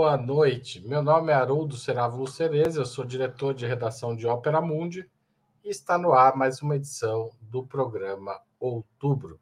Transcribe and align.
Boa 0.00 0.16
noite. 0.16 0.80
Meu 0.80 1.02
nome 1.02 1.30
é 1.30 1.34
Haroldo 1.34 1.76
Serávulo 1.76 2.26
Cereza, 2.26 2.80
eu 2.80 2.86
sou 2.86 3.04
diretor 3.04 3.52
de 3.52 3.66
redação 3.66 4.16
de 4.16 4.26
Ópera 4.26 4.58
Mundi 4.58 5.06
e 5.62 5.68
está 5.68 5.98
no 5.98 6.14
ar 6.14 6.34
mais 6.34 6.62
uma 6.62 6.76
edição 6.76 7.28
do 7.42 7.66
programa 7.66 8.40
Outubro. 8.58 9.38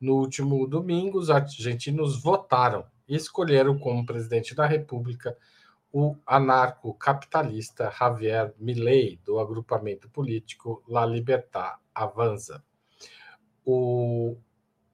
No 0.00 0.16
último 0.16 0.66
domingo, 0.66 1.20
os 1.20 1.30
argentinos 1.30 2.20
votaram 2.20 2.84
e 3.06 3.14
escolheram 3.14 3.78
como 3.78 4.04
presidente 4.04 4.56
da 4.56 4.66
República 4.66 5.38
o 5.92 6.16
anarcocapitalista 6.26 7.88
Javier 7.96 8.52
Milei, 8.58 9.20
do 9.24 9.38
agrupamento 9.38 10.10
político 10.10 10.82
La 10.88 11.06
Libertad 11.06 11.76
Avanza. 11.94 12.60
O 13.64 14.36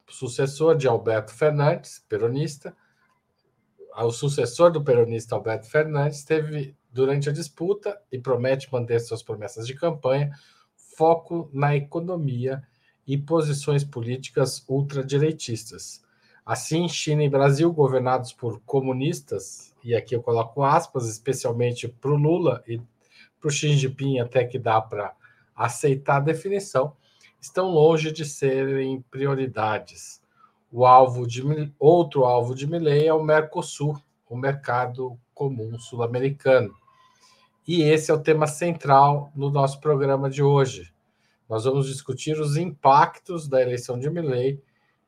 sucessor 0.07 0.77
de 0.77 0.87
Alberto 0.87 1.33
Fernandes, 1.33 2.05
peronista, 2.07 2.77
o 4.05 4.11
sucessor 4.11 4.71
do 4.71 4.83
peronista 4.83 5.35
Alberto 5.35 5.69
Fernandes 5.69 6.25
teve, 6.25 6.77
durante 6.93 7.29
a 7.29 7.33
disputa, 7.33 8.01
e 8.11 8.19
promete 8.19 8.73
manter 8.73 9.01
suas 9.01 9.23
promessas 9.23 9.67
de 9.67 9.75
campanha, 9.75 10.31
foco 10.97 11.51
na 11.53 11.77
economia 11.77 12.63
e 13.07 13.17
posições 13.17 13.85
políticas 13.85 14.65
ultradireitistas. 14.69 16.05
Assim, 16.45 16.89
China 16.89 17.25
e 17.25 17.29
Brasil, 17.29 17.73
governados 17.73 18.33
por 18.33 18.61
comunistas, 18.61 19.75
e 19.85 19.95
aqui 19.95 20.15
eu 20.15 20.23
coloco 20.23 20.63
aspas, 20.63 21.09
especialmente 21.09 21.89
para 21.89 22.11
o 22.11 22.17
Lula 22.17 22.63
e 22.67 22.81
para 23.41 23.49
o 23.49 23.51
Xi 23.51 23.77
Jinping, 23.77 24.19
até 24.19 24.45
que 24.45 24.59
dá 24.59 24.81
para 24.81 25.15
aceitar 25.55 26.17
a 26.17 26.21
definição, 26.21 26.97
estão 27.41 27.69
longe 27.69 28.11
de 28.13 28.25
serem 28.25 29.03
prioridades. 29.11 30.21
O 30.71 30.85
alvo 30.85 31.27
de 31.27 31.43
outro 31.79 32.25
alvo 32.25 32.55
de 32.55 32.67
Milley 32.67 33.07
é 33.07 33.15
o 33.15 33.23
Mercosul, 33.23 33.97
o 34.29 34.37
mercado 34.37 35.19
comum 35.33 35.79
sul-americano. 35.79 36.75
E 37.67 37.83
esse 37.83 38.11
é 38.11 38.15
o 38.15 38.23
tema 38.23 38.47
central 38.47 39.33
no 39.35 39.51
nosso 39.51 39.81
programa 39.81 40.29
de 40.29 40.43
hoje. 40.43 40.93
Nós 41.49 41.65
vamos 41.65 41.87
discutir 41.87 42.39
os 42.39 42.57
impactos 42.57 43.49
da 43.49 43.63
eleição 43.63 43.99
de 43.99 44.11
Milley 44.11 44.63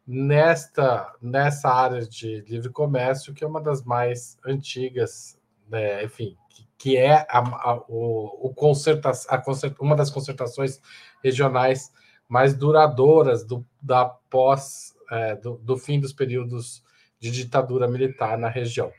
nesta 0.06 1.14
nessa 1.20 1.68
área 1.68 2.06
de 2.06 2.40
livre 2.48 2.70
comércio, 2.70 3.34
que 3.34 3.44
é 3.44 3.46
uma 3.46 3.60
das 3.60 3.84
mais 3.84 4.38
antigas, 4.44 5.38
né, 5.68 6.02
enfim, 6.02 6.36
que, 6.48 6.66
que 6.78 6.96
é 6.96 7.26
a, 7.28 7.38
a, 7.38 7.84
o, 7.86 8.48
o 8.48 8.54
concerta, 8.54 9.10
a 9.28 9.38
concert, 9.38 9.74
uma 9.78 9.94
das 9.94 10.10
concertações 10.10 10.80
regionais 11.22 11.92
mais 12.28 12.54
duradouras 12.54 13.44
do, 13.44 13.64
da 13.80 14.04
pós 14.04 14.94
é, 15.10 15.34
do, 15.36 15.56
do 15.58 15.76
fim 15.76 15.98
dos 16.00 16.12
períodos 16.12 16.82
de 17.18 17.30
ditadura 17.30 17.88
militar 17.88 18.38
na 18.38 18.48
região. 18.48 18.92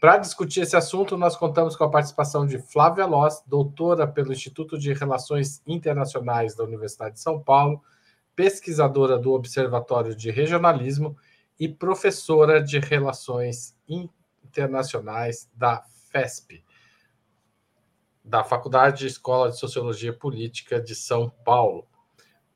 Para 0.00 0.16
discutir 0.16 0.60
esse 0.60 0.76
assunto, 0.76 1.18
nós 1.18 1.36
contamos 1.36 1.74
com 1.74 1.82
a 1.82 1.90
participação 1.90 2.46
de 2.46 2.58
Flávia 2.58 3.04
Loss, 3.04 3.42
doutora 3.46 4.06
pelo 4.06 4.32
Instituto 4.32 4.78
de 4.78 4.92
Relações 4.92 5.60
Internacionais 5.66 6.54
da 6.54 6.62
Universidade 6.62 7.14
de 7.14 7.20
São 7.20 7.42
Paulo, 7.42 7.82
pesquisadora 8.36 9.18
do 9.18 9.32
Observatório 9.32 10.14
de 10.14 10.30
Regionalismo 10.30 11.16
e 11.58 11.68
professora 11.68 12.62
de 12.62 12.78
Relações 12.78 13.76
Internacionais 13.88 15.50
da 15.52 15.82
FESP, 16.12 16.64
da 18.24 18.44
Faculdade 18.44 18.98
de 19.00 19.06
Escola 19.08 19.50
de 19.50 19.58
Sociologia 19.58 20.12
Política 20.12 20.80
de 20.80 20.94
São 20.94 21.28
Paulo. 21.44 21.88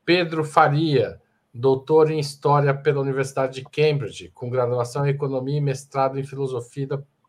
Pedro 0.05 0.45
Faria, 0.45 1.21
doutor 1.53 2.09
em 2.09 2.19
História 2.19 2.73
pela 2.73 2.99
Universidade 2.99 3.61
de 3.61 3.63
Cambridge, 3.63 4.31
com 4.33 4.49
graduação 4.49 5.05
em 5.05 5.11
Economia 5.11 5.57
e 5.57 5.61
mestrado 5.61 6.19
em 6.19 6.23
Filosofia 6.23 6.87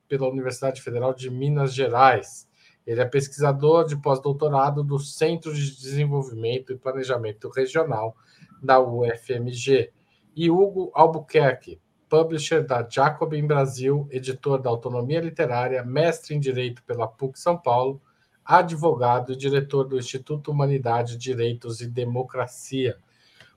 pela 0.09 0.29
Universidade 0.29 0.81
Federal 0.81 1.13
de 1.13 1.31
Minas 1.31 1.75
Gerais. 1.75 2.49
Ele 2.87 3.03
é 3.03 3.05
pesquisador 3.05 3.85
de 3.85 3.97
pós-doutorado 4.01 4.83
do 4.83 4.99
Centro 4.99 5.53
de 5.55 5.77
Desenvolvimento 5.77 6.73
e 6.73 6.79
Planejamento 6.79 7.51
Regional 7.51 8.17
da 8.63 8.81
UFMG. 8.81 9.91
E 10.35 10.51
Hugo 10.51 10.91
Albuquerque, 10.95 11.79
publisher 12.09 12.63
da 12.63 12.87
Jacobin 12.89 13.47
Brasil, 13.47 14.09
editor 14.11 14.61
da 14.61 14.71
Autonomia 14.71 15.21
Literária, 15.21 15.85
mestre 15.85 16.35
em 16.35 16.41
Direito 16.41 16.83
pela 16.85 17.07
PUC 17.07 17.39
São 17.39 17.59
Paulo, 17.59 18.01
advogado 18.45 19.33
e 19.33 19.37
diretor 19.37 19.85
do 19.85 19.99
Instituto 19.99 20.51
Humanidade, 20.51 21.17
Direitos 21.17 21.81
e 21.81 21.87
Democracia. 21.87 22.99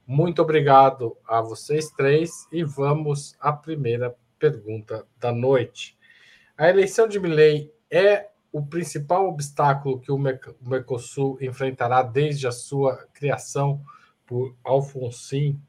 Muito 0.10 0.42
obrigado 0.42 1.18
a 1.28 1.42
vocês 1.42 1.90
três 1.90 2.48
e 2.50 2.64
vamos 2.64 3.36
à 3.42 3.52
primeira 3.52 4.16
pergunta 4.40 5.06
da 5.20 5.34
noite. 5.34 5.98
A 6.58 6.70
eleição 6.70 7.10
de 7.10 7.20
Milley 7.20 7.74
é 7.92 8.30
o 8.50 8.66
principal 8.66 9.28
obstáculo 9.28 10.00
que 10.00 10.10
o 10.10 10.18
Mercosul 10.18 11.38
enfrentará 11.42 12.04
desde 12.04 12.48
a 12.48 12.54
sua 12.54 13.06
criação 13.14 13.82
por 14.26 14.56
Alfonsin 14.64 15.60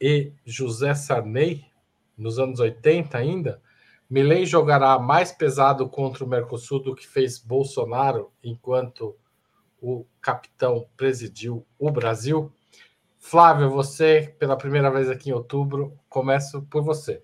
e 0.00 0.32
José 0.46 0.94
Sarney, 0.94 1.64
nos 2.16 2.38
anos 2.38 2.60
80 2.60 3.18
ainda? 3.18 3.60
Milley 4.08 4.46
jogará 4.46 5.00
mais 5.00 5.32
pesado 5.32 5.88
contra 5.88 6.24
o 6.24 6.28
Mercosul 6.28 6.78
do 6.78 6.94
que 6.94 7.08
fez 7.08 7.40
Bolsonaro 7.40 8.30
enquanto 8.40 9.16
o 9.82 10.06
capitão 10.20 10.86
presidiu 10.96 11.66
o 11.76 11.90
Brasil? 11.90 12.53
Flávio, 13.26 13.70
você, 13.70 14.34
pela 14.38 14.54
primeira 14.54 14.90
vez 14.90 15.08
aqui 15.08 15.30
em 15.30 15.32
outubro, 15.32 15.98
começo 16.10 16.60
por 16.70 16.84
você. 16.84 17.22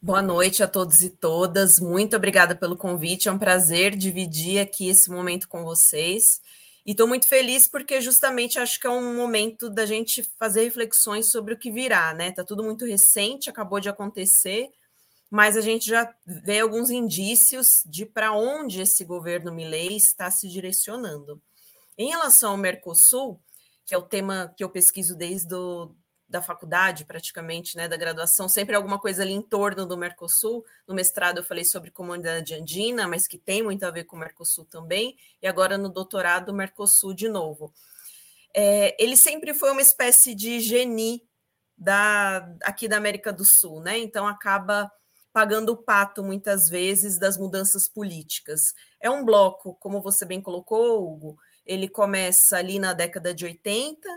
Boa 0.00 0.22
noite 0.22 0.62
a 0.62 0.66
todos 0.66 1.02
e 1.02 1.10
todas. 1.10 1.78
Muito 1.78 2.16
obrigada 2.16 2.56
pelo 2.56 2.78
convite. 2.78 3.28
É 3.28 3.32
um 3.32 3.38
prazer 3.38 3.94
dividir 3.94 4.58
aqui 4.58 4.88
esse 4.88 5.10
momento 5.10 5.46
com 5.46 5.62
vocês. 5.62 6.40
E 6.86 6.92
estou 6.92 7.06
muito 7.06 7.28
feliz 7.28 7.68
porque 7.68 8.00
justamente 8.00 8.58
acho 8.58 8.80
que 8.80 8.86
é 8.86 8.90
um 8.90 9.14
momento 9.14 9.68
da 9.68 9.84
gente 9.84 10.22
fazer 10.38 10.64
reflexões 10.64 11.30
sobre 11.30 11.52
o 11.52 11.58
que 11.58 11.70
virá, 11.70 12.14
né? 12.14 12.30
Está 12.30 12.42
tudo 12.42 12.64
muito 12.64 12.86
recente, 12.86 13.50
acabou 13.50 13.80
de 13.80 13.90
acontecer, 13.90 14.70
mas 15.30 15.58
a 15.58 15.60
gente 15.60 15.84
já 15.84 16.10
vê 16.24 16.60
alguns 16.60 16.88
indícios 16.88 17.82
de 17.84 18.06
para 18.06 18.32
onde 18.32 18.80
esse 18.80 19.04
governo 19.04 19.52
Milei 19.52 19.94
está 19.94 20.30
se 20.30 20.48
direcionando. 20.48 21.38
Em 21.98 22.08
relação 22.08 22.52
ao 22.52 22.56
Mercosul, 22.56 23.38
que 23.84 23.94
é 23.94 23.98
o 23.98 24.02
tema 24.02 24.52
que 24.56 24.64
eu 24.64 24.70
pesquiso 24.70 25.16
desde 25.16 25.48
do, 25.48 25.94
da 26.28 26.40
faculdade, 26.40 27.04
praticamente, 27.04 27.76
né, 27.76 27.86
da 27.86 27.96
graduação, 27.96 28.48
sempre 28.48 28.74
alguma 28.74 28.98
coisa 28.98 29.22
ali 29.22 29.32
em 29.32 29.42
torno 29.42 29.86
do 29.86 29.96
Mercosul. 29.96 30.64
No 30.86 30.94
mestrado 30.94 31.38
eu 31.38 31.44
falei 31.44 31.64
sobre 31.64 31.90
comunidade 31.90 32.54
andina, 32.54 33.06
mas 33.06 33.26
que 33.26 33.38
tem 33.38 33.62
muito 33.62 33.84
a 33.84 33.90
ver 33.90 34.04
com 34.04 34.16
o 34.16 34.18
Mercosul 34.18 34.64
também, 34.64 35.16
e 35.40 35.46
agora 35.46 35.76
no 35.76 35.88
doutorado 35.88 36.54
Mercosul 36.54 37.14
de 37.14 37.28
novo. 37.28 37.72
É, 38.54 38.96
ele 39.02 39.16
sempre 39.16 39.52
foi 39.52 39.70
uma 39.70 39.82
espécie 39.82 40.34
de 40.34 40.60
geni 40.60 41.22
da, 41.76 42.48
aqui 42.62 42.88
da 42.88 42.96
América 42.96 43.32
do 43.32 43.44
Sul, 43.44 43.80
né? 43.80 43.98
Então 43.98 44.26
acaba 44.26 44.90
pagando 45.32 45.70
o 45.70 45.76
pato 45.76 46.22
muitas 46.22 46.68
vezes 46.68 47.18
das 47.18 47.36
mudanças 47.36 47.88
políticas. 47.88 48.72
É 49.00 49.10
um 49.10 49.24
bloco, 49.24 49.74
como 49.74 50.00
você 50.00 50.24
bem 50.24 50.40
colocou, 50.40 51.12
Hugo, 51.12 51.36
ele 51.66 51.88
começa 51.88 52.56
ali 52.56 52.78
na 52.78 52.92
década 52.92 53.34
de 53.34 53.44
80, 53.44 54.08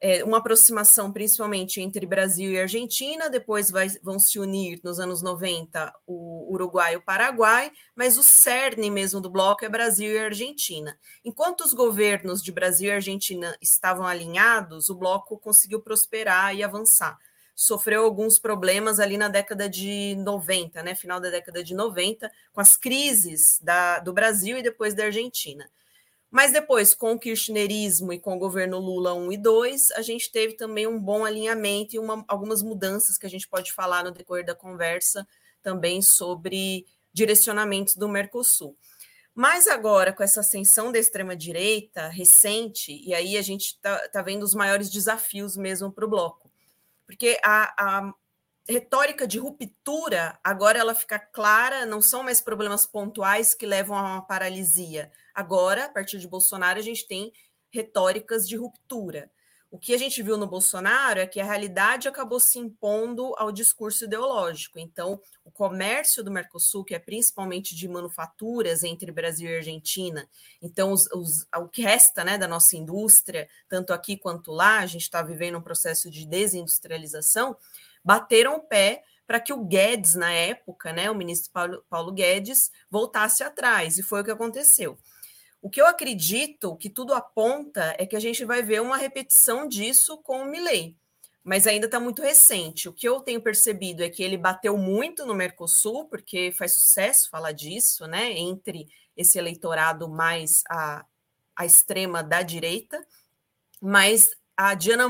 é, 0.00 0.22
uma 0.22 0.38
aproximação 0.38 1.12
principalmente 1.12 1.80
entre 1.80 2.06
Brasil 2.06 2.52
e 2.52 2.60
Argentina, 2.60 3.28
depois 3.28 3.70
vai, 3.70 3.88
vão 4.02 4.18
se 4.18 4.38
unir 4.38 4.80
nos 4.84 5.00
anos 5.00 5.22
90 5.22 5.92
o 6.06 6.52
Uruguai 6.52 6.94
e 6.94 6.96
o 6.96 7.02
Paraguai, 7.02 7.72
mas 7.96 8.16
o 8.16 8.22
cerne 8.22 8.90
mesmo 8.90 9.20
do 9.20 9.30
bloco 9.30 9.64
é 9.64 9.68
Brasil 9.68 10.12
e 10.12 10.18
Argentina. 10.18 10.96
Enquanto 11.24 11.62
os 11.62 11.72
governos 11.72 12.42
de 12.42 12.52
Brasil 12.52 12.88
e 12.88 12.92
Argentina 12.92 13.56
estavam 13.60 14.06
alinhados, 14.06 14.88
o 14.88 14.94
bloco 14.94 15.36
conseguiu 15.38 15.80
prosperar 15.80 16.54
e 16.54 16.62
avançar. 16.62 17.18
Sofreu 17.54 18.04
alguns 18.04 18.38
problemas 18.38 19.00
ali 19.00 19.18
na 19.18 19.28
década 19.28 19.68
de 19.68 20.14
90, 20.18 20.80
né, 20.84 20.94
final 20.94 21.18
da 21.18 21.28
década 21.28 21.64
de 21.64 21.74
90, 21.74 22.30
com 22.52 22.60
as 22.60 22.76
crises 22.76 23.58
da, 23.60 23.98
do 23.98 24.12
Brasil 24.12 24.58
e 24.58 24.62
depois 24.62 24.94
da 24.94 25.06
Argentina. 25.06 25.68
Mas 26.30 26.52
depois, 26.52 26.94
com 26.94 27.12
o 27.12 27.18
kirchnerismo 27.18 28.12
e 28.12 28.18
com 28.18 28.36
o 28.36 28.38
governo 28.38 28.78
Lula 28.78 29.14
1 29.14 29.32
e 29.32 29.36
2, 29.38 29.90
a 29.92 30.02
gente 30.02 30.30
teve 30.30 30.54
também 30.54 30.86
um 30.86 31.00
bom 31.00 31.24
alinhamento 31.24 31.96
e 31.96 31.98
uma, 31.98 32.22
algumas 32.28 32.62
mudanças 32.62 33.16
que 33.16 33.26
a 33.26 33.30
gente 33.30 33.48
pode 33.48 33.72
falar 33.72 34.04
no 34.04 34.10
decorrer 34.10 34.44
da 34.44 34.54
conversa 34.54 35.26
também 35.62 36.02
sobre 36.02 36.86
direcionamentos 37.12 37.96
do 37.96 38.08
Mercosul. 38.08 38.76
Mas 39.34 39.68
agora, 39.68 40.12
com 40.12 40.22
essa 40.22 40.40
ascensão 40.40 40.92
da 40.92 40.98
extrema-direita 40.98 42.08
recente, 42.08 42.92
e 43.06 43.14
aí 43.14 43.38
a 43.38 43.42
gente 43.42 43.68
está 43.68 44.08
tá 44.08 44.20
vendo 44.20 44.42
os 44.42 44.52
maiores 44.52 44.90
desafios 44.90 45.56
mesmo 45.56 45.92
para 45.92 46.04
o 46.04 46.08
bloco. 46.08 46.50
Porque 47.06 47.38
a, 47.42 47.72
a 47.78 48.14
retórica 48.68 49.26
de 49.26 49.38
ruptura, 49.38 50.38
agora 50.44 50.78
ela 50.78 50.94
fica 50.94 51.18
clara, 51.18 51.86
não 51.86 52.02
são 52.02 52.22
mais 52.22 52.40
problemas 52.40 52.84
pontuais 52.84 53.54
que 53.54 53.64
levam 53.64 53.96
a 53.96 54.02
uma 54.02 54.22
paralisia. 54.22 55.10
Agora, 55.38 55.84
a 55.84 55.88
partir 55.88 56.18
de 56.18 56.26
Bolsonaro, 56.26 56.80
a 56.80 56.82
gente 56.82 57.06
tem 57.06 57.32
retóricas 57.70 58.44
de 58.44 58.56
ruptura. 58.56 59.30
O 59.70 59.78
que 59.78 59.94
a 59.94 59.96
gente 59.96 60.20
viu 60.20 60.36
no 60.36 60.48
Bolsonaro 60.48 61.20
é 61.20 61.28
que 61.28 61.38
a 61.38 61.44
realidade 61.44 62.08
acabou 62.08 62.40
se 62.40 62.58
impondo 62.58 63.32
ao 63.36 63.52
discurso 63.52 64.06
ideológico. 64.06 64.80
Então, 64.80 65.20
o 65.44 65.50
comércio 65.52 66.24
do 66.24 66.30
Mercosul, 66.32 66.84
que 66.84 66.92
é 66.92 66.98
principalmente 66.98 67.76
de 67.76 67.86
manufaturas 67.86 68.82
entre 68.82 69.12
Brasil 69.12 69.48
e 69.48 69.58
Argentina, 69.58 70.28
então 70.60 70.90
os, 70.90 71.06
os, 71.12 71.46
o 71.54 71.68
que 71.68 71.82
resta 71.82 72.24
né, 72.24 72.36
da 72.36 72.48
nossa 72.48 72.76
indústria, 72.76 73.48
tanto 73.68 73.92
aqui 73.92 74.16
quanto 74.16 74.50
lá, 74.50 74.80
a 74.80 74.86
gente 74.86 75.02
está 75.02 75.22
vivendo 75.22 75.58
um 75.58 75.62
processo 75.62 76.10
de 76.10 76.26
desindustrialização, 76.26 77.56
bateram 78.02 78.56
o 78.56 78.60
pé 78.60 79.04
para 79.24 79.38
que 79.38 79.52
o 79.52 79.64
Guedes, 79.64 80.16
na 80.16 80.32
época, 80.32 80.92
né, 80.92 81.08
o 81.08 81.14
ministro 81.14 81.52
Paulo, 81.52 81.84
Paulo 81.88 82.12
Guedes, 82.12 82.72
voltasse 82.90 83.44
atrás, 83.44 83.98
e 83.98 84.02
foi 84.02 84.22
o 84.22 84.24
que 84.24 84.32
aconteceu. 84.32 84.98
O 85.68 85.70
que 85.70 85.82
eu 85.82 85.86
acredito, 85.86 86.74
que 86.76 86.88
tudo 86.88 87.12
aponta, 87.12 87.94
é 87.98 88.06
que 88.06 88.16
a 88.16 88.20
gente 88.20 88.42
vai 88.42 88.62
ver 88.62 88.80
uma 88.80 88.96
repetição 88.96 89.68
disso 89.68 90.16
com 90.22 90.40
o 90.40 90.46
Milley, 90.46 90.96
mas 91.44 91.66
ainda 91.66 91.84
está 91.84 92.00
muito 92.00 92.22
recente. 92.22 92.88
O 92.88 92.92
que 92.94 93.06
eu 93.06 93.20
tenho 93.20 93.42
percebido 93.42 94.02
é 94.02 94.08
que 94.08 94.22
ele 94.22 94.38
bateu 94.38 94.78
muito 94.78 95.26
no 95.26 95.34
Mercosul, 95.34 96.06
porque 96.06 96.54
faz 96.56 96.72
sucesso 96.72 97.28
falar 97.28 97.52
disso, 97.52 98.06
né? 98.06 98.32
Entre 98.32 98.88
esse 99.14 99.38
eleitorado 99.38 100.08
mais 100.08 100.62
à, 100.70 101.04
à 101.54 101.66
extrema 101.66 102.22
da 102.22 102.40
direita, 102.40 103.06
mas 103.78 104.30
a 104.56 104.72
Diana 104.72 105.06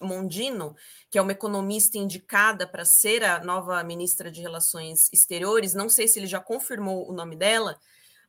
Mondino, 0.00 0.74
que 1.10 1.18
é 1.18 1.22
uma 1.22 1.32
economista 1.32 1.98
indicada 1.98 2.66
para 2.66 2.86
ser 2.86 3.22
a 3.24 3.44
nova 3.44 3.84
ministra 3.84 4.30
de 4.30 4.40
Relações 4.40 5.12
Exteriores, 5.12 5.74
não 5.74 5.90
sei 5.90 6.08
se 6.08 6.18
ele 6.18 6.26
já 6.26 6.40
confirmou 6.40 7.06
o 7.06 7.12
nome 7.12 7.36
dela, 7.36 7.78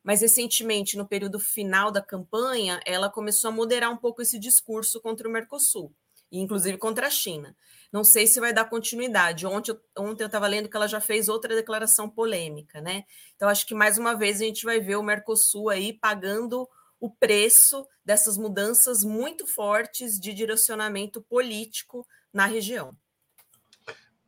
mas 0.02 0.20
recentemente, 0.20 0.96
no 0.96 1.06
período 1.06 1.38
final 1.38 1.90
da 1.90 2.00
campanha, 2.00 2.80
ela 2.86 3.10
começou 3.10 3.48
a 3.48 3.52
moderar 3.52 3.90
um 3.90 3.96
pouco 3.96 4.22
esse 4.22 4.38
discurso 4.38 5.00
contra 5.00 5.28
o 5.28 5.30
Mercosul, 5.30 5.92
e 6.30 6.40
inclusive 6.40 6.78
contra 6.78 7.06
a 7.06 7.10
China. 7.10 7.54
Não 7.92 8.04
sei 8.04 8.26
se 8.26 8.38
vai 8.38 8.52
dar 8.52 8.66
continuidade. 8.66 9.46
Ontem, 9.46 9.76
ontem 9.98 10.22
eu 10.22 10.26
estava 10.26 10.46
lendo 10.46 10.68
que 10.68 10.76
ela 10.76 10.86
já 10.86 11.00
fez 11.00 11.28
outra 11.28 11.56
declaração 11.56 12.08
polêmica, 12.08 12.80
né? 12.80 13.04
Então, 13.34 13.48
acho 13.48 13.66
que 13.66 13.74
mais 13.74 13.98
uma 13.98 14.14
vez 14.14 14.40
a 14.40 14.44
gente 14.44 14.64
vai 14.64 14.78
ver 14.78 14.96
o 14.96 15.02
Mercosul 15.02 15.68
aí 15.68 15.92
pagando 15.92 16.68
o 17.00 17.10
preço 17.10 17.86
dessas 18.04 18.36
mudanças 18.36 19.02
muito 19.02 19.46
fortes 19.46 20.20
de 20.20 20.32
direcionamento 20.32 21.20
político 21.20 22.06
na 22.32 22.46
região. 22.46 22.94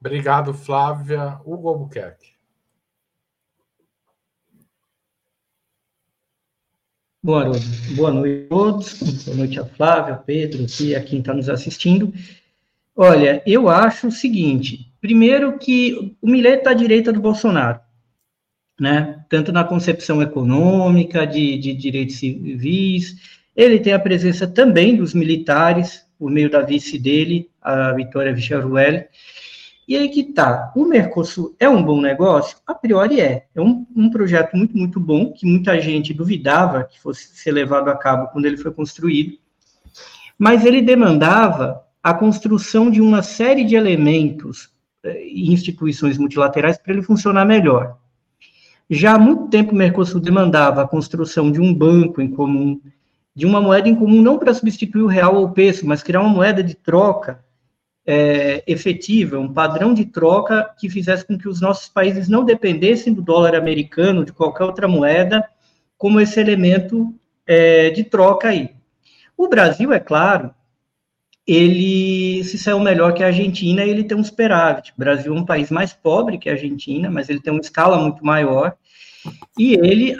Obrigado, 0.00 0.52
Flávia. 0.52 1.40
Hugo 1.44 1.68
Albuquerque. 1.68 2.31
Boa 7.24 7.44
noite, 7.44 7.66
boa 7.94 8.10
noite 8.10 8.46
a 8.46 8.48
todos, 8.48 9.24
boa 9.24 9.36
noite 9.36 9.60
a 9.60 9.64
Flávia, 9.64 10.16
Pedro 10.16 10.66
e 10.80 10.92
a 10.92 11.00
quem 11.00 11.20
está 11.20 11.32
nos 11.32 11.48
assistindo. 11.48 12.12
Olha, 12.96 13.40
eu 13.46 13.68
acho 13.68 14.08
o 14.08 14.10
seguinte, 14.10 14.92
primeiro 15.00 15.56
que 15.56 16.16
o 16.20 16.26
Millet 16.26 16.58
está 16.58 16.70
à 16.70 16.74
direita 16.74 17.12
do 17.12 17.20
Bolsonaro, 17.20 17.78
né, 18.80 19.24
tanto 19.28 19.52
na 19.52 19.62
concepção 19.62 20.20
econômica, 20.20 21.24
de, 21.24 21.56
de 21.58 21.74
direitos 21.74 22.16
civis, 22.16 23.14
ele 23.54 23.78
tem 23.78 23.92
a 23.92 24.00
presença 24.00 24.44
também 24.44 24.96
dos 24.96 25.14
militares, 25.14 26.04
por 26.18 26.28
meio 26.28 26.50
da 26.50 26.62
vice 26.62 26.98
dele, 26.98 27.48
a 27.62 27.92
Vitória 27.92 28.34
Vicharuel, 28.34 29.06
e 29.86 29.96
aí 29.96 30.08
que 30.08 30.22
tá, 30.22 30.72
o 30.76 30.84
Mercosul 30.84 31.56
é 31.58 31.68
um 31.68 31.82
bom 31.82 32.00
negócio? 32.00 32.56
A 32.66 32.74
priori 32.74 33.20
é. 33.20 33.46
É 33.54 33.60
um, 33.60 33.84
um, 33.94 34.10
projeto 34.10 34.56
muito, 34.56 34.76
muito 34.76 35.00
bom, 35.00 35.32
que 35.32 35.44
muita 35.44 35.80
gente 35.80 36.14
duvidava 36.14 36.84
que 36.84 37.00
fosse 37.00 37.34
ser 37.34 37.50
levado 37.50 37.88
a 37.88 37.96
cabo 37.96 38.28
quando 38.28 38.46
ele 38.46 38.56
foi 38.56 38.70
construído, 38.70 39.36
mas 40.38 40.64
ele 40.64 40.80
demandava 40.80 41.84
a 42.02 42.14
construção 42.14 42.90
de 42.90 43.00
uma 43.00 43.22
série 43.22 43.64
de 43.64 43.74
elementos 43.74 44.70
eh, 45.02 45.26
e 45.26 45.52
instituições 45.52 46.16
multilaterais 46.16 46.78
para 46.78 46.92
ele 46.92 47.02
funcionar 47.02 47.44
melhor. 47.44 47.96
Já 48.88 49.14
há 49.14 49.18
muito 49.18 49.48
tempo 49.48 49.72
o 49.72 49.76
Mercosul 49.76 50.20
demandava 50.20 50.82
a 50.82 50.88
construção 50.88 51.50
de 51.50 51.60
um 51.60 51.74
banco 51.74 52.20
em 52.20 52.30
comum, 52.30 52.80
de 53.34 53.46
uma 53.46 53.60
moeda 53.60 53.88
em 53.88 53.94
comum, 53.94 54.20
não 54.20 54.38
para 54.38 54.54
substituir 54.54 55.02
o 55.02 55.06
real 55.06 55.36
ou 55.36 55.46
o 55.46 55.52
peso, 55.52 55.86
mas 55.86 56.02
criar 56.02 56.20
uma 56.20 56.28
moeda 56.28 56.62
de 56.62 56.74
troca 56.74 57.42
é, 58.06 58.62
efetiva, 58.66 59.38
um 59.38 59.52
padrão 59.52 59.94
de 59.94 60.04
troca 60.04 60.68
que 60.78 60.90
fizesse 60.90 61.24
com 61.24 61.38
que 61.38 61.48
os 61.48 61.60
nossos 61.60 61.88
países 61.88 62.28
não 62.28 62.44
dependessem 62.44 63.12
do 63.12 63.22
dólar 63.22 63.54
americano, 63.54 64.24
de 64.24 64.32
qualquer 64.32 64.64
outra 64.64 64.88
moeda, 64.88 65.44
como 65.96 66.20
esse 66.20 66.40
elemento 66.40 67.14
é, 67.46 67.90
de 67.90 68.04
troca 68.04 68.48
aí. 68.48 68.70
O 69.36 69.48
Brasil, 69.48 69.92
é 69.92 70.00
claro, 70.00 70.52
ele 71.46 72.44
se 72.44 72.58
saiu 72.58 72.80
melhor 72.80 73.14
que 73.14 73.22
a 73.22 73.26
Argentina 73.26 73.84
ele 73.84 74.04
tem 74.04 74.16
um 74.16 74.24
superávit. 74.24 74.92
O 74.92 74.98
Brasil 74.98 75.34
é 75.34 75.38
um 75.38 75.44
país 75.44 75.70
mais 75.70 75.92
pobre 75.92 76.38
que 76.38 76.48
a 76.48 76.52
Argentina, 76.52 77.10
mas 77.10 77.28
ele 77.28 77.40
tem 77.40 77.52
uma 77.52 77.60
escala 77.60 77.98
muito 77.98 78.24
maior 78.24 78.74
e 79.58 79.74
ele 79.74 80.16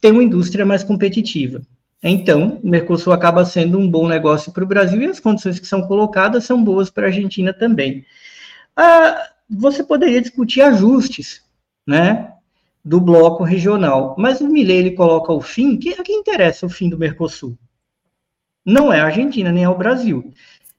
tem 0.00 0.12
uma 0.12 0.22
indústria 0.22 0.66
mais 0.66 0.82
competitiva. 0.82 1.62
Então, 2.06 2.60
o 2.62 2.68
Mercosul 2.68 3.14
acaba 3.14 3.46
sendo 3.46 3.78
um 3.78 3.90
bom 3.90 4.06
negócio 4.06 4.52
para 4.52 4.62
o 4.62 4.66
Brasil 4.66 5.00
e 5.00 5.06
as 5.06 5.18
condições 5.18 5.58
que 5.58 5.66
são 5.66 5.86
colocadas 5.86 6.44
são 6.44 6.62
boas 6.62 6.90
para 6.90 7.04
a 7.04 7.06
Argentina 7.06 7.50
também. 7.50 8.04
Ah, 8.76 9.30
você 9.48 9.82
poderia 9.82 10.20
discutir 10.20 10.60
ajustes, 10.60 11.42
né, 11.86 12.30
do 12.84 13.00
bloco 13.00 13.42
regional, 13.42 14.14
mas 14.18 14.42
o 14.42 14.48
Milei 14.48 14.76
ele 14.76 14.90
coloca 14.90 15.32
o 15.32 15.40
fim, 15.40 15.78
que 15.78 15.94
a 15.94 16.02
quem 16.02 16.20
interessa 16.20 16.66
o 16.66 16.68
fim 16.68 16.90
do 16.90 16.98
Mercosul? 16.98 17.56
Não 18.66 18.92
é 18.92 19.00
a 19.00 19.06
Argentina 19.06 19.50
nem 19.50 19.64
é 19.64 19.68
o 19.68 19.78
Brasil, 19.78 20.30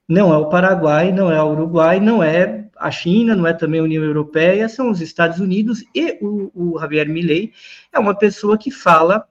não 0.08 0.32
é 0.32 0.38
o 0.38 0.50
Paraguai, 0.50 1.12
não 1.12 1.32
é 1.32 1.42
o 1.42 1.52
Uruguai, 1.54 2.00
não 2.00 2.22
é 2.22 2.68
a 2.78 2.92
China, 2.92 3.36
não 3.36 3.48
é 3.48 3.54
também 3.54 3.80
a 3.80 3.84
União 3.84 4.04
Europeia, 4.04 4.70
são 4.70 4.92
os 4.92 5.02
Estados 5.02 5.40
Unidos 5.40 5.84
e 5.96 6.20
o, 6.22 6.52
o 6.54 6.80
Javier 6.80 7.10
Milei 7.10 7.52
é 7.92 7.98
uma 7.98 8.14
pessoa 8.14 8.60
que 8.60 8.70
fala 8.70 9.28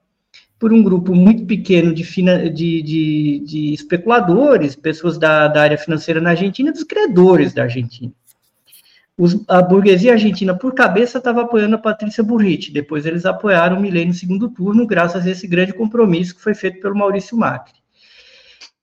por 0.64 0.72
um 0.72 0.82
grupo 0.82 1.14
muito 1.14 1.44
pequeno 1.44 1.92
de, 1.92 2.02
de, 2.02 2.82
de, 2.82 3.42
de 3.44 3.74
especuladores, 3.74 4.74
pessoas 4.74 5.18
da, 5.18 5.46
da, 5.46 5.60
área 5.60 5.76
financeira 5.76 6.22
na 6.22 6.30
Argentina, 6.30 6.72
dos 6.72 6.84
credores 6.84 7.52
da 7.52 7.64
Argentina. 7.64 8.10
Os, 9.14 9.44
a 9.46 9.60
burguesia 9.60 10.12
argentina, 10.12 10.56
por 10.56 10.72
cabeça, 10.72 11.18
estava 11.18 11.42
apoiando 11.42 11.74
a 11.74 11.78
Patrícia 11.78 12.24
Burrich. 12.24 12.72
Depois 12.72 13.04
eles 13.04 13.26
apoiaram 13.26 13.76
o 13.76 13.80
Milei 13.82 14.06
no 14.06 14.14
segundo 14.14 14.48
turno, 14.48 14.86
graças 14.86 15.26
a 15.26 15.30
esse 15.30 15.46
grande 15.46 15.74
compromisso 15.74 16.34
que 16.34 16.40
foi 16.40 16.54
feito 16.54 16.80
pelo 16.80 16.96
Maurício 16.96 17.36
Macri. 17.36 17.74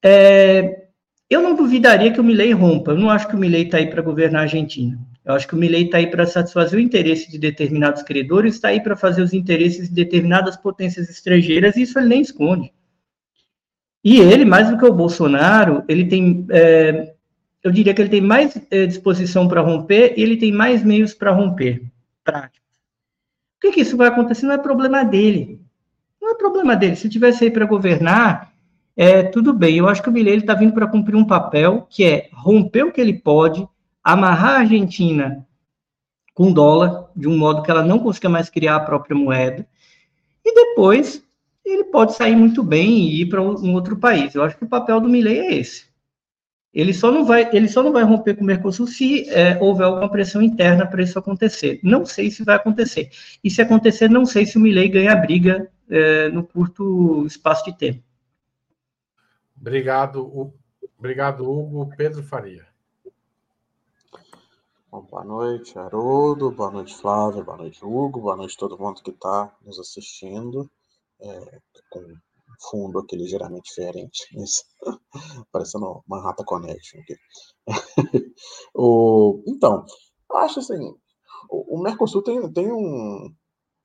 É, 0.04 0.84
eu 1.28 1.42
não 1.42 1.56
duvidaria 1.56 2.14
que 2.14 2.22
o 2.22 2.24
Milei 2.24 2.54
rompa. 2.54 2.92
Eu 2.92 3.00
não 3.00 3.10
acho 3.10 3.28
que 3.28 3.36
o 3.36 3.40
Milei 3.40 3.64
está 3.64 3.78
aí 3.78 3.90
para 3.90 4.04
governar 4.04 4.42
a 4.42 4.44
Argentina. 4.44 5.00
Eu 5.24 5.34
acho 5.34 5.48
que 5.48 5.54
o 5.54 5.58
Milley 5.58 5.86
está 5.86 5.98
aí 5.98 6.08
para 6.08 6.26
satisfazer 6.26 6.80
o 6.80 6.82
interesse 6.82 7.30
de 7.30 7.38
determinados 7.38 8.02
credores, 8.02 8.56
está 8.56 8.70
aí 8.70 8.82
para 8.82 8.96
fazer 8.96 9.22
os 9.22 9.34
interesses 9.34 9.88
de 9.88 9.94
determinadas 9.94 10.58
potências 10.58 11.10
estrangeiras, 11.10 11.76
e 11.76 11.84
isso 11.84 12.00
ele 12.00 12.08
nem 12.08 12.22
esconde. 12.22 12.74
E 14.04 14.20
ele, 14.20 14.46
mais 14.46 14.70
do 14.70 14.78
que 14.78 14.86
o 14.86 14.94
Bolsonaro, 14.94 15.84
ele 15.88 16.06
tem, 16.06 16.46
é, 16.50 17.14
eu 17.64 17.72
diria 17.72 17.94
que 17.94 18.02
ele 18.02 18.10
tem 18.10 18.22
mais 18.22 18.60
é, 18.72 18.88
disposição 18.88 19.48
para 19.48 19.62
romper 19.62 20.16
e 20.18 20.24
ele 20.24 20.38
tem 20.38 20.52
mais 20.52 20.84
meios 20.84 21.14
para 21.14 21.32
romper. 21.32 21.84
O 22.28 23.62
que, 23.62 23.72
que 23.74 23.82
isso 23.82 23.96
vai 23.96 24.08
acontecer? 24.08 24.48
Não 24.48 24.56
é 24.56 24.58
problema 24.58 25.04
dele. 25.04 25.62
Não 26.20 26.32
é 26.32 26.36
problema 26.36 26.76
dele. 26.76 26.96
Se 26.96 27.08
tivesse 27.08 27.44
aí 27.44 27.52
para 27.52 27.66
governar, 27.66 28.52
é, 28.98 29.22
tudo 29.22 29.54
bem. 29.54 29.78
Eu 29.78 29.88
acho 29.88 30.02
que 30.02 30.10
o 30.10 30.12
Milley 30.12 30.38
está 30.38 30.56
vindo 30.56 30.74
para 30.74 30.88
cumprir 30.88 31.16
um 31.16 31.26
papel 31.26 31.86
que 31.88 32.04
é 32.04 32.30
romper 32.34 32.84
o 32.84 32.92
que 32.92 33.00
ele 33.00 33.14
pode, 33.14 33.68
amarrar 34.04 34.56
a 34.56 34.60
Argentina 34.60 35.46
com 36.34 36.52
dólar, 36.52 37.10
de 37.16 37.28
um 37.28 37.38
modo 37.38 37.62
que 37.62 37.70
ela 37.70 37.84
não 37.84 38.00
consiga 38.00 38.30
mais 38.30 38.50
criar 38.50 38.78
a 38.78 38.80
própria 38.80 39.16
moeda, 39.16 39.68
e 40.44 40.54
depois 40.54 41.24
ele 41.64 41.86
pode 41.86 42.16
sair 42.16 42.36
muito 42.36 42.64
bem 42.64 42.90
e 42.90 43.22
ir 43.22 43.26
para 43.28 43.42
um 43.42 43.74
outro 43.74 43.98
país. 43.98 44.34
Eu 44.34 44.44
acho 44.44 44.58
que 44.58 44.64
o 44.64 44.70
papel 44.70 45.00
do 45.00 45.10
Milley 45.10 45.40
é 45.40 45.56
esse. 45.56 45.92
Ele 46.74 46.94
só 46.94 47.12
não 47.12 47.26
vai, 47.26 47.50
ele 47.54 47.68
só 47.68 47.84
não 47.84 47.92
vai 47.92 48.04
romper 48.04 48.36
com 48.36 48.44
o 48.44 48.46
Mercosul 48.46 48.88
se 48.88 49.30
é, 49.30 49.58
houver 49.62 49.84
alguma 49.84 50.10
pressão 50.10 50.42
interna 50.42 50.88
para 50.88 51.04
isso 51.04 51.20
acontecer. 51.20 51.80
Não 51.84 52.06
sei 52.06 52.32
se 52.32 52.46
vai 52.46 52.56
acontecer. 52.56 53.10
E 53.44 53.50
se 53.50 53.62
acontecer, 53.62 54.10
não 54.10 54.26
sei 54.26 54.46
se 54.46 54.58
o 54.58 54.60
Milley 54.60 54.88
ganha 54.88 55.12
a 55.12 55.16
briga 55.18 55.70
é, 55.90 56.30
no 56.30 56.44
curto 56.44 57.26
espaço 57.26 57.66
de 57.66 57.78
tempo. 57.78 58.02
Obrigado, 59.60 60.54
obrigado, 60.98 61.44
Hugo. 61.44 61.94
Pedro 61.98 62.24
Faria. 62.24 62.71
Bom, 64.92 65.04
boa 65.04 65.24
noite, 65.24 65.80
Haroldo, 65.80 66.52
boa 66.52 66.70
noite, 66.70 66.94
Flávio, 66.94 67.46
boa 67.46 67.56
noite, 67.56 67.80
Hugo, 67.82 68.20
boa 68.20 68.36
noite 68.36 68.58
todo 68.58 68.78
mundo 68.78 69.02
que 69.02 69.12
está 69.12 69.56
nos 69.64 69.80
assistindo. 69.80 70.70
É, 71.22 71.62
com 71.90 72.04
fundo 72.70 73.00
aqui 73.00 73.16
ligeiramente 73.16 73.70
diferente, 73.70 74.28
isso. 74.44 74.66
parecendo 75.50 76.04
rata 76.12 76.44
connection 76.44 77.00
aqui. 77.00 77.16
o, 78.76 79.42
então, 79.48 79.86
eu 80.30 80.38
acho 80.40 80.60
assim, 80.60 80.94
o, 81.50 81.78
o 81.78 81.82
Mercosul 81.82 82.22
tem, 82.22 82.52
tem 82.52 82.70
um, 82.70 83.34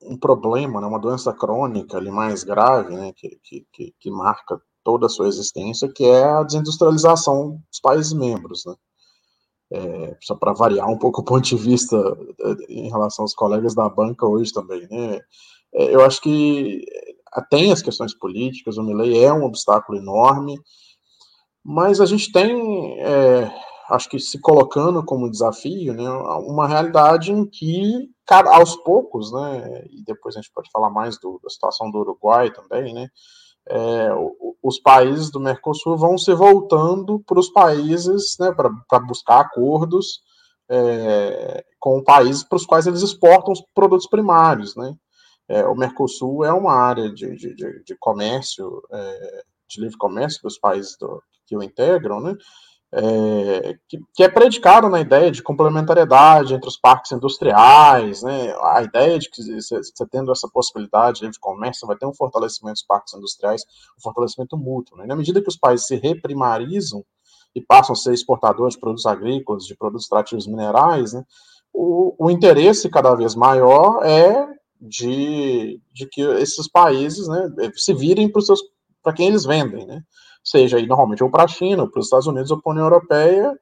um 0.03 0.19
problema, 0.19 0.81
né, 0.81 0.89
uma 0.89 0.99
doença 0.99 1.33
crônica 1.33 1.97
ali 1.97 2.11
mais 2.11 2.43
grave, 2.43 2.97
né, 2.97 3.13
que, 3.15 3.39
que, 3.45 3.65
que, 3.73 3.95
que 4.01 4.11
marca 4.11 4.61
toda 4.83 5.07
a 5.07 5.09
sua 5.09 5.29
existência, 5.29 5.89
que 5.89 6.05
é 6.05 6.25
a 6.25 6.43
desindustrialização 6.43 7.63
dos 7.71 7.79
países 7.81 8.13
membros, 8.13 8.65
né? 8.67 8.75
É, 9.73 10.17
só 10.23 10.37
para 10.37 10.53
variar 10.53 10.89
um 10.89 10.97
pouco 10.97 11.21
o 11.21 11.25
ponto 11.25 11.43
de 11.43 11.57
vista 11.57 11.97
é, 11.97 12.73
em 12.73 12.89
relação 12.89 13.25
aos 13.25 13.35
colegas 13.35 13.75
da 13.75 13.89
banca 13.89 14.25
hoje 14.25 14.53
também, 14.53 14.87
né? 14.89 15.21
É, 15.75 15.95
eu 15.95 16.05
acho 16.05 16.21
que 16.21 16.85
tem 17.51 17.73
as 17.73 17.83
questões 17.83 18.17
políticas, 18.17 18.79
o 18.79 18.83
Milley 18.83 19.25
é 19.25 19.33
um 19.33 19.45
obstáculo 19.45 19.99
enorme, 19.99 20.59
mas 21.63 22.01
a 22.01 22.07
gente 22.07 22.31
tem, 22.33 22.99
é, 23.01 23.51
acho 23.91 24.09
que 24.09 24.19
se 24.19 24.41
colocando 24.41 25.05
como 25.05 25.31
desafio, 25.31 25.93
né, 25.93 26.09
uma 26.47 26.67
realidade 26.67 27.33
em 27.33 27.45
que, 27.45 28.09
aos 28.31 28.77
poucos, 28.77 29.33
né, 29.33 29.85
e 29.91 30.05
depois 30.05 30.37
a 30.37 30.41
gente 30.41 30.53
pode 30.53 30.71
falar 30.71 30.91
mais 30.91 31.19
do, 31.19 31.41
da 31.43 31.51
situação 31.51 31.91
do 31.91 31.99
Uruguai 31.99 32.53
também, 32.53 32.95
né, 32.95 33.09
é, 33.69 34.11
os 34.67 34.81
países 34.81 35.31
do 35.31 35.39
Mercosul 35.39 35.97
vão 35.97 36.19
se 36.19 36.35
voltando 36.35 37.21
para 37.21 37.39
os 37.39 37.49
países, 37.49 38.37
né, 38.41 38.53
para 38.53 38.99
buscar 38.99 39.41
acordos 39.41 40.21
é, 40.69 41.65
com 41.79 42.03
países 42.03 42.43
para 42.43 42.57
os 42.57 42.67
quais 42.67 42.85
eles 42.89 43.01
exportam 43.01 43.53
os 43.53 43.63
produtos 43.73 44.09
primários, 44.09 44.75
né. 44.75 44.93
É, 45.49 45.65
o 45.67 45.77
Mercosul 45.77 46.45
é 46.45 46.53
uma 46.53 46.73
área 46.73 47.09
de, 47.15 47.37
de, 47.37 47.55
de, 47.55 47.85
de 47.85 47.97
comércio, 48.01 48.83
é, 48.91 49.45
de 49.69 49.81
livre 49.81 49.97
comércio 49.97 50.43
dos 50.43 50.59
países 50.59 50.97
do, 50.99 51.23
que 51.47 51.57
o 51.57 51.63
integram, 51.63 52.21
né, 52.21 52.35
é, 52.99 53.79
que, 53.87 53.99
que, 54.15 54.23
é 54.23 54.29
predicado 54.29 54.89
na 54.89 54.99
ideia 54.99 55.31
de 55.31 55.43
complementariedade 55.43 56.55
entre 56.55 56.67
os 56.67 56.79
parques 56.79 57.13
industriais, 57.13 58.23
né, 58.23 58.57
a 58.63 58.83
ideia 58.83 59.19
de 59.19 59.29
que 59.29 59.43
você 59.43 60.07
tendo 60.11 60.33
essa 60.33 60.49
possibilidade 60.49 61.29
de 61.29 61.39
comércio, 61.39 61.87
vai 61.87 61.95
ter 61.95 62.07
um 62.07 62.15
fortalecimento 62.15 62.77
dos 62.77 62.87
parques 62.87 63.13
industriais, 63.13 63.63
um 63.99 64.01
fortalecimento 64.01 64.57
mútuo. 64.57 64.97
Né, 64.97 65.05
e 65.05 65.09
na 65.09 65.15
medida 65.15 65.43
que 65.43 65.49
os 65.49 65.59
países 65.59 65.87
se 65.87 65.97
reprimarizam 65.97 67.05
e 67.55 67.61
passam 67.61 67.93
a 67.93 67.97
ser 67.97 68.15
exportadores 68.15 68.75
de 68.75 68.81
produtos 68.81 69.05
agrícolas, 69.05 69.67
de 69.67 69.77
produtos 69.77 70.05
extrativos 70.05 70.47
minerais, 70.47 71.13
né, 71.13 71.23
o, 71.75 72.15
o 72.19 72.31
interesse 72.31 72.89
cada 72.89 73.15
vez 73.15 73.35
maior 73.35 74.03
é 74.07 74.49
de, 74.81 75.79
de 75.93 76.07
que 76.07 76.23
esses 76.23 76.67
países 76.67 77.29
né, 77.29 77.51
se 77.75 77.93
virem 77.93 78.33
para 79.03 79.13
quem 79.13 79.29
eles 79.29 79.45
vendem, 79.45 79.87
né? 79.87 80.03
Seja 80.47 80.77
aí 80.77 80.87
normalmente 80.87 81.25
ou 81.25 81.31
para 81.31 81.45
a 81.45 81.49
China, 81.49 81.83
ou 81.83 81.91
para 81.91 81.99
os 81.99 82.07
Estados 82.07 82.29
Unidos, 82.29 82.51
ou 82.53 82.63
para 82.63 82.71
a 82.71 82.75
União 82.75 82.87
Europeia, 82.87 83.59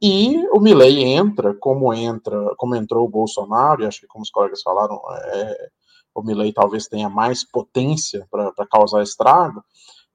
e 0.00 0.46
o 0.52 0.60
Milley 0.60 1.04
entra, 1.04 1.54
como 1.54 1.92
entra, 1.94 2.54
como 2.58 2.76
entrou 2.76 3.06
o 3.06 3.10
Bolsonaro, 3.10 3.82
e 3.82 3.86
acho 3.86 4.00
que 4.00 4.06
como 4.06 4.22
os 4.22 4.30
colegas 4.30 4.60
falaram, 4.62 5.00
é, 5.32 5.68
o 6.14 6.22
Milley 6.22 6.52
talvez 6.52 6.86
tenha 6.86 7.08
mais 7.08 7.42
potência 7.42 8.26
para 8.30 8.66
causar 8.70 9.02
estrago, 9.02 9.64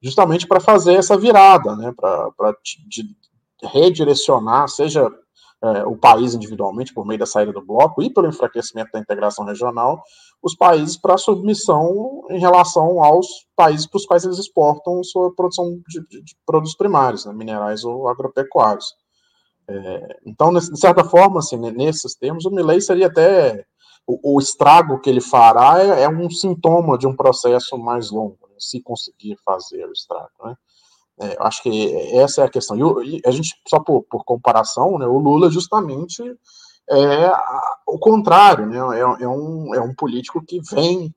justamente 0.00 0.46
para 0.46 0.60
fazer 0.60 0.94
essa 0.94 1.16
virada, 1.16 1.74
né, 1.74 1.92
para 1.96 2.54
redirecionar, 3.64 4.68
seja 4.68 5.10
é, 5.62 5.84
o 5.84 5.96
país 5.96 6.34
individualmente, 6.34 6.92
por 6.92 7.06
meio 7.06 7.20
da 7.20 7.26
saída 7.26 7.52
do 7.52 7.64
bloco, 7.64 8.02
e 8.02 8.12
pelo 8.12 8.28
enfraquecimento 8.28 8.90
da 8.92 8.98
integração 8.98 9.44
regional, 9.44 10.02
os 10.42 10.56
países 10.56 10.96
para 10.96 11.16
submissão 11.16 12.24
em 12.30 12.40
relação 12.40 13.02
aos 13.02 13.46
países 13.54 13.86
para 13.86 13.98
os 13.98 14.06
quais 14.06 14.24
eles 14.24 14.38
exportam 14.38 15.04
sua 15.04 15.32
produção 15.34 15.80
de, 15.88 16.00
de, 16.08 16.22
de 16.22 16.36
produtos 16.44 16.74
primários, 16.74 17.24
né, 17.24 17.32
minerais 17.32 17.84
ou 17.84 18.08
agropecuários. 18.08 18.94
É, 19.68 20.18
então, 20.26 20.52
de 20.52 20.78
certa 20.78 21.04
forma, 21.04 21.38
assim, 21.38 21.56
nesses 21.56 22.16
termos, 22.16 22.44
o 22.44 22.50
Milley 22.50 22.80
seria 22.80 23.06
até 23.06 23.64
o, 24.04 24.34
o 24.34 24.40
estrago 24.40 25.00
que 25.00 25.08
ele 25.08 25.20
fará 25.20 25.78
é, 25.80 26.02
é, 26.02 26.08
um 26.08 26.28
sintoma 26.28 26.98
de 26.98 27.06
um 27.06 27.14
processo 27.14 27.78
mais 27.78 28.10
longo, 28.10 28.38
né, 28.48 28.56
se 28.58 28.80
conseguir 28.82 29.36
fazer 29.44 29.86
o 29.86 29.92
estrago. 29.92 30.30
Né? 30.44 30.56
É, 31.20 31.36
acho 31.40 31.62
que 31.62 31.94
essa 32.16 32.42
é 32.42 32.44
a 32.44 32.50
questão. 32.50 33.02
E, 33.02 33.16
e 33.16 33.22
a 33.24 33.30
gente, 33.30 33.54
só 33.68 33.78
por, 33.80 34.02
por 34.04 34.24
comparação, 34.24 34.98
né, 34.98 35.06
o 35.06 35.18
Lula 35.18 35.50
justamente 35.50 36.22
é 36.90 37.32
o 37.86 37.98
contrário, 37.98 38.66
né? 38.66 38.78
É, 38.78 39.24
é, 39.24 39.28
um, 39.28 39.74
é 39.74 39.80
um 39.80 39.94
político 39.94 40.44
que 40.44 40.60
vem 40.70 41.14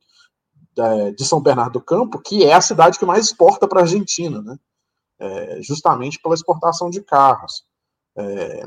é, 0.77 1.11
de 1.11 1.25
São 1.25 1.41
Bernardo 1.41 1.73
do 1.73 1.81
Campo, 1.81 2.19
que 2.19 2.43
é 2.43 2.53
a 2.53 2.61
cidade 2.61 2.99
que 2.99 3.05
mais 3.05 3.25
exporta 3.25 3.67
para 3.67 3.79
a 3.79 3.83
Argentina, 3.83 4.41
né? 4.41 4.57
É, 5.17 5.61
justamente 5.61 6.19
pela 6.21 6.35
exportação 6.35 6.89
de 6.89 7.01
carros. 7.01 7.63
É, 8.17 8.65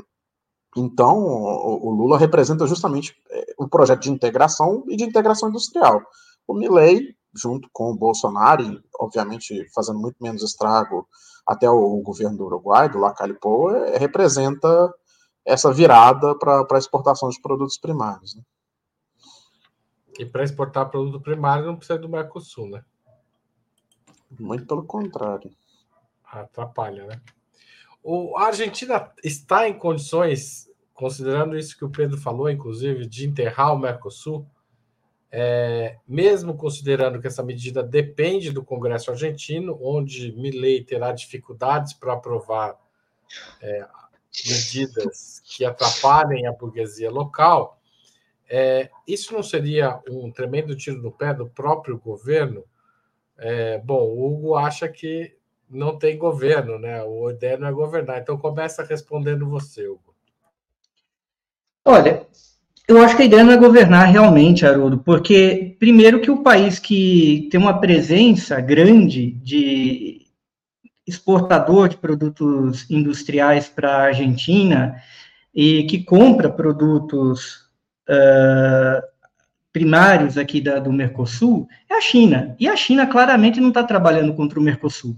então, 0.76 1.18
o, 1.18 1.88
o, 1.88 1.90
Lula 1.90 2.18
representa 2.18 2.66
justamente 2.66 3.14
é, 3.30 3.54
um 3.61 3.68
projeto 3.68 4.00
de 4.00 4.11
integração 4.11 4.85
e 4.88 4.97
de 4.97 5.04
integração 5.04 5.49
industrial. 5.49 6.02
O 6.47 6.54
Milley, 6.54 7.14
junto 7.38 7.68
com 7.73 7.90
o 7.90 7.97
Bolsonaro, 7.97 8.62
e, 8.62 8.83
obviamente 8.99 9.66
fazendo 9.75 9.99
muito 9.99 10.16
menos 10.21 10.42
estrago 10.42 11.09
até 11.47 11.68
o, 11.68 12.02
governo 12.02 12.37
do 12.37 12.45
Uruguai, 12.45 12.88
do 12.88 12.99
Lacalle 12.99 13.35
Pou, 13.35 13.75
é, 13.75 13.97
representa 13.97 14.92
essa 15.47 15.73
virada 15.73 16.35
para 16.38 16.66
a 16.71 16.78
exportação 16.78 17.30
de 17.30 17.40
produtos 17.40 17.78
primários. 17.78 18.35
Né? 18.35 18.42
E 20.18 20.26
para 20.26 20.45
exportar 20.45 20.90
produto 20.90 21.21
primário 21.21 21.64
não 21.64 21.76
precisa 21.76 21.99
do 21.99 22.09
Mercosul, 22.09 22.68
né? 22.68 22.85
Muito 24.38 24.66
pelo 24.66 24.85
contrário. 24.85 25.50
Atrapalha, 26.25 27.07
né? 27.07 27.21
O, 28.02 28.37
a 28.37 28.47
Argentina 28.47 29.11
está 29.25 29.68
em 29.68 29.78
condições, 29.78 30.68
considerando 30.92 31.57
isso 31.57 31.76
que 31.78 31.85
o 31.85 31.90
Pedro 31.90 32.18
falou, 32.18 32.50
inclusive, 32.50 33.07
de 33.07 33.26
enterrar 33.26 33.73
o 33.73 33.78
Mercosul, 33.78 34.47
é, 35.30 35.97
mesmo 36.06 36.56
considerando 36.56 37.20
que 37.20 37.26
essa 37.26 37.42
medida 37.42 37.82
depende 37.82 38.50
do 38.50 38.64
Congresso 38.64 39.11
argentino, 39.11 39.78
onde 39.82 40.32
Milei 40.32 40.82
terá 40.82 41.12
dificuldades 41.12 41.92
para 41.92 42.14
aprovar 42.14 42.76
é, 43.61 43.87
medidas 44.47 45.40
que 45.44 45.64
atrapalhem 45.64 46.47
a 46.47 46.52
burguesia 46.52 47.11
local, 47.11 47.78
é, 48.49 48.88
isso 49.06 49.35
não 49.35 49.42
seria 49.42 50.00
um 50.08 50.30
tremendo 50.30 50.75
tiro 50.75 51.02
no 51.02 51.12
pé 51.12 51.35
do 51.35 51.47
próprio 51.49 51.99
governo? 51.99 52.64
É, 53.37 53.78
bom, 53.78 54.00
o 54.00 54.26
Hugo 54.26 54.56
acha 54.56 54.88
que 54.88 55.37
não 55.68 55.99
tem 55.99 56.16
governo, 56.16 56.78
né? 56.78 57.04
O 57.04 57.30
ideia 57.30 57.58
não 57.58 57.68
é 57.68 57.73
governar. 57.73 58.18
Então 58.18 58.38
começa 58.38 58.82
respondendo 58.82 59.49
você, 59.49 59.87
Hugo. 59.87 60.14
Olha, 61.85 62.26
eu 62.88 63.02
acho 63.02 63.14
que 63.14 63.23
a 63.23 63.26
ideia 63.26 63.45
não 63.45 63.52
é 63.52 63.57
governar 63.59 64.07
realmente, 64.07 64.64
Haroldo, 64.64 64.99
porque 64.99 65.76
primeiro 65.78 66.21
que 66.21 66.30
o 66.30 66.42
país 66.42 66.78
que 66.78 67.47
tem 67.50 67.61
uma 67.61 67.78
presença 67.78 68.59
grande 68.62 69.33
de 69.33 70.26
exportador 71.07 71.90
de 71.90 71.99
produtos 71.99 72.90
industriais 72.90 73.68
para 73.68 73.90
a 73.90 74.02
Argentina 74.04 74.97
e 75.54 75.85
que 75.85 76.02
compra 76.02 76.50
produtos 76.50 77.66
uh, 78.09 79.02
primários 79.71 80.38
aqui 80.38 80.61
da, 80.61 80.78
do 80.78 80.92
Mercosul 80.92 81.68
é 81.90 81.95
a 81.95 82.00
China. 82.00 82.57
E 82.59 82.66
a 82.66 82.76
China 82.76 83.07
claramente 83.07 83.61
não 83.61 83.68
está 83.68 83.85
trabalhando 83.85 84.33
contra 84.35 84.59
o 84.59 84.62
Mercosul. 84.62 85.14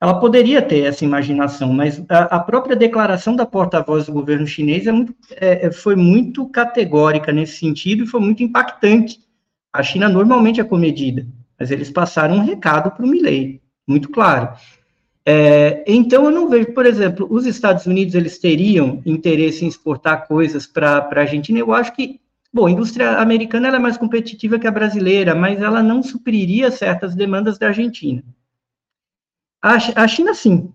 Ela 0.00 0.20
poderia 0.20 0.60
ter 0.60 0.84
essa 0.84 1.04
imaginação, 1.04 1.72
mas 1.72 2.02
a, 2.08 2.36
a 2.36 2.40
própria 2.40 2.76
declaração 2.76 3.34
da 3.34 3.46
porta-voz 3.46 4.06
do 4.06 4.12
governo 4.12 4.46
chinês 4.46 4.86
é 4.86 4.92
muito, 4.92 5.14
é, 5.30 5.66
é 5.66 5.72
foi 5.72 5.96
muito 5.96 6.46
categórica 6.48 7.32
nesse 7.32 7.58
sentido 7.58 8.04
e 8.04 8.06
foi 8.06 8.20
muito 8.20 8.42
impactante. 8.42 9.20
A 9.72 9.82
China 9.82 10.08
normalmente 10.08 10.60
é 10.60 10.64
comedida, 10.64 11.26
mas 11.58 11.70
eles 11.70 11.90
passaram 11.90 12.36
um 12.36 12.44
recado 12.44 12.90
para 12.90 13.04
o 13.04 13.08
Milley, 13.08 13.62
muito 13.86 14.10
claro. 14.10 14.54
É, 15.28 15.82
então, 15.88 16.26
eu 16.26 16.30
não 16.30 16.48
vejo, 16.48 16.72
por 16.72 16.86
exemplo, 16.86 17.26
os 17.28 17.46
Estados 17.46 17.84
Unidos, 17.86 18.14
eles 18.14 18.38
teriam 18.38 19.02
interesse 19.04 19.64
em 19.64 19.68
exportar 19.68 20.28
coisas 20.28 20.66
para 20.66 20.98
a 20.98 21.18
Argentina. 21.18 21.58
Eu 21.58 21.72
acho 21.72 21.92
que, 21.94 22.20
bom, 22.52 22.66
a 22.66 22.70
indústria 22.70 23.18
americana 23.18 23.68
é 23.68 23.78
mais 23.78 23.96
competitiva 23.96 24.58
que 24.58 24.68
a 24.68 24.70
brasileira, 24.70 25.34
mas 25.34 25.60
ela 25.60 25.82
não 25.82 26.00
supriria 26.02 26.70
certas 26.70 27.14
demandas 27.16 27.58
da 27.58 27.68
Argentina. 27.68 28.22
A, 29.62 29.76
a 30.02 30.08
China, 30.08 30.34
sim, 30.34 30.72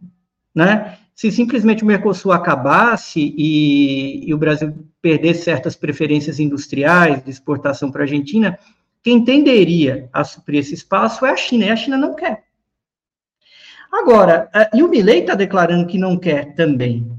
né? 0.53 0.97
Se 1.15 1.31
simplesmente 1.31 1.83
o 1.83 1.85
Mercosul 1.85 2.31
acabasse 2.31 3.19
e, 3.19 4.27
e 4.27 4.33
o 4.33 4.37
Brasil 4.37 4.73
perdesse 5.01 5.43
certas 5.43 5.75
preferências 5.75 6.39
industriais 6.39 7.23
de 7.23 7.29
exportação 7.29 7.91
para 7.91 8.01
a 8.01 8.05
Argentina, 8.05 8.57
quem 9.03 9.23
tenderia 9.23 10.09
a 10.13 10.23
suprir 10.23 10.59
esse 10.59 10.73
espaço 10.73 11.25
é 11.25 11.31
a 11.31 11.35
China, 11.35 11.65
e 11.65 11.69
a 11.69 11.75
China 11.75 11.97
não 11.97 12.15
quer. 12.15 12.43
Agora, 13.91 14.49
e 14.73 14.81
o 14.81 14.87
Milley 14.87 15.19
está 15.19 15.35
declarando 15.35 15.85
que 15.85 15.97
não 15.97 16.17
quer 16.17 16.55
também, 16.55 17.11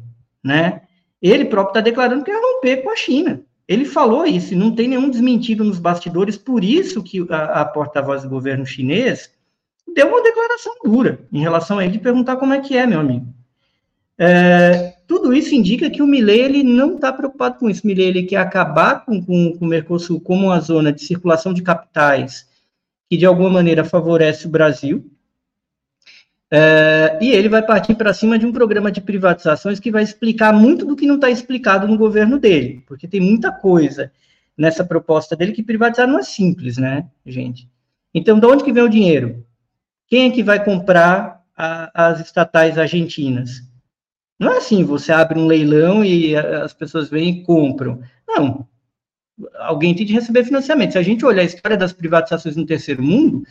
né? 0.43 0.83
Ele 1.21 1.45
próprio 1.45 1.71
está 1.71 1.81
declarando 1.81 2.25
que 2.25 2.31
quer 2.31 2.41
romper 2.41 2.79
com 2.79 2.91
a 2.91 2.97
China. 2.97 3.43
Ele 3.69 3.85
falou 3.85 4.27
isso, 4.27 4.55
e 4.55 4.57
não 4.57 4.75
tem 4.75 4.89
nenhum 4.89 5.11
desmentido 5.11 5.63
nos 5.63 5.79
bastidores, 5.79 6.37
por 6.37 6.65
isso 6.65 7.03
que 7.03 7.25
a, 7.31 7.61
a 7.61 7.65
porta-voz 7.65 8.23
do 8.23 8.29
governo 8.29 8.67
chinês 8.67 9.31
deu 9.87 10.09
uma 10.09 10.23
declaração 10.23 10.75
dura 10.85 11.21
em 11.33 11.41
relação 11.41 11.79
a 11.79 11.85
ele, 11.85 11.93
de 11.93 11.99
perguntar 11.99 12.37
como 12.37 12.53
é 12.55 12.61
que 12.61 12.77
é, 12.77 12.87
meu 12.87 13.01
amigo. 13.01 13.27
É, 14.19 14.95
tudo 15.07 15.33
isso 15.33 15.55
indica 15.55 15.91
que 15.91 16.03
o 16.03 16.07
Milley 16.07 16.41
ele 16.41 16.63
não 16.63 16.97
está 16.97 17.13
preocupado 17.13 17.59
com 17.59 17.69
isso. 17.69 17.87
O 17.87 17.91
ele 17.91 18.25
quer 18.25 18.37
acabar 18.37 19.05
com, 19.05 19.25
com, 19.25 19.57
com 19.59 19.65
o 19.65 19.69
Mercosul 19.69 20.21
como 20.21 20.47
uma 20.47 20.61
zona 20.61 20.93
de 20.93 21.03
circulação 21.03 21.53
de 21.53 21.63
capitais 21.63 22.47
que, 23.09 23.17
de 23.17 23.27
alguma 23.27 23.51
maneira, 23.51 23.85
favorece 23.85 24.47
o 24.47 24.51
Brasil, 24.51 25.05
É, 26.55 27.19
e 27.19 27.31
ele 27.31 27.49
vai 27.49 27.63
partir 27.65 27.95
para 27.95 28.13
cima 28.13 28.39
de 28.39 28.45
um 28.45 28.53
programa 28.53 28.93
de 28.93 29.01
privatizações 29.01 29.81
que 29.81 29.91
vai 29.91 30.03
explicar 30.03 30.53
muito 30.53 30.85
do 30.85 30.95
que 30.95 31.07
não 31.07 31.15
está 31.15 31.31
explicado 31.31 31.89
no 31.89 31.97
governo 31.97 32.39
dele, 32.39 32.83
porque 32.87 33.09
tem 33.09 33.21
muita 33.21 33.51
coisa 33.51 34.13
nessa 34.55 34.85
proposta 34.85 35.35
dele 35.35 35.53
que 35.53 35.63
privatizar 35.63 36.07
não 36.07 36.19
é 36.19 36.23
simples, 36.23 36.77
né, 36.77 37.07
gente? 37.25 37.67
Então, 38.13 38.39
de 38.39 38.47
onde 38.47 38.65
que 38.65 38.73
vem 38.73 38.83
o 38.83 38.89
dinheiro? 38.89 39.43
Quem 40.13 40.29
é 40.29 40.31
que 40.31 40.43
vai 40.43 40.63
comprar 40.63 41.43
a, 41.57 42.09
as 42.09 42.21
estatais 42.21 42.77
argentinas? 42.77 43.63
Não 44.39 44.53
é 44.53 44.59
assim, 44.59 44.85
você 44.85 45.11
abre 45.11 45.39
um 45.39 45.47
leilão 45.47 46.05
e 46.05 46.37
as 46.37 46.75
pessoas 46.75 47.09
vêm 47.09 47.31
e 47.31 47.43
compram. 47.43 48.03
Não. 48.29 48.69
Alguém 49.61 49.95
tem 49.95 50.05
de 50.05 50.13
receber 50.13 50.45
financiamento. 50.45 50.93
Se 50.93 50.99
a 50.99 51.03
gente 51.03 51.25
olhar 51.25 51.41
a 51.41 51.47
história 51.47 51.79
das 51.79 51.95
privatizações 51.95 52.57
no 52.57 52.67
terceiro 52.67 53.03
mundo, 53.03 53.43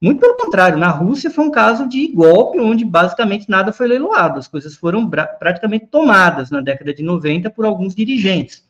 muito 0.00 0.18
pelo 0.18 0.38
contrário, 0.38 0.78
na 0.78 0.88
Rússia 0.88 1.30
foi 1.30 1.44
um 1.44 1.50
caso 1.50 1.86
de 1.86 2.08
golpe 2.08 2.58
onde 2.60 2.82
basicamente 2.82 3.50
nada 3.50 3.70
foi 3.70 3.86
leiloado, 3.86 4.38
as 4.38 4.48
coisas 4.48 4.74
foram 4.74 5.10
praticamente 5.38 5.88
tomadas 5.88 6.50
na 6.50 6.62
década 6.62 6.94
de 6.94 7.02
90 7.02 7.50
por 7.50 7.66
alguns 7.66 7.94
dirigentes 7.94 8.64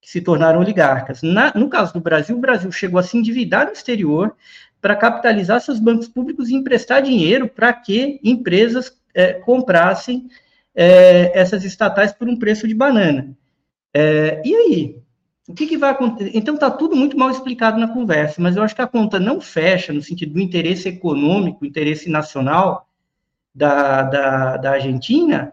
que 0.00 0.10
se 0.10 0.22
tornaram 0.22 0.60
oligarcas. 0.60 1.20
Na, 1.20 1.52
no 1.54 1.68
caso 1.68 1.92
do 1.92 2.00
Brasil, 2.00 2.38
o 2.38 2.40
Brasil 2.40 2.72
chegou 2.72 2.98
a 2.98 3.02
se 3.02 3.18
endividar 3.18 3.66
no 3.66 3.72
exterior 3.72 4.34
para 4.80 4.96
capitalizar 4.96 5.60
seus 5.60 5.78
bancos 5.78 6.08
públicos 6.08 6.48
e 6.48 6.54
emprestar 6.54 7.02
dinheiro 7.02 7.48
para 7.48 7.72
que 7.72 8.20
empresas 8.24 8.96
é, 9.14 9.34
comprassem 9.34 10.28
é, 10.74 11.38
essas 11.38 11.64
estatais 11.64 12.12
por 12.12 12.28
um 12.28 12.36
preço 12.36 12.66
de 12.66 12.74
banana. 12.74 13.36
É, 13.92 14.40
e 14.44 14.54
aí? 14.54 14.96
O 15.48 15.54
que, 15.54 15.66
que 15.66 15.76
vai 15.76 15.90
acontecer? 15.90 16.30
Então, 16.32 16.54
está 16.54 16.70
tudo 16.70 16.94
muito 16.94 17.18
mal 17.18 17.28
explicado 17.28 17.78
na 17.78 17.88
conversa, 17.88 18.40
mas 18.40 18.56
eu 18.56 18.62
acho 18.62 18.74
que 18.74 18.82
a 18.82 18.86
conta 18.86 19.18
não 19.18 19.40
fecha 19.40 19.92
no 19.92 20.00
sentido 20.00 20.34
do 20.34 20.40
interesse 20.40 20.88
econômico, 20.88 21.66
interesse 21.66 22.08
nacional 22.08 22.88
da, 23.52 24.02
da, 24.02 24.56
da 24.56 24.70
Argentina, 24.72 25.52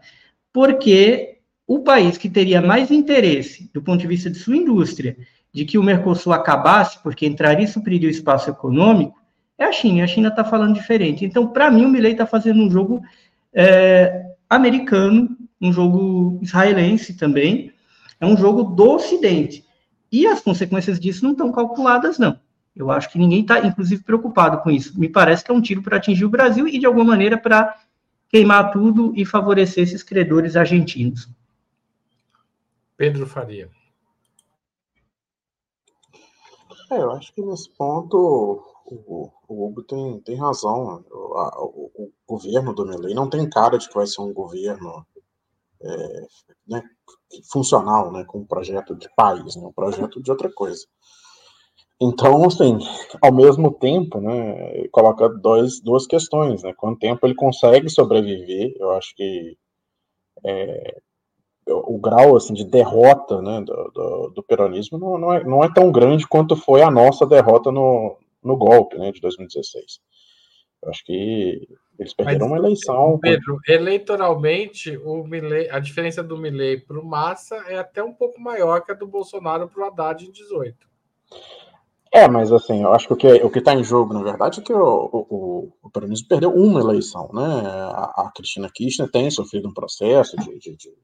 porque 0.52 1.38
o 1.66 1.80
país 1.80 2.16
que 2.16 2.30
teria 2.30 2.62
mais 2.62 2.92
interesse, 2.92 3.68
do 3.74 3.82
ponto 3.82 4.00
de 4.00 4.06
vista 4.06 4.30
de 4.30 4.38
sua 4.38 4.56
indústria, 4.56 5.16
de 5.52 5.64
que 5.64 5.78
o 5.78 5.82
Mercosul 5.82 6.32
acabasse, 6.32 7.02
porque 7.02 7.26
entraria 7.26 7.64
e 7.64 7.68
supriria 7.68 8.08
o 8.08 8.10
espaço 8.10 8.50
econômico, 8.50 9.18
é 9.56 9.64
a 9.64 9.72
China. 9.72 10.04
A 10.04 10.06
China 10.06 10.28
está 10.28 10.44
falando 10.44 10.74
diferente. 10.74 11.24
Então, 11.24 11.48
para 11.48 11.70
mim, 11.70 11.84
o 11.84 11.88
Milley 11.88 12.12
está 12.12 12.26
fazendo 12.26 12.62
um 12.62 12.70
jogo 12.70 13.02
é, 13.52 14.26
americano, 14.48 15.36
um 15.60 15.72
jogo 15.72 16.38
israelense 16.40 17.14
também, 17.14 17.72
é 18.20 18.26
um 18.26 18.36
jogo 18.36 18.62
do 18.62 18.90
Ocidente. 18.90 19.64
E 20.10 20.26
as 20.26 20.40
consequências 20.40 20.98
disso 20.98 21.24
não 21.24 21.32
estão 21.32 21.52
calculadas, 21.52 22.18
não. 22.18 22.38
Eu 22.74 22.90
acho 22.90 23.10
que 23.10 23.18
ninguém 23.18 23.40
está, 23.40 23.58
inclusive, 23.66 24.04
preocupado 24.04 24.58
com 24.58 24.70
isso. 24.70 24.98
Me 24.98 25.08
parece 25.08 25.44
que 25.44 25.50
é 25.50 25.54
um 25.54 25.60
tiro 25.60 25.82
para 25.82 25.96
atingir 25.96 26.24
o 26.24 26.30
Brasil 26.30 26.68
e, 26.68 26.78
de 26.78 26.86
alguma 26.86 27.04
maneira, 27.04 27.36
para 27.36 27.76
queimar 28.28 28.70
tudo 28.70 29.12
e 29.16 29.24
favorecer 29.24 29.82
esses 29.82 30.02
credores 30.02 30.54
argentinos. 30.54 31.28
Pedro 32.96 33.26
Faria. 33.26 33.68
É, 36.90 36.96
eu 36.96 37.12
acho 37.12 37.32
que 37.34 37.42
nesse 37.42 37.68
ponto 37.70 38.64
o, 38.86 39.30
Hugo 39.48 39.82
tem, 39.82 40.20
tem 40.20 40.36
razão. 40.36 41.04
O, 41.10 41.34
a, 41.34 41.62
o, 41.62 41.90
o, 41.94 42.12
governo 42.26 42.74
do 42.74 42.86
Milley 42.86 43.14
não 43.14 43.28
tem 43.28 43.48
cara 43.48 43.78
de 43.78 43.88
que 43.88 43.94
vai 43.94 44.06
ser 44.06 44.22
um 44.22 44.32
governo 44.32 45.06
é, 45.80 46.26
né, 46.66 46.82
funcional, 47.50 48.10
né, 48.12 48.24
com 48.24 48.38
um 48.38 48.46
projeto 48.46 48.94
de 48.94 49.08
país, 49.14 49.56
né, 49.56 49.66
um 49.66 49.72
projeto 49.72 50.22
de 50.22 50.30
outra 50.30 50.50
coisa. 50.50 50.86
Então, 52.00 52.44
assim, 52.44 52.78
ao 53.20 53.32
mesmo 53.32 53.72
tempo, 53.72 54.20
né, 54.20 54.86
coloca 54.88 55.28
dois, 55.28 55.80
duas 55.80 56.06
questões, 56.06 56.62
né, 56.62 56.72
quanto 56.74 57.00
tempo 57.00 57.26
ele 57.26 57.34
consegue 57.34 57.88
sobreviver, 57.90 58.74
eu 58.78 58.90
acho 58.92 59.14
que 59.16 59.58
é, 60.44 61.00
o 61.70 61.98
grau, 61.98 62.36
assim, 62.36 62.54
de 62.54 62.64
derrota, 62.64 63.40
né, 63.42 63.60
do, 63.60 63.90
do, 63.94 64.32
do 64.36 64.42
peronismo 64.42 64.98
não, 64.98 65.18
não, 65.18 65.32
é, 65.32 65.44
não 65.44 65.64
é 65.64 65.72
tão 65.72 65.90
grande 65.90 66.26
quanto 66.26 66.56
foi 66.56 66.82
a 66.82 66.90
nossa 66.90 67.26
derrota 67.26 67.70
no, 67.70 68.16
no 68.42 68.56
golpe, 68.56 68.96
né, 68.98 69.12
de 69.12 69.20
2016. 69.20 70.00
Eu 70.82 70.90
acho 70.90 71.04
que 71.04 71.68
eles 71.98 72.14
perderam 72.14 72.48
Mas, 72.48 72.58
uma 72.58 72.58
eleição. 72.58 73.18
Pedro, 73.20 73.58
eleitoralmente, 73.66 74.96
o 74.98 75.24
Milley, 75.24 75.68
a 75.70 75.80
diferença 75.80 76.22
do 76.22 76.38
Milley 76.38 76.80
para 76.80 76.98
o 76.98 77.04
Massa 77.04 77.56
é 77.66 77.76
até 77.76 78.02
um 78.02 78.12
pouco 78.12 78.40
maior 78.40 78.82
que 78.82 78.92
a 78.92 78.94
do 78.94 79.06
Bolsonaro 79.06 79.68
para 79.68 79.82
o 79.82 79.86
Haddad 79.86 80.24
em 80.24 80.30
18. 80.30 80.88
É, 82.12 82.26
mas 82.26 82.50
assim, 82.52 82.82
eu 82.82 82.92
acho 82.92 83.14
que 83.16 83.26
o 83.26 83.50
que 83.50 83.58
está 83.58 83.74
em 83.74 83.84
jogo, 83.84 84.14
na 84.14 84.22
verdade, 84.22 84.60
é 84.60 84.62
que 84.62 84.72
o, 84.72 85.10
o, 85.12 85.72
o 85.82 85.90
peronismo 85.90 86.26
perdeu 86.28 86.50
uma 86.54 86.80
eleição, 86.80 87.28
né? 87.34 87.42
A, 87.42 88.26
a 88.26 88.32
Cristina 88.34 88.70
Kirchner 88.72 89.10
tem 89.10 89.30
sofrido 89.30 89.68
um 89.68 89.74
processo 89.74 90.36
de, 90.36 90.58
de, 90.58 90.76
de, 90.76 90.94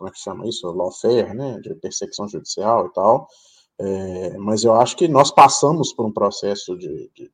como 0.00 0.08
é 0.08 0.12
que 0.12 0.18
chama 0.18 0.48
isso? 0.48 0.66
Lawfare, 0.72 1.34
né? 1.34 1.60
De 1.60 1.74
perseguição 1.74 2.26
judicial 2.26 2.86
e 2.86 2.92
tal. 2.94 3.28
É, 3.78 4.38
mas 4.38 4.64
eu 4.64 4.72
acho 4.72 4.96
que 4.96 5.06
nós 5.06 5.30
passamos 5.30 5.92
por 5.92 6.06
um 6.06 6.12
processo 6.12 6.74
de, 6.74 7.10
de, 7.14 7.30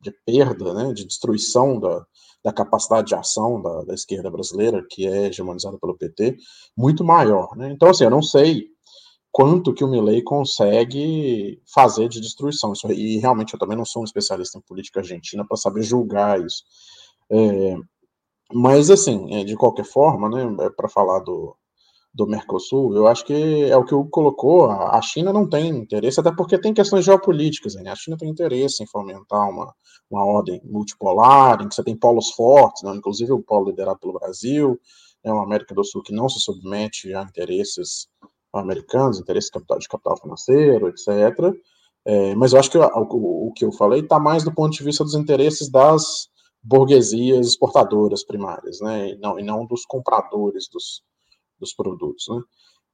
de 0.00 0.10
perda, 0.26 0.74
né? 0.74 0.92
De 0.92 1.04
destruição 1.04 1.78
da, 1.78 2.04
da 2.42 2.52
capacidade 2.52 3.06
de 3.06 3.14
ação 3.14 3.62
da, 3.62 3.84
da, 3.84 3.94
esquerda 3.94 4.28
brasileira, 4.28 4.84
que 4.90 5.06
é 5.06 5.28
hegemonizada 5.28 5.78
pelo 5.78 5.96
PT, 5.96 6.36
muito 6.76 7.04
maior. 7.04 7.56
Né? 7.56 7.70
Então, 7.70 7.88
assim, 7.88 8.02
eu 8.02 8.10
não 8.10 8.22
sei 8.22 8.66
quanto 9.30 9.72
que 9.72 9.84
o 9.84 9.88
Milley 9.88 10.20
consegue 10.20 11.62
fazer 11.72 12.08
de 12.08 12.20
destruição. 12.20 12.72
Isso, 12.72 12.90
e 12.90 13.18
realmente 13.18 13.54
eu 13.54 13.60
também 13.60 13.76
não 13.76 13.84
sou 13.84 14.02
um 14.02 14.04
especialista 14.04 14.58
em 14.58 14.62
política 14.62 14.98
argentina 14.98 15.46
para 15.46 15.56
saber 15.56 15.82
julgar 15.84 16.44
isso. 16.44 16.64
É, 17.30 17.76
mas, 18.52 18.90
assim, 18.90 19.36
é, 19.36 19.44
de 19.44 19.54
qualquer 19.54 19.84
forma, 19.84 20.28
né, 20.28 20.66
é 20.66 20.70
para 20.70 20.88
falar 20.88 21.20
do, 21.20 21.54
do 22.12 22.26
Mercosul, 22.26 22.96
eu 22.96 23.06
acho 23.06 23.24
que 23.24 23.64
é 23.64 23.76
o 23.76 23.84
que 23.84 23.94
o 23.94 24.04
colocou, 24.04 24.70
a 24.70 25.00
China 25.02 25.32
não 25.32 25.48
tem 25.48 25.68
interesse, 25.68 26.18
até 26.18 26.32
porque 26.34 26.58
tem 26.58 26.74
questões 26.74 27.04
geopolíticas, 27.04 27.74
né? 27.74 27.90
a 27.90 27.94
China 27.94 28.16
tem 28.16 28.28
interesse 28.28 28.82
em 28.82 28.86
fomentar 28.86 29.48
uma, 29.48 29.72
uma 30.10 30.24
ordem 30.24 30.60
multipolar, 30.64 31.62
em 31.62 31.68
que 31.68 31.74
você 31.74 31.84
tem 31.84 31.96
polos 31.96 32.30
fortes, 32.30 32.82
né? 32.82 32.94
inclusive 32.94 33.32
o 33.32 33.42
polo 33.42 33.68
liderado 33.68 33.98
pelo 34.00 34.14
Brasil, 34.14 34.80
é 35.22 35.32
uma 35.32 35.44
América 35.44 35.74
do 35.74 35.84
Sul 35.84 36.02
que 36.02 36.12
não 36.12 36.28
se 36.28 36.40
submete 36.40 37.14
a 37.14 37.22
interesses 37.22 38.08
americanos, 38.52 39.20
interesses 39.20 39.50
de 39.78 39.88
capital 39.88 40.16
financeiro, 40.16 40.88
etc., 40.88 41.54
é, 42.04 42.34
mas 42.36 42.54
eu 42.54 42.58
acho 42.58 42.70
que 42.70 42.78
o, 42.78 42.82
o, 42.82 43.48
o 43.48 43.52
que 43.52 43.64
eu 43.66 43.72
falei 43.72 44.00
está 44.00 44.18
mais 44.18 44.42
do 44.42 44.54
ponto 44.54 44.72
de 44.72 44.82
vista 44.82 45.04
dos 45.04 45.14
interesses 45.14 45.70
das 45.70 46.28
burguesias 46.62 47.46
exportadoras 47.46 48.24
primárias, 48.24 48.80
né, 48.80 49.10
e 49.10 49.18
não, 49.18 49.38
e 49.38 49.42
não 49.42 49.66
dos 49.66 49.84
compradores 49.84 50.68
dos, 50.72 51.02
dos 51.58 51.74
produtos, 51.74 52.26
né? 52.28 52.40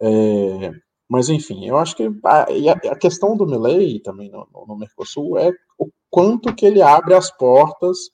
É, 0.02 0.70
mas, 1.08 1.28
enfim, 1.28 1.66
eu 1.66 1.76
acho 1.76 1.94
que 1.96 2.10
a, 2.24 2.42
a 2.90 2.96
questão 2.96 3.36
do 3.36 3.46
Milley 3.46 4.00
também 4.00 4.30
no, 4.30 4.46
no, 4.66 4.76
Mercosul 4.76 5.38
é 5.38 5.52
o 5.78 5.88
quanto 6.10 6.54
que 6.54 6.64
ele 6.66 6.82
abre 6.82 7.14
as 7.14 7.30
portas 7.30 8.10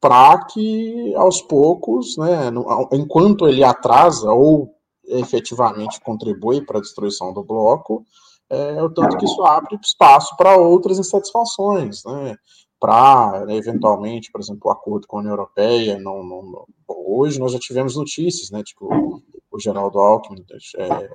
para 0.00 0.44
que, 0.46 1.14
aos 1.16 1.42
poucos, 1.42 2.16
né, 2.16 2.50
no, 2.50 2.88
enquanto 2.92 3.48
ele 3.48 3.64
atrasa 3.64 4.30
ou 4.30 4.74
efetivamente 5.06 6.00
contribui 6.00 6.64
para 6.64 6.78
a 6.78 6.80
destruição 6.80 7.32
do 7.32 7.42
bloco, 7.42 8.04
é, 8.48 8.82
o 8.82 8.90
tanto 8.90 9.16
que 9.16 9.24
isso 9.24 9.42
abre 9.42 9.78
espaço 9.82 10.36
para 10.36 10.56
outras 10.56 10.98
insatisfações, 10.98 12.04
né? 12.04 12.36
para, 12.78 13.46
né, 13.46 13.56
eventualmente, 13.56 14.30
por 14.30 14.40
exemplo, 14.40 14.62
o 14.64 14.70
acordo 14.70 15.06
com 15.06 15.16
a 15.16 15.20
União 15.20 15.32
Europeia. 15.32 15.98
Não, 15.98 16.22
não, 16.22 16.66
hoje 16.86 17.40
nós 17.40 17.52
já 17.52 17.58
tivemos 17.58 17.96
notícias, 17.96 18.50
né, 18.50 18.62
tipo, 18.62 18.88
o 19.54 19.60
Geraldo 19.60 20.00
Alckmin 20.00 20.44
é, 20.78 21.10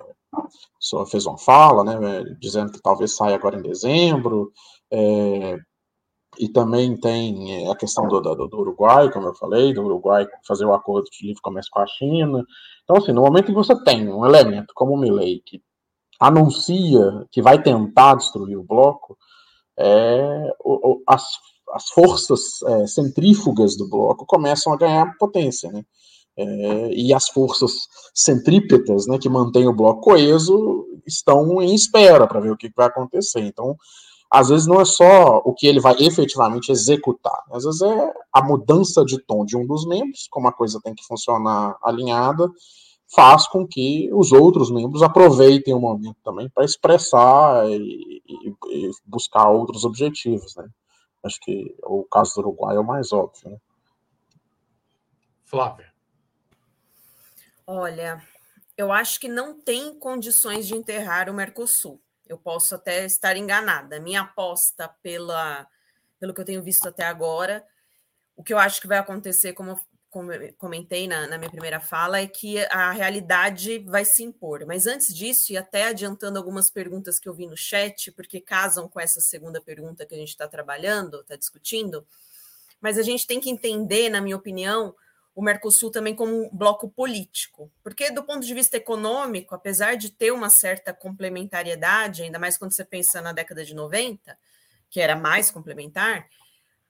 só 0.80 1.06
fez 1.06 1.26
uma 1.26 1.38
fala, 1.38 1.84
né, 1.84 2.24
dizendo 2.40 2.72
que 2.72 2.82
talvez 2.82 3.16
saia 3.16 3.36
agora 3.36 3.58
em 3.58 3.62
dezembro, 3.62 4.52
é, 4.92 5.58
e 6.38 6.48
também 6.48 6.98
tem 6.98 7.70
a 7.70 7.76
questão 7.76 8.08
do, 8.08 8.22
do, 8.22 8.48
do, 8.48 8.60
Uruguai, 8.60 9.12
como 9.12 9.28
eu 9.28 9.36
falei, 9.36 9.74
do 9.74 9.84
Uruguai 9.84 10.26
fazer 10.48 10.64
o 10.64 10.74
acordo 10.74 11.10
de 11.12 11.28
livre 11.28 11.42
comércio 11.42 11.72
com 11.72 11.82
a 11.82 11.88
China. 11.88 12.46
Então, 12.84 12.96
assim, 12.96 13.12
no 13.12 13.24
momento 13.24 13.46
em 13.46 13.54
que 13.54 13.60
você 13.60 13.76
tem 13.84 14.08
um 14.08 14.26
elemento 14.26 14.74
como 14.74 14.94
o 14.94 14.98
Milley, 14.98 15.42
que 15.46 15.62
anuncia 16.20 17.28
que 17.32 17.42
vai 17.42 17.62
tentar 17.62 18.16
destruir 18.16 18.58
o 18.58 18.64
bloco, 18.64 19.18
é, 19.78 20.54
o, 20.64 20.92
o, 20.92 21.04
as, 21.08 21.26
as 21.74 21.90
forças 21.90 22.62
é, 22.64 22.88
centrífugas 22.88 23.76
do 23.76 23.90
bloco 23.90 24.26
começam 24.26 24.72
a 24.72 24.78
ganhar 24.78 25.18
potência, 25.18 25.72
né? 25.72 25.84
É, 26.42 26.94
e 26.94 27.14
as 27.14 27.28
forças 27.28 27.90
centrípetas, 28.14 29.06
né, 29.08 29.18
que 29.18 29.28
mantêm 29.28 29.68
o 29.68 29.74
bloco 29.74 30.00
coeso, 30.00 30.88
estão 31.06 31.62
em 31.62 31.76
espera 31.76 32.26
para 32.26 32.40
ver 32.40 32.52
o 32.52 32.58
que 32.58 32.72
vai 32.74 32.88
acontecer. 32.88 33.42
Então, 33.42 33.76
às 34.32 34.48
vezes 34.48 34.66
não 34.66 34.80
é 34.80 34.86
só 34.86 35.42
o 35.44 35.54
que 35.54 35.68
ele 35.68 35.82
vai 35.82 35.96
efetivamente 36.00 36.72
executar, 36.72 37.44
às 37.52 37.64
vezes 37.64 37.82
é 37.82 38.14
a 38.32 38.44
mudança 38.44 39.04
de 39.04 39.18
tom 39.20 39.44
de 39.44 39.58
um 39.58 39.66
dos 39.66 39.88
membros, 39.88 40.28
como 40.30 40.48
a 40.48 40.54
coisa 40.54 40.80
tem 40.82 40.94
que 40.94 41.04
funcionar 41.04 41.76
alinhada, 41.84 42.48
faz 43.14 43.48
com 43.48 43.68
que 43.68 44.10
os 44.14 44.32
outros 44.32 44.72
membros 44.72 45.02
aproveitem 45.02 45.74
o 45.74 45.80
momento 45.80 46.18
também 46.24 46.48
para 46.48 46.64
expressar 46.64 47.68
e, 47.70 48.22
e, 48.28 48.56
e, 48.70 48.92
buscar 49.04 49.50
outros 49.50 49.84
objetivos, 49.84 50.56
né? 50.56 50.70
Acho 51.24 51.40
que 51.42 51.76
o 51.84 52.04
caso 52.04 52.36
do 52.36 52.42
Uruguai 52.42 52.78
é 52.78 52.80
o 52.80 52.86
mais 52.86 53.12
óbvio, 53.12 53.50
né? 53.50 53.58
Flávia. 55.44 55.89
Olha, 57.72 58.20
eu 58.76 58.92
acho 58.92 59.20
que 59.20 59.28
não 59.28 59.54
tem 59.54 59.94
condições 59.94 60.66
de 60.66 60.74
enterrar 60.74 61.30
o 61.30 61.34
Mercosul. 61.36 62.02
Eu 62.28 62.36
posso 62.36 62.74
até 62.74 63.06
estar 63.06 63.38
enganada. 63.38 64.00
Minha 64.00 64.22
aposta 64.22 64.90
pela, 65.04 65.68
pelo 66.20 66.34
que 66.34 66.42
eu 66.42 66.46
tenho 66.46 66.64
visto 66.64 66.90
até 66.90 67.04
agora, 67.04 67.64
o 68.36 68.44
que 68.44 68.52
eu 68.52 68.58
acho 68.58 68.82
que 68.82 68.88
vai 68.88 68.98
acontecer, 68.98 69.54
como, 69.54 69.80
como 70.10 70.32
comentei 70.58 71.08
na, 71.08 71.28
na, 71.28 71.38
minha 71.38 71.52
primeira 71.52 71.80
fala, 71.80 72.20
é 72.20 72.26
que 72.26 72.58
a 72.72 72.92
realidade 72.92 73.78
vai 73.88 74.04
se 74.04 74.24
impor. 74.24 74.66
Mas 74.66 74.88
antes 74.88 75.14
disso, 75.14 75.54
e 75.54 75.58
até 75.58 75.90
adiantando 75.90 76.40
algumas 76.40 76.72
perguntas 76.72 77.20
que 77.20 77.30
eu 77.30 77.36
vi 77.36 77.46
no 77.46 77.56
chat, 77.56 78.12
porque 78.14 78.42
casam 78.42 78.90
com 78.90 79.00
essa 79.00 79.22
segunda 79.22 79.62
pergunta 79.62 80.08
que 80.08 80.16
a 80.16 80.18
gente 80.18 80.30
está 80.30 80.48
trabalhando, 80.48 81.22
está 81.22 81.36
discutindo, 81.36 82.04
mas 82.82 82.98
a 82.98 83.04
gente 83.04 83.28
tem 83.28 83.40
que 83.40 83.52
entender, 83.52 84.10
na 84.10 84.22
minha 84.22 84.38
opinião, 84.38 84.96
o 85.40 85.42
Mercosul 85.42 85.90
também 85.90 86.14
como 86.14 86.34
um 86.34 86.50
bloco 86.52 86.90
político, 86.90 87.72
porque 87.82 88.12
do 88.12 88.24
ponto 88.24 88.46
de 88.46 88.54
vista 88.54 88.76
econômico, 88.76 89.56
apesar 89.56 89.96
de 89.96 90.12
ter 90.12 90.32
uma 90.34 90.50
certa 90.50 90.94
complementariedade, 90.94 92.24
ainda 92.24 92.38
mais 92.38 92.58
quando 92.58 92.74
você 92.74 92.84
pensa 92.84 93.22
na 93.22 93.32
década 93.32 93.64
de 93.64 93.74
90, 93.74 94.38
que 94.90 95.00
era 95.00 95.16
mais 95.16 95.50
complementar, 95.50 96.28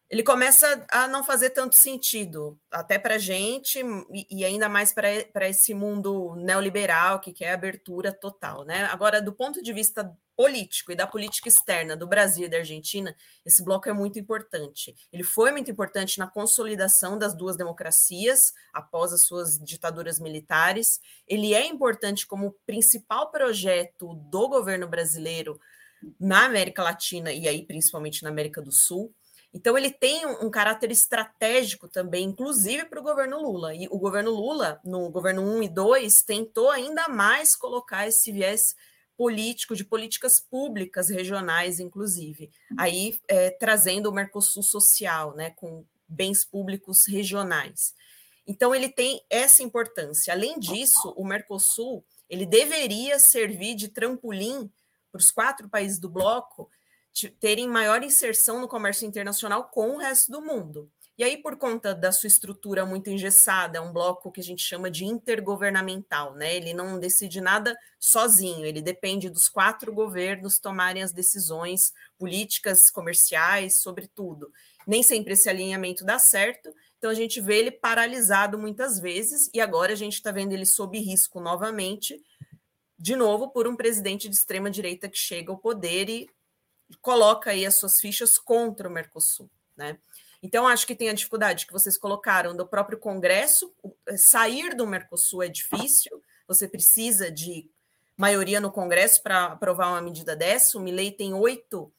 ele 0.09 0.23
começa 0.23 0.83
a 0.89 1.07
não 1.07 1.23
fazer 1.23 1.51
tanto 1.51 1.75
sentido, 1.75 2.59
até 2.71 2.97
para 2.97 3.15
a 3.15 3.19
gente, 3.19 3.79
e 4.27 4.43
ainda 4.43 4.67
mais 4.67 4.91
para 4.91 5.47
esse 5.47 5.75
mundo 5.75 6.35
neoliberal 6.35 7.19
que 7.19 7.31
quer 7.31 7.51
abertura 7.51 8.11
total. 8.11 8.65
Né? 8.65 8.85
Agora, 8.85 9.21
do 9.21 9.31
ponto 9.31 9.61
de 9.61 9.71
vista 9.71 10.11
político 10.39 10.93
e 10.93 10.95
da 10.95 11.05
política 11.05 11.49
externa 11.49 11.97
do 11.97 12.07
Brasil 12.07 12.45
e 12.45 12.49
da 12.49 12.59
Argentina, 12.59 13.13
esse 13.45 13.61
bloco 13.61 13.89
é 13.89 13.93
muito 13.93 14.17
importante. 14.17 14.95
Ele 15.11 15.21
foi 15.21 15.51
muito 15.51 15.69
importante 15.69 16.17
na 16.17 16.27
consolidação 16.27 17.17
das 17.17 17.35
duas 17.35 17.57
democracias 17.57 18.39
após 18.73 19.11
as 19.11 19.25
suas 19.25 19.59
ditaduras 19.59 20.17
militares. 20.17 21.01
Ele 21.27 21.53
é 21.53 21.67
importante 21.67 22.25
como 22.25 22.55
principal 22.65 23.29
projeto 23.29 24.13
do 24.29 24.47
governo 24.47 24.87
brasileiro 24.87 25.59
na 26.17 26.45
América 26.45 26.83
Latina 26.83 27.33
e 27.33 27.45
aí 27.45 27.65
principalmente 27.65 28.23
na 28.23 28.29
América 28.29 28.61
do 28.61 28.71
Sul. 28.71 29.13
Então, 29.53 29.77
ele 29.77 29.91
tem 29.91 30.25
um, 30.25 30.49
caráter 30.49 30.91
estratégico 30.91 31.89
também, 31.89 32.23
inclusive 32.23 32.85
para 32.85 32.99
o 32.99 33.03
governo 33.03 33.41
Lula. 33.41 33.73
E 33.73 33.87
o 33.89 33.97
governo 33.97 34.29
Lula, 34.29 34.79
no 34.85 35.09
governo 35.09 35.41
1 35.41 35.63
e 35.63 35.69
2, 35.69 36.21
tentou 36.21 36.69
ainda 36.69 37.09
mais 37.09 37.57
colocar 37.57 38.07
esse 38.07 38.31
viés 38.31 38.61
político, 39.19 39.75
de 39.75 39.83
políticas 39.83 40.39
públicas 40.39 41.09
regionais, 41.09 41.77
inclusive. 41.81 42.49
Aí, 42.77 43.19
é, 43.27 43.49
trazendo 43.49 44.09
o 44.09 44.13
Mercosul 44.13 44.63
social, 44.63 45.35
né, 45.35 45.49
com 45.57 45.83
bens 46.07 46.45
públicos 46.45 47.05
regionais. 47.05 47.93
Então, 48.47 48.73
ele 48.73 48.87
tem 48.87 49.21
essa 49.29 49.61
importância. 49.61 50.33
Além 50.33 50.57
disso, 50.57 51.13
o 51.17 51.25
Mercosul 51.25 52.01
ele 52.29 52.45
deveria 52.45 53.19
servir 53.19 53.75
de 53.75 53.89
trampolim 53.89 54.71
para 55.11 55.19
os 55.19 55.31
quatro 55.31 55.67
países 55.67 55.99
do 55.99 56.07
bloco 56.07 56.69
terem 57.41 57.67
maior 57.67 58.01
inserção 58.01 58.61
no 58.61 58.69
comércio 58.69 59.05
internacional 59.05 59.65
com 59.65 59.95
o 59.95 59.97
resto 59.97 60.31
do 60.31 60.41
mundo. 60.41 60.89
E 61.19 61.23
aí, 61.25 61.35
por 61.35 61.57
conta 61.57 61.93
da 61.93 62.13
sua 62.13 62.27
estrutura 62.27 62.85
muito 62.85 63.09
engessada, 63.09 63.77
é 63.77 63.81
um 63.81 63.91
bloco 63.91 64.31
que 64.31 64.39
a 64.39 64.43
gente 64.43 64.63
chama 64.63 64.89
de 64.89 65.03
intergovernamental, 65.03 66.33
né? 66.33 66.55
Ele 66.55 66.73
não 66.73 66.97
decide 66.97 67.41
nada 67.41 67.77
sozinho, 67.99 68.65
ele 68.65 68.81
depende 68.81 69.29
dos 69.29 69.49
quatro 69.49 69.93
governos 69.93 70.59
tomarem 70.59 71.03
as 71.03 71.11
decisões 71.11 71.91
políticas, 72.17 72.89
comerciais, 72.89 73.81
sobre 73.81 74.07
tudo. 74.07 74.49
Nem 74.87 75.03
sempre 75.03 75.33
esse 75.33 75.49
alinhamento 75.49 76.05
dá 76.05 76.17
certo, 76.17 76.73
então 76.97 77.09
a 77.09 77.13
gente 77.13 77.41
vê 77.41 77.57
ele 77.57 77.71
paralisado 77.71 78.57
muitas 78.57 78.97
vezes, 78.97 79.49
e 79.53 79.59
agora 79.59 79.91
a 79.91 79.97
gente 79.97 80.13
está 80.13 80.31
vendo 80.31 80.53
ele 80.53 80.65
sob 80.65 80.97
risco 80.97 81.41
novamente, 81.41 82.17
de 82.97 83.17
novo, 83.17 83.49
por 83.49 83.67
um 83.67 83.75
presidente 83.75 84.29
de 84.29 84.35
extrema 84.37 84.71
direita 84.71 85.09
que 85.09 85.17
chega 85.17 85.51
ao 85.51 85.57
poder 85.57 86.07
e 86.07 86.29
coloca 87.01 87.51
aí 87.51 87.65
as 87.65 87.77
suas 87.77 87.99
fichas 87.99 88.37
contra 88.37 88.87
o 88.87 88.91
Mercosul, 88.91 89.49
né? 89.75 89.97
Então, 90.41 90.67
acho 90.67 90.87
que 90.87 90.95
tem 90.95 91.09
a 91.09 91.13
dificuldade 91.13 91.67
que 91.67 91.73
vocês 91.73 91.97
colocaram 91.97 92.55
do 92.55 92.65
próprio 92.65 92.97
Congresso. 92.97 93.73
Eh, 94.07 94.17
sair 94.17 94.73
do 94.73 94.87
Mercosul 94.87 95.43
é 95.43 95.49
difícil, 95.49 96.21
você 96.47 96.67
precisa 96.67 97.29
de 97.29 97.69
maioria 98.15 98.59
no 98.59 98.71
Congresso 98.71 99.21
para 99.21 99.45
aprovar 99.45 99.89
uma 99.89 100.01
medida 100.01 100.35
dessa. 100.35 100.77
O 100.77 100.81
Milley 100.81 101.11
tem 101.11 101.33
oito 101.33 101.91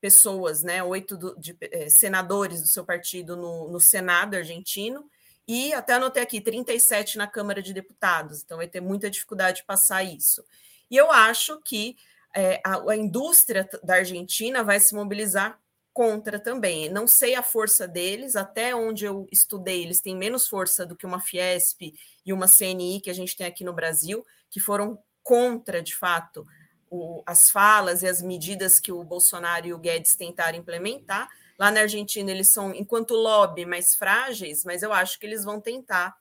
pessoas, 0.00 0.62
né, 0.62 0.82
oito 0.82 1.16
do, 1.16 1.38
de, 1.38 1.56
eh, 1.60 1.88
senadores 1.88 2.60
do 2.60 2.68
seu 2.68 2.84
partido 2.84 3.36
no, 3.36 3.68
no 3.68 3.80
Senado 3.80 4.36
argentino, 4.36 5.08
e 5.48 5.72
até 5.72 5.94
anotei 5.94 6.22
aqui, 6.22 6.40
37 6.40 7.16
na 7.16 7.26
Câmara 7.26 7.62
de 7.62 7.72
Deputados, 7.72 8.42
então 8.42 8.56
vai 8.56 8.66
ter 8.66 8.80
muita 8.80 9.08
dificuldade 9.08 9.58
de 9.58 9.64
passar 9.64 10.02
isso. 10.02 10.44
E 10.90 10.96
eu 10.96 11.10
acho 11.10 11.60
que 11.62 11.96
é, 12.34 12.60
a, 12.64 12.90
a, 12.90 12.96
indústria 12.96 13.68
da 13.82 13.94
Argentina 13.94 14.62
vai 14.62 14.78
se 14.80 14.94
mobilizar 14.94 15.58
contra 15.96 16.38
também. 16.38 16.90
Não 16.90 17.06
sei 17.06 17.34
a 17.34 17.42
força 17.42 17.88
deles, 17.88 18.36
até 18.36 18.76
onde 18.76 19.06
eu 19.06 19.26
estudei, 19.32 19.82
eles 19.82 20.02
têm 20.02 20.14
menos 20.14 20.46
força 20.46 20.84
do 20.84 20.94
que 20.94 21.06
uma 21.06 21.22
Fiesp 21.22 21.94
e 22.22 22.34
uma 22.34 22.46
CNI 22.46 23.00
que 23.00 23.08
a 23.08 23.14
gente 23.14 23.34
tem 23.34 23.46
aqui 23.46 23.64
no 23.64 23.72
Brasil, 23.72 24.22
que 24.50 24.60
foram 24.60 25.02
contra, 25.22 25.82
de 25.82 25.96
fato, 25.96 26.46
o, 26.90 27.22
as 27.24 27.48
falas 27.50 28.02
e 28.02 28.06
as 28.06 28.20
medidas 28.20 28.78
que 28.78 28.92
o 28.92 29.02
Bolsonaro 29.02 29.66
e 29.66 29.72
o 29.72 29.78
Guedes 29.78 30.14
tentaram 30.16 30.58
implementar. 30.58 31.30
Lá 31.58 31.70
na 31.70 31.80
Argentina, 31.80 32.30
eles 32.30 32.52
são, 32.52 32.74
enquanto 32.74 33.14
lobby, 33.14 33.64
mais 33.64 33.94
frágeis, 33.98 34.64
mas 34.66 34.82
eu 34.82 34.92
acho 34.92 35.18
que 35.18 35.24
eles 35.24 35.44
vão 35.44 35.62
tentar, 35.62 36.14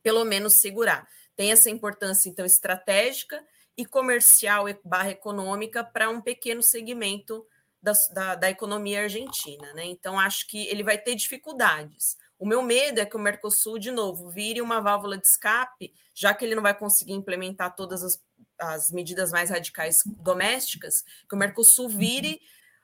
pelo 0.00 0.24
menos, 0.24 0.60
segurar. 0.60 1.08
Tem 1.34 1.50
essa 1.50 1.68
importância, 1.68 2.28
então, 2.28 2.46
estratégica 2.46 3.44
e 3.76 3.84
comercial 3.84 4.66
barra 4.84 5.10
econômica 5.10 5.82
para 5.82 6.08
um 6.08 6.20
pequeno 6.20 6.62
segmento 6.62 7.44
da, 7.82 7.92
da, 8.12 8.34
da, 8.36 8.50
economia 8.50 9.02
argentina. 9.02 9.72
Né? 9.74 9.86
Então, 9.86 10.18
acho 10.18 10.46
que 10.46 10.66
ele 10.68 10.82
vai 10.82 10.96
ter 10.96 11.14
dificuldades. 11.14 12.16
O 12.38 12.46
meu 12.46 12.62
medo 12.62 13.00
é 13.00 13.06
que 13.06 13.16
o 13.16 13.20
Mercosul, 13.20 13.78
de 13.78 13.90
novo, 13.90 14.30
vire 14.30 14.60
uma 14.60 14.80
válvula 14.80 15.16
de 15.16 15.26
escape, 15.26 15.92
já 16.14 16.32
que 16.34 16.44
ele 16.44 16.54
não 16.54 16.62
vai 16.62 16.76
conseguir 16.76 17.12
implementar 17.12 17.74
todas 17.74 18.02
as, 18.02 18.20
as 18.58 18.90
medidas 18.90 19.30
mais 19.30 19.50
radicais 19.50 20.02
domésticas, 20.06 21.02
que 21.28 21.34
o 21.34 21.38
Mercosul 21.38 21.88
vire 21.88 22.40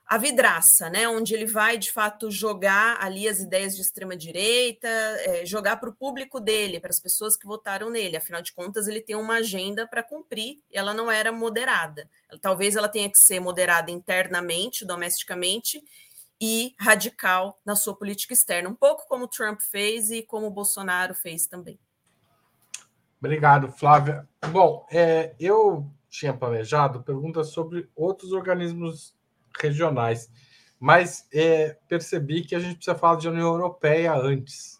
a 0.09 0.17
vidraça, 0.17 0.89
né? 0.89 1.07
Onde 1.07 1.35
ele 1.35 1.45
vai 1.45 1.77
de 1.77 1.91
fato 1.91 2.31
jogar 2.31 2.97
ali 2.99 3.27
as 3.27 3.37
ideias 3.37 3.75
de 3.75 3.83
extrema 3.83 4.17
direita, 4.17 4.87
é, 4.87 5.45
jogar 5.45 5.77
para 5.77 5.87
o 5.87 5.95
público 5.95 6.39
dele, 6.39 6.79
para 6.79 6.89
as 6.89 6.99
pessoas 6.99 7.37
que 7.37 7.45
votaram 7.45 7.91
nele. 7.91 8.17
Afinal 8.17 8.41
de 8.41 8.51
contas, 8.51 8.87
ele 8.87 9.01
tem 9.01 9.15
uma 9.15 9.35
agenda 9.35 9.87
para 9.87 10.01
cumprir. 10.01 10.57
E 10.71 10.77
ela 10.79 10.95
não 10.95 11.11
era 11.11 11.31
moderada. 11.31 12.09
Talvez 12.41 12.75
ela 12.75 12.89
tenha 12.89 13.07
que 13.07 13.19
ser 13.19 13.39
moderada 13.39 13.91
internamente, 13.91 14.83
domesticamente, 14.83 15.79
e 16.41 16.73
radical 16.79 17.59
na 17.63 17.75
sua 17.75 17.95
política 17.95 18.33
externa, 18.33 18.67
um 18.67 18.73
pouco 18.73 19.07
como 19.07 19.25
o 19.25 19.27
Trump 19.27 19.61
fez 19.61 20.09
e 20.09 20.23
como 20.23 20.47
o 20.47 20.51
Bolsonaro 20.51 21.13
fez 21.13 21.45
também. 21.45 21.77
Obrigado, 23.19 23.71
Flávia. 23.73 24.27
Bom, 24.51 24.87
é, 24.89 25.35
eu 25.39 25.85
tinha 26.09 26.33
planejado 26.33 27.03
perguntas 27.03 27.49
sobre 27.49 27.87
outros 27.95 28.31
organismos 28.31 29.13
regionais. 29.59 30.29
Mas 30.79 31.27
é, 31.33 31.77
percebi 31.87 32.41
que 32.41 32.55
a 32.55 32.59
gente 32.59 32.75
precisa 32.75 32.97
falar 32.97 33.17
de 33.17 33.27
União 33.27 33.47
Europeia 33.47 34.13
antes, 34.13 34.79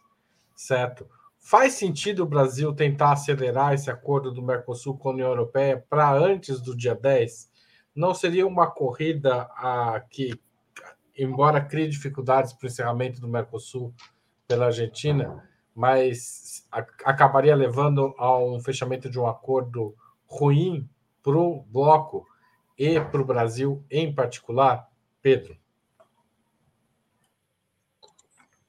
certo? 0.55 1.05
Faz 1.39 1.73
sentido 1.73 2.23
o 2.23 2.27
Brasil 2.27 2.73
tentar 2.73 3.13
acelerar 3.13 3.73
esse 3.73 3.89
acordo 3.89 4.32
do 4.32 4.41
Mercosul 4.41 4.97
com 4.97 5.10
a 5.10 5.13
União 5.13 5.29
Europeia 5.29 5.84
para 5.89 6.13
antes 6.13 6.62
do 6.62 6.75
dia 6.75 6.95
10? 6.95 7.49
Não 7.95 8.13
seria 8.13 8.45
uma 8.45 8.69
corrida 8.69 9.41
a, 9.55 9.99
que, 10.10 10.39
embora 11.17 11.60
crie 11.60 11.88
dificuldades 11.88 12.53
para 12.53 12.65
o 12.65 12.69
encerramento 12.69 13.19
do 13.19 13.27
Mercosul 13.27 13.93
pela 14.47 14.67
Argentina, 14.67 15.43
mas 15.75 16.67
a, 16.71 16.79
acabaria 17.03 17.55
levando 17.55 18.13
a 18.17 18.38
um 18.38 18.60
fechamento 18.60 19.10
de 19.10 19.19
um 19.19 19.27
acordo 19.27 19.95
ruim 20.27 20.88
para 21.23 21.38
o 21.38 21.63
bloco 21.63 22.25
e 22.80 23.00
para 23.02 23.22
o 23.22 23.26
Brasil 23.26 23.84
em 23.92 24.15
particular? 24.15 24.89
Pedro. 25.22 25.58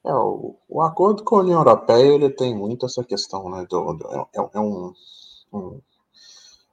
É, 0.05 0.13
o, 0.13 0.57
o, 0.67 0.81
acordo 0.81 1.23
com 1.23 1.37
a 1.37 1.39
União 1.39 1.59
Europeia 1.59 2.13
ele 2.13 2.29
tem 2.29 2.55
muito 2.55 2.85
essa 2.85 3.03
questão, 3.03 3.49
né? 3.49 3.65
Do, 3.69 3.93
do, 3.93 4.07
é, 4.07 4.49
é 4.55 4.59
um, 4.59 4.93
um, 5.53 5.81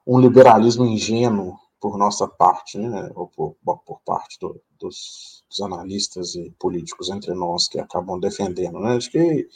um, 0.05 0.19
liberalismo 0.19 0.85
ingênuo 0.85 1.57
por 1.79 1.97
nossa 1.97 2.27
parte, 2.27 2.77
né? 2.77 3.09
Ou 3.15 3.27
por, 3.27 3.55
por 3.63 4.01
parte 4.01 4.37
do, 4.39 4.59
dos, 4.79 5.45
dos, 5.47 5.61
analistas 5.61 6.35
e 6.35 6.51
políticos 6.59 7.09
entre 7.09 7.33
nós 7.33 7.69
que 7.69 7.79
acabam 7.79 8.19
defendendo, 8.19 8.79
né? 8.79 8.97
Acho 8.97 9.11
que 9.11 9.47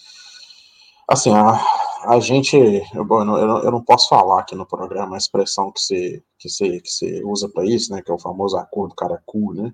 assim 1.08 1.32
a, 1.32 1.60
a 2.06 2.20
gente, 2.20 2.56
eu, 2.94 3.06
não, 3.06 3.38
eu, 3.38 3.72
não, 3.72 3.84
posso 3.84 4.10
falar 4.10 4.42
aqui 4.42 4.56
no 4.56 4.66
programa 4.66 5.16
a 5.16 5.18
expressão 5.18 5.72
que 5.72 5.80
você, 5.80 6.24
que 6.38 6.50
você, 6.50 6.80
que 6.80 6.90
você 6.90 7.24
usa 7.24 7.50
para 7.50 7.66
isso, 7.66 7.92
né, 7.92 8.02
que 8.02 8.12
é 8.12 8.14
o 8.14 8.20
famoso 8.20 8.58
acordo 8.58 8.96
caracu, 8.96 9.54
né, 9.54 9.74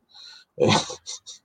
É, 0.58 0.68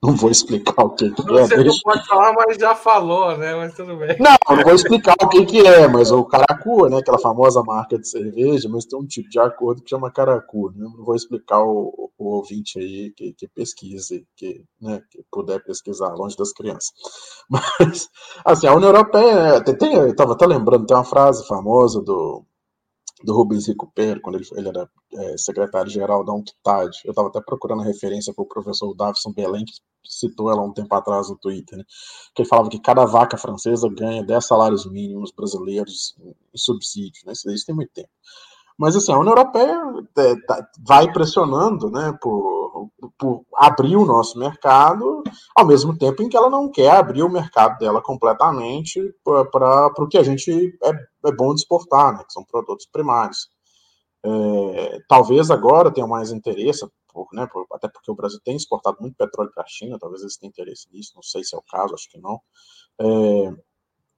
não 0.05 0.15
vou 0.15 0.31
explicar 0.31 0.85
o 0.85 0.91
que, 0.91 1.11
que 1.11 1.23
é. 1.23 1.47
Você 1.47 1.65
não 1.65 1.75
pode 1.83 2.07
falar, 2.07 2.33
mas 2.35 2.59
já 2.59 2.75
falou, 2.75 3.37
né? 3.39 3.55
Mas 3.55 3.75
tudo 3.75 3.97
bem. 3.97 4.17
Não, 4.21 4.57
não 4.57 4.63
vou 4.63 4.75
explicar 4.75 5.15
o 5.23 5.29
que, 5.29 5.47
que 5.47 5.67
é, 5.67 5.89
mas 5.89 6.13
o 6.13 6.25
Caracu, 6.25 6.89
né? 6.89 6.99
Aquela 6.99 7.19
famosa 7.19 7.63
marca 7.63 7.99
de 7.99 8.07
cerveja, 8.07 8.69
mas 8.69 8.85
tem 8.85 8.99
um 8.99 9.07
tipo 9.07 9.31
de 9.31 9.39
acordo 9.39 9.83
que 9.83 9.89
chama 9.89 10.11
Caracu. 10.11 10.71
Né? 10.77 10.87
Não 10.95 11.05
vou 11.05 11.15
explicar 11.15 11.63
o, 11.63 12.11
o 12.19 12.37
ouvinte 12.37 12.79
aí 12.79 13.13
que, 13.17 13.33
que 13.33 13.49
pesquise, 13.49 14.27
que, 14.37 14.63
né, 14.81 15.01
que 15.11 15.25
puder 15.33 15.65
pesquisar 15.65 16.13
longe 16.15 16.37
das 16.37 16.53
crianças. 16.53 16.93
Mas, 17.49 18.09
assim, 18.45 18.67
a 18.67 18.75
União 18.75 18.91
Europeia, 18.91 19.63
tem, 19.63 19.77
tem, 19.77 19.95
eu 19.95 20.09
estava 20.09 20.33
até 20.33 20.47
lembrando, 20.47 20.87
tem 20.87 20.97
uma 20.97 21.05
frase 21.05 21.47
famosa 21.47 22.01
do 22.03 22.45
do 23.25 23.35
Rubens 23.35 23.67
Recupero, 23.67 24.21
quando 24.21 24.37
ele, 24.37 24.47
ele 24.53 24.69
era 24.69 24.89
é, 25.15 25.39
secretário-geral 25.39 26.25
da 26.25 26.33
UNCTAD. 26.33 27.01
Eu 27.05 27.11
estava 27.11 27.29
até 27.29 27.41
procurando 27.41 27.83
a 27.83 27.87
referência 27.87 28.33
para 28.35 28.43
o 28.43 28.49
professor 28.49 28.95
Davison 28.95 29.33
Belém, 29.33 29.65
que 29.65 29.73
citou 30.05 30.51
ela 30.51 30.63
um 30.63 30.73
tempo 30.73 30.95
atrás 30.95 31.31
no 31.31 31.39
Twitter, 31.39 31.79
né? 31.79 31.85
que 32.35 32.43
ele 32.43 32.49
falava 32.49 32.69
que 32.69 32.79
cada 32.79 33.07
vaca 33.07 33.39
francesa 33.39 33.89
ganha 33.89 34.23
10 34.23 34.47
salários 34.47 34.91
mínimos 34.91 35.33
brasileiros 35.33 36.15
em 36.23 36.59
subsídio. 36.59 37.23
Né? 37.27 37.33
Isso 37.33 37.67
tem 37.67 37.75
muito 37.75 37.93
tempo. 37.93 38.11
Mas 38.77 38.97
assim, 38.97 39.13
a 39.13 39.19
União 39.19 39.33
Europeia 39.33 39.81
é, 40.19 40.37
tá, 40.47 40.69
vai 40.85 41.11
pressionando 41.13 41.91
né, 41.91 42.13
por, 42.21 42.91
por, 43.17 43.45
abrir 43.57 43.97
o 43.97 44.05
nosso 44.05 44.39
mercado, 44.39 45.23
ao 45.55 45.65
mesmo 45.65 45.97
tempo 45.97 46.23
em 46.23 46.29
que 46.29 46.37
ela 46.37 46.51
não 46.51 46.69
quer 46.69 46.91
abrir 46.91 47.23
o 47.23 47.31
mercado 47.31 47.79
dela 47.79 48.03
completamente 48.03 49.01
para 49.25 49.93
o 49.97 50.09
que 50.09 50.19
a 50.19 50.25
gente 50.25 50.77
é, 50.83 50.93
é, 51.25 51.33
bom 51.33 51.55
de 51.55 51.61
exportar, 51.61 52.17
né, 52.17 52.25
que 52.25 52.33
são 52.33 52.45
produtos 52.45 52.87
primários. 52.87 53.49
É, 54.25 54.99
talvez 55.09 55.51
agora 55.51 55.93
tenha 55.93 56.07
mais 56.07 56.33
interesse, 56.33 56.87
por, 57.13 57.29
né, 57.33 57.47
por, 57.53 57.67
até 57.73 57.89
porque 57.89 58.11
o 58.11 58.15
Brasil 58.15 58.41
tem 58.45 58.57
exportado 58.57 58.99
muito 59.01 59.17
petróleo 59.17 59.51
para 59.55 59.65
a 59.65 59.69
China, 59.69 59.99
talvez 59.99 60.23
eles 60.23 60.37
tenham 60.37 60.51
interesse 60.51 60.89
nisso, 60.93 61.13
não 61.15 61.23
sei 61.23 61.45
se 61.45 61.55
é 61.55 61.59
o 61.59 61.63
caso, 61.63 61.95
acho 61.95 62.11
que 62.11 62.19
não. 62.19 62.41
É, 63.01 63.53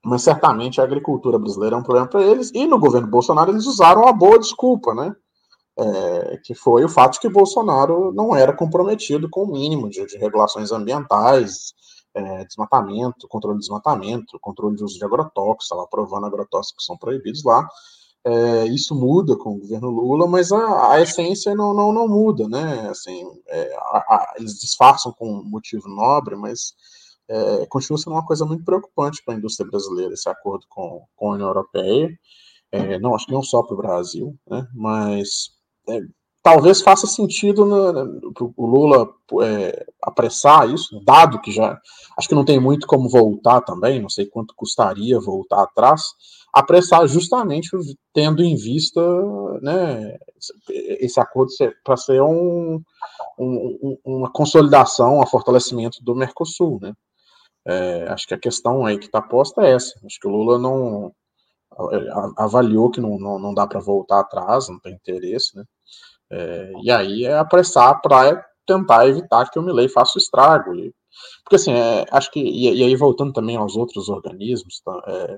mas 0.05 0.23
certamente 0.23 0.81
a 0.81 0.85
agricultura 0.85 1.39
brasileira 1.39 1.75
é 1.75 1.79
um 1.79 1.83
problema 1.83 2.07
para 2.07 2.23
eles, 2.23 2.51
e 2.55 2.67
no 2.67 2.79
governo 2.79 3.09
Bolsonaro 3.09 3.51
eles 3.51 3.67
usaram 3.67 4.07
a 4.07 4.13
boa 4.13 4.39
desculpa, 4.39 4.95
né? 4.95 5.15
É, 5.79 6.39
que 6.43 6.55
foi 6.55 6.85
o 6.85 6.89
fato 6.89 7.15
de 7.15 7.21
que 7.21 7.29
Bolsonaro 7.29 8.11
não 8.13 8.35
era 8.35 8.57
comprometido 8.57 9.29
com 9.29 9.43
o 9.43 9.53
mínimo 9.53 9.91
de, 9.91 10.07
de 10.07 10.17
regulações 10.17 10.73
ambientais, 10.73 11.75
é, 12.17 12.45
desmatamento, 12.47 13.29
controle 13.29 13.59
de 13.59 13.61
desmatamento, 13.61 14.41
controle 14.41 14.75
de 14.75 14.83
uso 14.83 14.99
de 14.99 15.05
agrotóxicos, 15.05 15.67
estava 15.67 15.85
aprovando 15.85 16.27
agrotóxicos 16.27 16.83
que 16.83 16.87
são 16.87 16.97
proibidos 16.97 17.45
lá. 17.45 17.69
É, 18.25 18.65
isso 18.67 18.95
muda 18.95 19.37
com 19.37 19.51
o 19.51 19.59
governo 19.61 19.91
Lula, 19.91 20.27
mas 20.27 20.51
a, 20.51 20.93
a 20.93 21.01
essência 21.01 21.55
não, 21.55 21.75
não, 21.75 21.93
não, 21.93 22.09
muda, 22.09 22.49
né? 22.49 22.89
Assim, 22.89 23.23
é, 23.47 23.77
a, 23.77 23.99
a, 23.99 24.35
eles 24.39 24.59
disfarçam 24.59 25.13
com 25.13 25.45
motivo 25.45 25.89
nobre, 25.89 26.35
mas 26.35 26.75
é, 27.29 27.67
continua 27.67 27.99
sendo 27.99 28.15
uma 28.15 28.25
coisa 28.25 28.45
muito 28.45 28.65
preocupante 28.65 29.23
para 29.25 29.35
a 29.35 29.37
indústria 29.37 29.69
brasileira, 29.69 30.15
esse 30.15 30.29
acordo 30.29 30.67
com, 30.69 31.05
com 31.15 31.31
a 31.31 31.35
União 31.35 31.49
Europeia. 31.49 32.09
É, 32.73 32.99
não, 32.99 33.15
acho 33.15 33.27
que 33.27 33.33
não 33.33 33.43
só 33.43 33.63
para 33.63 33.75
o 33.75 33.77
Brasil, 33.79 34.37
né, 34.49 34.67
mas 34.75 35.51
é, 35.89 36.01
talvez 36.47 36.81
faça 36.81 37.09
sentido 37.09 37.67
né, 37.67 38.21
o 38.57 38.67
Lula 38.67 39.13
é, 39.43 39.85
apressar 40.01 40.71
isso, 40.71 41.01
dado 41.05 41.41
que 41.41 41.51
já 41.51 41.77
acho 42.17 42.29
que 42.29 42.37
não 42.37 42.45
tem 42.45 42.61
muito 42.61 42.87
como 42.87 43.09
voltar 43.09 43.63
também, 43.63 44.01
não 44.01 44.09
sei 44.09 44.27
quanto 44.27 44.55
custaria 44.55 45.19
voltar 45.19 45.65
atrás, 45.65 46.03
apressar 46.53 47.05
justamente 47.09 47.71
tendo 48.15 48.45
em 48.45 48.55
vista 48.55 49.01
né, 49.61 50.17
esse 50.71 51.19
acordo 51.19 51.51
para 51.83 51.97
ser 51.97 52.23
um, 52.23 52.81
um, 53.37 53.99
uma 54.05 54.31
consolidação, 54.31 55.19
um 55.19 55.27
fortalecimento 55.27 55.99
do 56.01 56.15
Mercosul, 56.15 56.79
né? 56.81 56.93
É, 57.67 58.07
acho 58.11 58.29
que 58.29 58.35
a 58.35 58.39
questão 58.39 58.87
aí 58.87 58.97
que 58.97 59.07
está 59.07 59.21
posta 59.21 59.63
é 59.63 59.73
essa. 59.73 59.99
Acho 60.07 60.21
que 60.21 60.29
o 60.29 60.31
Lula 60.31 60.61
não 60.61 61.13
avaliou 62.37 62.89
que 62.89 63.01
não, 63.01 63.19
não, 63.19 63.37
não 63.37 63.53
dá 63.53 63.67
para 63.67 63.81
voltar 63.81 64.21
atrás, 64.21 64.69
não 64.69 64.79
tem 64.79 64.95
interesse, 64.95 65.57
né? 65.57 65.65
É, 66.31 66.73
e 66.83 66.91
aí 66.91 67.25
é 67.25 67.39
apressar 67.39 68.01
para 68.01 68.45
tentar 68.67 69.07
evitar 69.07 69.49
que 69.51 69.59
o 69.59 69.63
Milley 69.63 69.89
faça 69.89 70.13
o 70.17 70.21
estrago. 70.21 70.75
E, 70.75 70.93
porque 71.45 71.57
assim, 71.57 71.73
é, 71.73 72.05
acho 72.11 72.31
que, 72.31 72.41
e, 72.41 72.75
e, 72.75 72.83
aí 72.83 72.97
voltando 72.97 73.33
também 73.33 73.57
aos 73.57 73.77
outros 73.77 74.09
organismos, 74.09 74.81
tá, 74.85 75.03
é, 75.07 75.37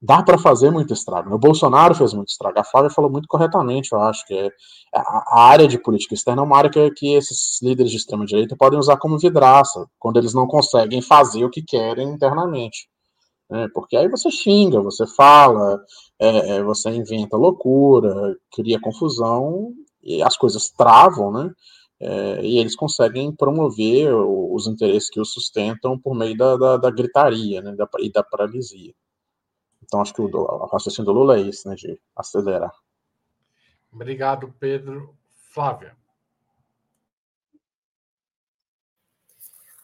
dá 0.00 0.22
para 0.22 0.38
fazer 0.38 0.70
muito 0.70 0.92
estrago. 0.92 1.34
O 1.34 1.38
Bolsonaro 1.38 1.94
fez 1.94 2.12
muito 2.12 2.28
estrago. 2.28 2.58
A 2.58 2.64
Flávia 2.64 2.90
falou 2.90 3.10
muito 3.10 3.26
corretamente, 3.26 3.92
eu 3.92 4.00
acho 4.00 4.26
que 4.26 4.34
é, 4.34 4.50
a, 4.94 5.00
a, 5.00 5.40
área 5.48 5.66
de 5.66 5.78
política 5.78 6.14
externa 6.14 6.42
é 6.42 6.44
uma 6.44 6.56
área 6.56 6.70
que, 6.70 6.90
que 6.92 7.14
esses 7.14 7.60
líderes 7.62 7.90
de 7.90 7.96
extrema 7.96 8.26
direita 8.26 8.56
podem 8.56 8.78
usar 8.78 8.98
como 8.98 9.18
vidraça 9.18 9.86
quando 9.98 10.18
eles 10.18 10.34
não 10.34 10.46
conseguem 10.46 11.00
fazer 11.02 11.44
o 11.44 11.50
que 11.50 11.62
querem 11.62 12.08
internamente. 12.10 12.88
Né? 13.50 13.68
Porque 13.74 13.96
aí 13.96 14.08
você 14.08 14.30
xinga, 14.30 14.80
você 14.80 15.06
fala, 15.06 15.80
é, 16.20 16.56
é 16.56 16.62
você 16.62 16.90
inventa 16.90 17.36
loucura, 17.36 18.36
cria 18.52 18.80
confusão 18.80 19.72
as 20.22 20.36
coisas 20.36 20.70
travam, 20.70 21.32
né? 21.32 21.52
É, 21.98 22.44
e 22.44 22.58
eles 22.58 22.76
conseguem 22.76 23.34
promover 23.34 24.14
os 24.14 24.66
interesses 24.66 25.08
que 25.08 25.18
os 25.18 25.32
sustentam 25.32 25.98
por 25.98 26.14
meio 26.14 26.36
da, 26.36 26.56
da, 26.56 26.76
da 26.76 26.90
gritaria 26.90 27.62
né, 27.62 27.74
da, 27.74 27.88
e 28.00 28.12
da 28.12 28.22
paralisia. 28.22 28.92
Então, 29.82 30.02
acho 30.02 30.12
que 30.12 30.20
o, 30.20 30.26
o 30.26 30.66
raciocínio 30.66 31.06
do 31.06 31.18
Lula 31.18 31.38
é 31.38 31.40
isso, 31.40 31.66
né, 31.68 31.74
de 31.74 31.98
acelerar. 32.14 32.72
Obrigado, 33.90 34.54
Pedro. 34.60 35.16
Flávia. 35.52 35.96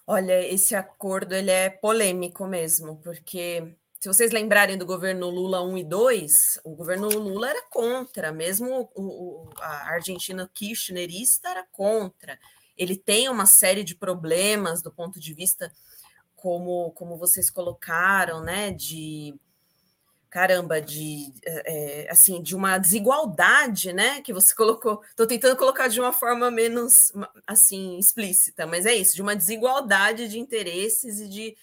Olha, 0.06 0.46
esse 0.46 0.74
acordo 0.74 1.34
ele 1.34 1.50
é 1.50 1.70
polêmico 1.70 2.46
mesmo, 2.46 2.96
porque 2.96 3.74
se 4.02 4.08
vocês 4.08 4.32
lembrarem 4.32 4.76
do 4.76 4.84
governo 4.84 5.30
Lula 5.30 5.62
1 5.62 5.78
e 5.78 5.84
2, 5.84 6.58
o 6.64 6.74
governo 6.74 7.08
Lula 7.08 7.50
era 7.50 7.62
contra, 7.70 8.32
mesmo 8.32 8.90
o, 8.96 9.02
o, 9.04 9.50
a 9.60 9.90
Argentina 9.92 10.50
kirchnerista 10.52 11.48
era 11.48 11.64
contra. 11.70 12.36
Ele 12.76 12.96
tem 12.96 13.28
uma 13.28 13.46
série 13.46 13.84
de 13.84 13.94
problemas 13.94 14.82
do 14.82 14.90
ponto 14.90 15.20
de 15.20 15.32
vista, 15.32 15.72
como, 16.34 16.90
como 16.96 17.16
vocês 17.16 17.48
colocaram, 17.48 18.42
né, 18.42 18.72
de 18.72 19.36
caramba, 20.28 20.80
de 20.80 21.32
é, 21.44 22.08
assim, 22.10 22.42
de 22.42 22.56
uma 22.56 22.78
desigualdade, 22.78 23.92
né? 23.92 24.20
Que 24.22 24.32
você 24.32 24.52
colocou. 24.56 25.00
Estou 25.10 25.28
tentando 25.28 25.56
colocar 25.56 25.86
de 25.86 26.00
uma 26.00 26.12
forma 26.12 26.50
menos 26.50 27.12
assim 27.46 27.98
explícita, 27.98 28.66
mas 28.66 28.84
é 28.84 28.94
isso, 28.94 29.14
de 29.14 29.22
uma 29.22 29.36
desigualdade 29.36 30.26
de 30.26 30.40
interesses 30.40 31.20
e 31.20 31.28
de 31.28 31.56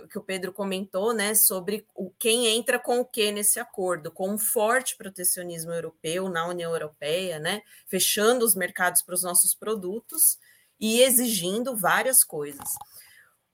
que, 0.00 0.08
que 0.08 0.18
o 0.18 0.22
Pedro 0.22 0.52
comentou, 0.52 1.12
né? 1.12 1.34
Sobre 1.34 1.86
o, 1.94 2.10
quem 2.18 2.46
entra 2.46 2.78
com 2.78 3.00
o 3.00 3.04
que 3.04 3.30
nesse 3.30 3.60
acordo, 3.60 4.10
com 4.10 4.30
um 4.30 4.38
forte 4.38 4.96
protecionismo 4.96 5.72
europeu 5.72 6.28
na 6.28 6.48
União 6.48 6.72
Europeia, 6.72 7.38
né? 7.38 7.62
Fechando 7.86 8.44
os 8.44 8.54
mercados 8.54 9.02
para 9.02 9.14
os 9.14 9.22
nossos 9.22 9.54
produtos 9.54 10.38
e 10.80 11.02
exigindo 11.02 11.76
várias 11.76 12.24
coisas 12.24 12.68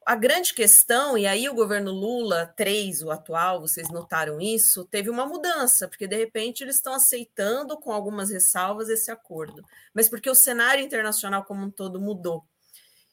a 0.09 0.14
grande 0.14 0.55
questão, 0.55 1.18
e 1.18 1.27
aí 1.27 1.51
o 1.51 1.55
governo 1.55 1.92
Lula 1.92 2.46
3, 2.57 3.03
o 3.03 3.11
atual, 3.11 3.61
vocês 3.61 3.90
notaram 3.90 4.40
isso, 4.40 4.87
teve 4.87 5.11
uma 5.11 5.27
mudança, 5.27 5.87
porque 5.87 6.07
de 6.07 6.16
repente 6.16 6.64
eles 6.64 6.77
estão 6.77 6.94
aceitando 6.94 7.77
com 7.77 7.92
algumas 7.92 8.31
ressalvas 8.31 8.88
esse 8.88 9.11
acordo, 9.11 9.62
mas 9.92 10.09
porque 10.09 10.31
o 10.31 10.35
cenário 10.35 10.83
internacional 10.83 11.44
como 11.44 11.62
um 11.62 11.70
todo 11.70 12.01
mudou. 12.01 12.42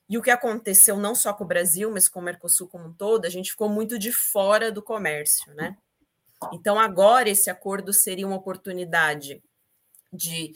E 0.08 0.18
o 0.18 0.22
que 0.22 0.30
aconteceu 0.30 0.98
não 0.98 1.16
só 1.16 1.34
com 1.34 1.44
o 1.44 1.48
Brasil, 1.48 1.92
mas 1.92 2.08
com 2.08 2.20
o 2.20 2.24
Mercosul 2.24 2.68
como 2.68 2.86
um 2.88 2.94
todo, 2.94 3.26
a 3.26 3.30
gente 3.30 3.52
ficou 3.52 3.68
muito 3.68 3.98
de 3.98 4.12
fora 4.12 4.72
do 4.72 4.82
comércio, 4.82 5.54
né? 5.56 5.78
Então 6.54 6.80
agora 6.80 7.30
esse 7.30 7.50
acordo 7.50 7.92
seria 7.92 8.28
uma 8.28 8.36
oportunidade 8.36 9.42
de 10.14 10.54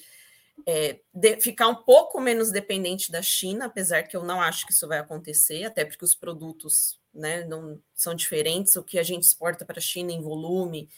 é, 0.68 1.00
de, 1.14 1.40
ficar 1.40 1.68
um 1.68 1.76
pouco 1.76 2.20
menos 2.20 2.52
dependente 2.52 3.12
da 3.12 3.22
China, 3.22 3.66
apesar 3.66 4.04
que 4.04 4.16
eu 4.16 4.24
não 4.24 4.42
acho 4.42 4.66
que 4.66 4.74
isso 4.74 4.88
vai 4.88 5.00
acontecer, 5.00 5.64
até 5.64 5.86
porque 5.86 6.04
os 6.04 6.14
produtos 6.14 7.00
né, 7.14 7.44
não 7.46 7.82
são 7.96 8.14
diferentes, 8.14 8.76
o 8.76 8.84
que 8.84 9.00
a 9.00 9.04
gente 9.04 9.24
exporta 9.24 9.66
para 9.66 9.80
a 9.80 9.82
China 9.82 10.12
em 10.12 10.22
volume 10.22 10.90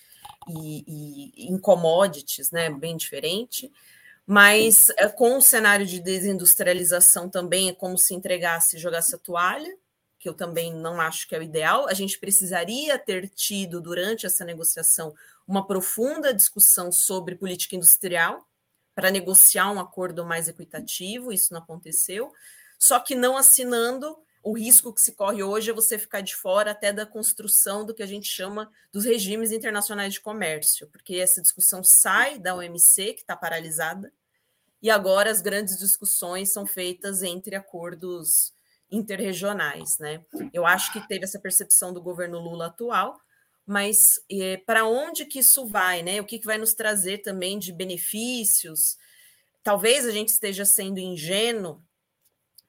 e, 0.50 0.84
e, 0.88 1.48
em 1.48 1.58
commodities, 1.58 2.52
né, 2.52 2.70
bem 2.70 2.98
diferente. 2.98 3.72
Mas 4.26 4.90
é, 4.98 5.08
com 5.08 5.38
o 5.38 5.42
cenário 5.42 5.86
de 5.86 6.00
desindustrialização 6.00 7.30
também 7.30 7.70
é 7.70 7.74
como 7.74 7.98
se 7.98 8.14
entregasse 8.14 8.78
e 8.78 8.80
jogasse 8.80 9.16
a 9.16 9.18
toalha, 9.18 9.76
que 10.20 10.30
eu 10.30 10.34
também 10.34 10.74
não 10.74 11.02
acho 11.02 11.28
que 11.28 11.36
é 11.36 11.40
o 11.40 11.44
ideal. 11.44 11.88
A 11.88 11.94
gente 11.94 12.20
precisaria 12.20 12.98
ter 13.00 13.28
tido, 13.30 13.82
durante 13.82 14.26
essa 14.26 14.46
negociação, 14.46 15.14
uma 15.48 15.66
profunda 15.66 16.34
discussão 16.34 16.92
sobre 16.92 17.36
política 17.36 17.76
industrial, 17.76 18.48
para 18.94 19.10
negociar 19.10 19.72
um 19.72 19.80
acordo 19.80 20.26
mais 20.26 20.48
equitativo, 20.48 21.32
isso 21.32 21.54
não 21.54 21.62
aconteceu. 21.62 22.32
Só 22.78 23.00
que 23.00 23.16
não 23.16 23.38
assinando, 23.38 24.18
o 24.44 24.54
risco 24.54 24.94
que 24.94 25.02
se 25.02 25.14
corre 25.14 25.44
hoje 25.44 25.70
é 25.70 25.74
você 25.74 26.00
ficar 26.00 26.22
de 26.22 26.36
fora 26.36 26.72
até 26.72 26.92
da 26.92 27.06
construção 27.06 27.86
do 27.86 27.94
que 27.94 28.02
a 28.02 28.08
gente 28.08 28.28
chama 28.28 28.72
dos 28.92 29.06
regimes 29.06 29.52
internacionais 29.52 30.14
de 30.14 30.22
comércio, 30.22 30.88
porque 30.88 31.16
essa 31.16 31.42
discussão 31.42 31.84
sai 31.84 32.40
da 32.40 32.56
OMC, 32.56 33.14
que 33.14 33.22
está 33.22 33.36
paralisada, 33.36 34.12
e 34.82 34.90
agora 34.90 35.30
as 35.30 35.42
grandes 35.42 35.78
discussões 35.78 36.52
são 36.52 36.66
feitas 36.66 37.22
entre 37.22 37.56
acordos 37.56 38.54
interregionais, 38.90 39.98
né? 40.00 40.26
Eu 40.52 40.66
acho 40.66 40.92
que 40.92 41.08
teve 41.08 41.24
essa 41.24 41.40
percepção 41.40 41.94
do 41.94 42.02
governo 42.02 42.40
Lula 42.40 42.66
atual, 42.66 43.20
mas 43.66 43.98
para 44.66 44.86
onde 44.86 45.26
que 45.26 45.40
isso 45.40 45.68
vai, 45.68 46.02
né? 46.02 46.20
O 46.20 46.26
que, 46.26 46.40
que 46.40 46.46
vai 46.46 46.58
nos 46.58 46.74
trazer 46.74 47.20
também 47.20 47.60
de 47.60 47.72
benefícios? 47.72 48.98
Talvez 49.64 50.06
a 50.06 50.12
gente 50.12 50.30
esteja 50.30 50.66
sendo 50.66 51.00
ingênuo, 51.00 51.82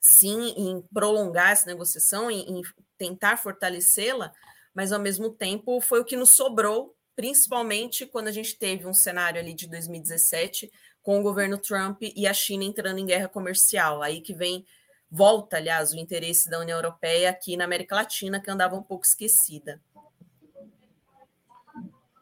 sim, 0.02 0.52
em 0.56 0.82
prolongar 0.92 1.52
essa 1.52 1.66
negociação, 1.66 2.28
em, 2.28 2.58
em 2.58 2.62
tentar 2.98 3.36
fortalecê-la, 3.38 4.32
mas 4.74 4.92
ao 4.92 5.00
mesmo 5.00 5.30
tempo 5.30 5.80
foi 5.80 6.00
o 6.00 6.04
que 6.04 6.16
nos 6.16 6.30
sobrou, 6.30 6.96
principalmente 7.14 8.04
quando 8.04 8.26
a 8.26 8.32
gente 8.32 8.58
teve 8.58 8.86
um 8.86 8.92
cenário 8.92 9.40
ali 9.40 9.54
de 9.54 9.68
2017 9.68 10.70
com 11.02 11.20
o 11.20 11.22
governo 11.22 11.56
Trump 11.56 12.02
e 12.02 12.26
a 12.26 12.34
China 12.34 12.64
entrando 12.64 12.98
em 12.98 13.06
guerra 13.06 13.28
comercial. 13.28 14.02
Aí 14.02 14.20
que 14.20 14.34
vem 14.34 14.64
volta, 15.10 15.58
aliás, 15.58 15.92
o 15.92 15.98
interesse 15.98 16.50
da 16.50 16.58
União 16.58 16.78
Europeia 16.78 17.30
aqui 17.30 17.56
na 17.56 17.64
América 17.64 17.94
Latina, 17.94 18.40
que 18.40 18.50
andava 18.50 18.74
um 18.74 18.82
pouco 18.82 19.04
esquecida. 19.04 19.80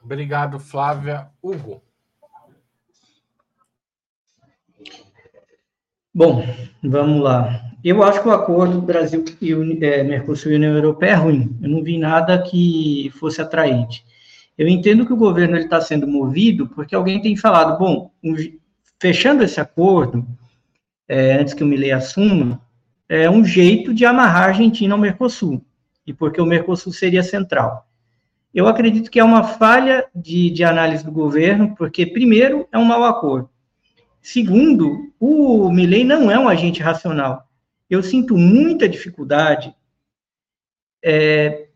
Obrigado, 0.02 0.58
Flávia. 0.58 1.30
Hugo. 1.42 1.82
Bom, 6.12 6.44
vamos 6.82 7.22
lá. 7.22 7.70
Eu 7.84 8.02
acho 8.02 8.20
que 8.20 8.28
o 8.28 8.32
acordo 8.32 8.82
Brasil 8.82 9.24
e 9.40 9.52
é, 9.84 10.02
Mercosul 10.02 10.50
e 10.50 10.56
União 10.56 10.74
Europeia 10.74 11.12
é 11.12 11.14
ruim. 11.14 11.56
Eu 11.62 11.68
não 11.68 11.84
vi 11.84 11.98
nada 11.98 12.42
que 12.42 13.12
fosse 13.18 13.40
atraente. 13.40 14.04
Eu 14.58 14.66
entendo 14.66 15.06
que 15.06 15.12
o 15.12 15.16
governo 15.16 15.56
está 15.56 15.80
sendo 15.80 16.08
movido 16.08 16.68
porque 16.68 16.96
alguém 16.96 17.22
tem 17.22 17.36
falado, 17.36 17.78
bom, 17.78 18.10
um, 18.24 18.34
fechando 19.00 19.44
esse 19.44 19.60
acordo, 19.60 20.26
é, 21.08 21.34
antes 21.34 21.54
que 21.54 21.62
o 21.62 21.66
Milley 21.66 21.92
assuma, 21.92 22.60
é 23.08 23.30
um 23.30 23.44
jeito 23.44 23.94
de 23.94 24.04
amarrar 24.04 24.42
a 24.42 24.46
Argentina 24.46 24.94
ao 24.94 25.00
Mercosul, 25.00 25.64
e 26.06 26.12
porque 26.12 26.40
o 26.40 26.46
Mercosul 26.46 26.92
seria 26.92 27.22
central. 27.22 27.88
Eu 28.52 28.66
acredito 28.66 29.10
que 29.10 29.20
é 29.20 29.24
uma 29.24 29.44
falha 29.44 30.06
de, 30.14 30.50
de 30.50 30.64
análise 30.64 31.04
do 31.04 31.12
governo, 31.12 31.74
porque, 31.76 32.04
primeiro, 32.04 32.68
é 32.72 32.78
um 32.78 32.84
mau 32.84 33.04
acordo. 33.04 33.48
Segundo, 34.22 35.12
o 35.18 35.70
Milley 35.70 36.04
não 36.04 36.30
é 36.30 36.38
um 36.38 36.48
agente 36.48 36.82
racional. 36.82 37.48
Eu 37.88 38.02
sinto 38.02 38.36
muita 38.36 38.88
dificuldade, 38.88 39.74
é, 41.02 41.68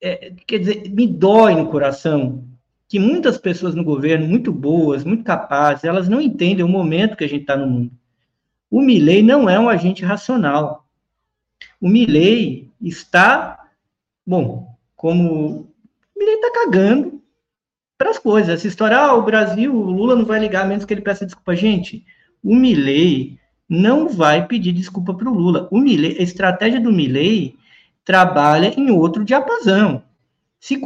é, 0.00 0.32
quer 0.46 0.58
dizer, 0.58 0.90
me 0.90 1.06
dói 1.06 1.54
no 1.54 1.70
coração 1.70 2.44
que 2.86 2.98
muitas 2.98 3.38
pessoas 3.38 3.74
no 3.74 3.82
governo, 3.82 4.28
muito 4.28 4.52
boas, 4.52 5.02
muito 5.02 5.24
capazes, 5.24 5.84
elas 5.84 6.08
não 6.08 6.20
entendem 6.20 6.64
o 6.64 6.68
momento 6.68 7.16
que 7.16 7.24
a 7.24 7.28
gente 7.28 7.40
está 7.40 7.56
no 7.56 7.66
mundo. 7.66 7.90
O 8.70 8.80
Milley 8.80 9.22
não 9.22 9.48
é 9.48 9.58
um 9.58 9.68
agente 9.68 10.04
racional. 10.04 10.86
O 11.80 11.88
Milley 11.88 12.70
está, 12.80 13.68
bom, 14.26 14.76
como 14.94 15.72
o 16.14 16.18
Milley 16.18 16.34
está 16.34 16.50
cagando 16.52 17.13
para 17.96 18.10
as 18.10 18.18
coisas. 18.18 18.54
Essa 18.54 18.68
história, 18.68 18.96
ah, 18.96 19.14
o 19.14 19.22
Brasil, 19.22 19.74
o 19.74 19.90
Lula 19.90 20.16
não 20.16 20.24
vai 20.24 20.40
ligar 20.40 20.66
menos 20.66 20.84
que 20.84 20.94
ele 20.94 21.00
peça 21.00 21.24
desculpa. 21.24 21.54
Gente, 21.54 22.04
o 22.42 22.54
Milley 22.54 23.38
não 23.68 24.08
vai 24.08 24.46
pedir 24.46 24.72
desculpa 24.72 25.14
para 25.14 25.28
o 25.28 25.34
Lula. 25.34 25.68
O 25.70 25.78
a 25.78 26.22
estratégia 26.22 26.80
do 26.80 26.92
Milley 26.92 27.56
trabalha 28.04 28.74
em 28.78 28.90
outro 28.90 29.24
diapasão. 29.24 30.02
Se, 30.60 30.80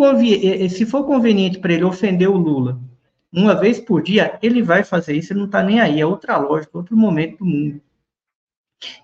se 0.70 0.86
for 0.86 1.04
conveniente 1.04 1.58
para 1.58 1.72
ele 1.72 1.84
ofender 1.84 2.28
o 2.28 2.36
Lula 2.36 2.80
uma 3.32 3.54
vez 3.54 3.78
por 3.78 4.02
dia, 4.02 4.38
ele 4.42 4.62
vai 4.62 4.82
fazer 4.82 5.14
isso, 5.14 5.32
ele 5.32 5.40
não 5.40 5.46
está 5.46 5.62
nem 5.62 5.80
aí, 5.80 6.00
é 6.00 6.06
outra 6.06 6.38
lógica, 6.38 6.78
outro 6.78 6.96
momento 6.96 7.38
do 7.38 7.44
mundo. 7.44 7.80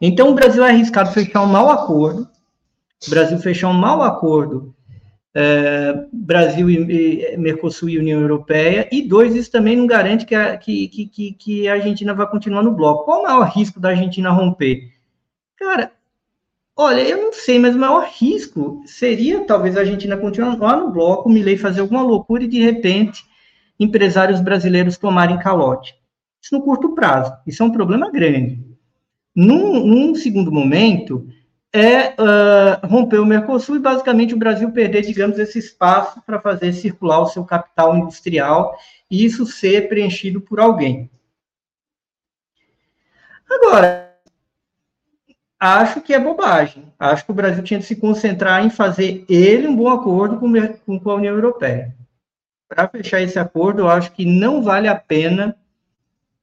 Então, 0.00 0.30
o 0.30 0.34
Brasil 0.34 0.64
é 0.64 0.70
arriscado 0.70 1.12
fechar 1.12 1.42
um 1.42 1.46
mau 1.46 1.70
acordo, 1.70 2.28
o 3.06 3.10
Brasil 3.10 3.38
fechar 3.38 3.68
um 3.68 3.74
mau 3.74 4.02
acordo 4.02 4.73
é, 5.34 6.06
Brasil 6.12 6.70
e, 6.70 7.36
Mercosul 7.36 7.88
e 7.88 7.98
União 7.98 8.20
Europeia, 8.20 8.88
e 8.92 9.02
dois, 9.02 9.34
isso 9.34 9.50
também 9.50 9.76
não 9.76 9.86
garante 9.86 10.24
que 10.24 10.34
a, 10.34 10.56
que, 10.56 10.88
que, 10.88 11.32
que 11.32 11.68
a 11.68 11.74
Argentina 11.74 12.14
vai 12.14 12.28
continuar 12.30 12.62
no 12.62 12.70
bloco. 12.70 13.04
Qual 13.04 13.20
o 13.20 13.22
maior 13.24 13.48
risco 13.48 13.80
da 13.80 13.90
Argentina 13.90 14.30
romper? 14.30 14.92
Cara, 15.56 15.90
olha, 16.76 17.00
eu 17.00 17.20
não 17.20 17.32
sei, 17.32 17.58
mas 17.58 17.74
o 17.74 17.78
maior 17.78 18.08
risco 18.08 18.82
seria 18.86 19.44
talvez 19.44 19.76
a 19.76 19.80
Argentina 19.80 20.16
continuar 20.16 20.76
no 20.76 20.90
bloco, 20.90 21.28
o 21.28 21.32
Milei 21.32 21.56
fazer 21.56 21.80
alguma 21.80 22.02
loucura 22.02 22.44
e 22.44 22.48
de 22.48 22.60
repente 22.60 23.24
empresários 23.78 24.40
brasileiros 24.40 24.96
tomarem 24.96 25.38
calote. 25.38 25.94
Isso 26.40 26.54
no 26.54 26.62
curto 26.62 26.94
prazo, 26.94 27.32
isso 27.46 27.62
é 27.62 27.66
um 27.66 27.72
problema 27.72 28.10
grande. 28.10 28.62
Num, 29.34 29.84
num 29.84 30.14
segundo 30.14 30.52
momento, 30.52 31.26
é 31.74 32.10
uh, 32.10 32.86
romper 32.86 33.18
o 33.18 33.26
Mercosul 33.26 33.74
e 33.74 33.80
basicamente 33.80 34.32
o 34.32 34.38
Brasil 34.38 34.70
perder, 34.70 35.02
digamos, 35.02 35.40
esse 35.40 35.58
espaço 35.58 36.22
para 36.24 36.40
fazer 36.40 36.72
circular 36.72 37.18
o 37.18 37.26
seu 37.26 37.44
capital 37.44 37.96
industrial 37.96 38.78
e 39.10 39.24
isso 39.24 39.44
ser 39.44 39.88
preenchido 39.88 40.40
por 40.40 40.60
alguém. 40.60 41.10
Agora, 43.50 44.14
acho 45.58 46.00
que 46.00 46.14
é 46.14 46.20
bobagem. 46.20 46.92
Acho 46.96 47.24
que 47.24 47.32
o 47.32 47.34
Brasil 47.34 47.64
tinha 47.64 47.80
de 47.80 47.86
se 47.86 47.96
concentrar 47.96 48.64
em 48.64 48.70
fazer 48.70 49.24
ele 49.28 49.66
um 49.66 49.74
bom 49.74 49.88
acordo 49.88 50.38
com, 50.38 51.00
com 51.00 51.10
a 51.10 51.14
União 51.16 51.34
Europeia. 51.34 51.92
Para 52.68 52.86
fechar 52.86 53.20
esse 53.20 53.38
acordo, 53.38 53.80
eu 53.80 53.88
acho 53.88 54.12
que 54.12 54.24
não 54.24 54.62
vale 54.62 54.86
a 54.86 54.94
pena, 54.94 55.56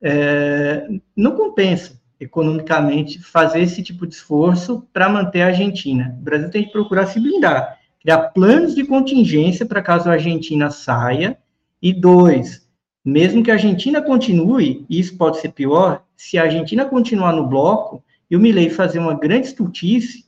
é, 0.02 0.88
não 1.16 1.38
compensa 1.38 2.01
economicamente 2.22 3.20
fazer 3.20 3.62
esse 3.62 3.82
tipo 3.82 4.06
de 4.06 4.14
esforço 4.14 4.88
para 4.94 5.10
manter 5.10 5.42
a 5.42 5.48
Argentina. 5.48 6.16
O 6.20 6.24
Brasil 6.24 6.52
tem 6.52 6.64
que 6.64 6.72
procurar 6.72 7.08
se 7.08 7.20
blindar, 7.20 7.80
criar 8.00 8.30
planos 8.30 8.76
de 8.76 8.86
contingência 8.86 9.66
para 9.66 9.82
caso 9.82 10.08
a 10.08 10.14
Argentina 10.14 10.70
saia. 10.70 11.38
E 11.82 11.92
dois, 11.92 12.68
mesmo 13.04 13.42
que 13.44 13.50
a 13.50 13.56
Argentina 13.56 14.04
continue, 14.04 14.86
e 14.88 15.00
isso 15.00 15.18
pode 15.18 15.40
ser 15.40 15.50
pior, 15.50 16.04
se 16.16 16.38
a 16.38 16.44
Argentina 16.44 16.86
continuar 16.86 17.34
no 17.34 17.48
bloco 17.48 18.04
e 18.30 18.36
o 18.36 18.40
Milley 18.40 18.70
fazer 18.70 19.00
uma 19.00 19.16
grande 19.16 19.48
estultice 19.48 20.26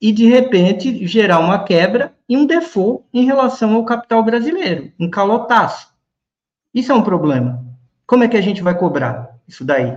e, 0.00 0.12
de 0.12 0.26
repente, 0.28 1.04
gerar 1.08 1.40
uma 1.40 1.64
quebra 1.64 2.14
e 2.28 2.36
um 2.36 2.46
default 2.46 3.04
em 3.12 3.24
relação 3.24 3.74
ao 3.74 3.84
capital 3.84 4.22
brasileiro, 4.22 4.92
um 4.98 5.10
calotaço. 5.10 5.92
Isso 6.72 6.92
é 6.92 6.94
um 6.94 7.02
problema. 7.02 7.66
Como 8.06 8.22
é 8.22 8.28
que 8.28 8.36
a 8.36 8.40
gente 8.40 8.62
vai 8.62 8.78
cobrar 8.78 9.36
isso 9.48 9.64
daí? 9.64 9.96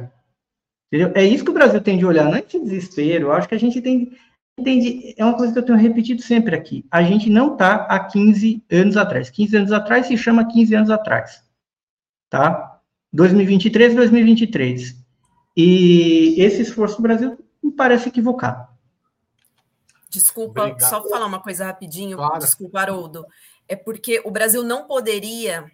Entendeu? 0.87 1.11
É 1.15 1.23
isso 1.23 1.43
que 1.43 1.51
o 1.51 1.53
Brasil 1.53 1.81
tem 1.81 1.97
de 1.97 2.05
olhar, 2.05 2.25
não 2.25 2.35
é 2.35 2.39
esse 2.39 2.59
desespero. 2.59 3.27
Eu 3.27 3.33
acho 3.33 3.47
que 3.47 3.55
a 3.55 3.59
gente 3.59 3.81
tem, 3.81 4.11
tem 4.63 5.13
é 5.17 5.25
uma 5.25 5.35
coisa 5.35 5.51
que 5.51 5.59
eu 5.59 5.65
tenho 5.65 5.77
repetido 5.77 6.21
sempre 6.21 6.55
aqui. 6.55 6.85
A 6.89 7.03
gente 7.03 7.29
não 7.29 7.53
está 7.53 7.75
há 7.85 7.99
15 7.99 8.63
anos 8.71 8.97
atrás. 8.97 9.29
15 9.29 9.57
anos 9.57 9.71
atrás 9.71 10.07
se 10.07 10.17
chama 10.17 10.47
15 10.47 10.75
anos 10.75 10.89
atrás. 10.89 11.43
Tá? 12.29 12.79
2023, 13.11 13.95
2023. 13.95 14.95
E 15.57 16.35
esse 16.37 16.61
esforço 16.61 16.97
do 16.97 17.03
Brasil 17.03 17.37
me 17.63 17.71
parece 17.71 18.09
equivocado. 18.09 18.67
Desculpa, 20.09 20.61
Obrigado. 20.61 20.89
só 20.89 21.03
falar 21.09 21.25
uma 21.25 21.41
coisa 21.41 21.65
rapidinho. 21.65 22.17
Claro. 22.17 22.39
Desculpa, 22.39 22.79
Haroldo. 22.79 23.25
É 23.67 23.75
porque 23.75 24.21
o 24.23 24.31
Brasil 24.31 24.63
não 24.63 24.85
poderia, 24.85 25.69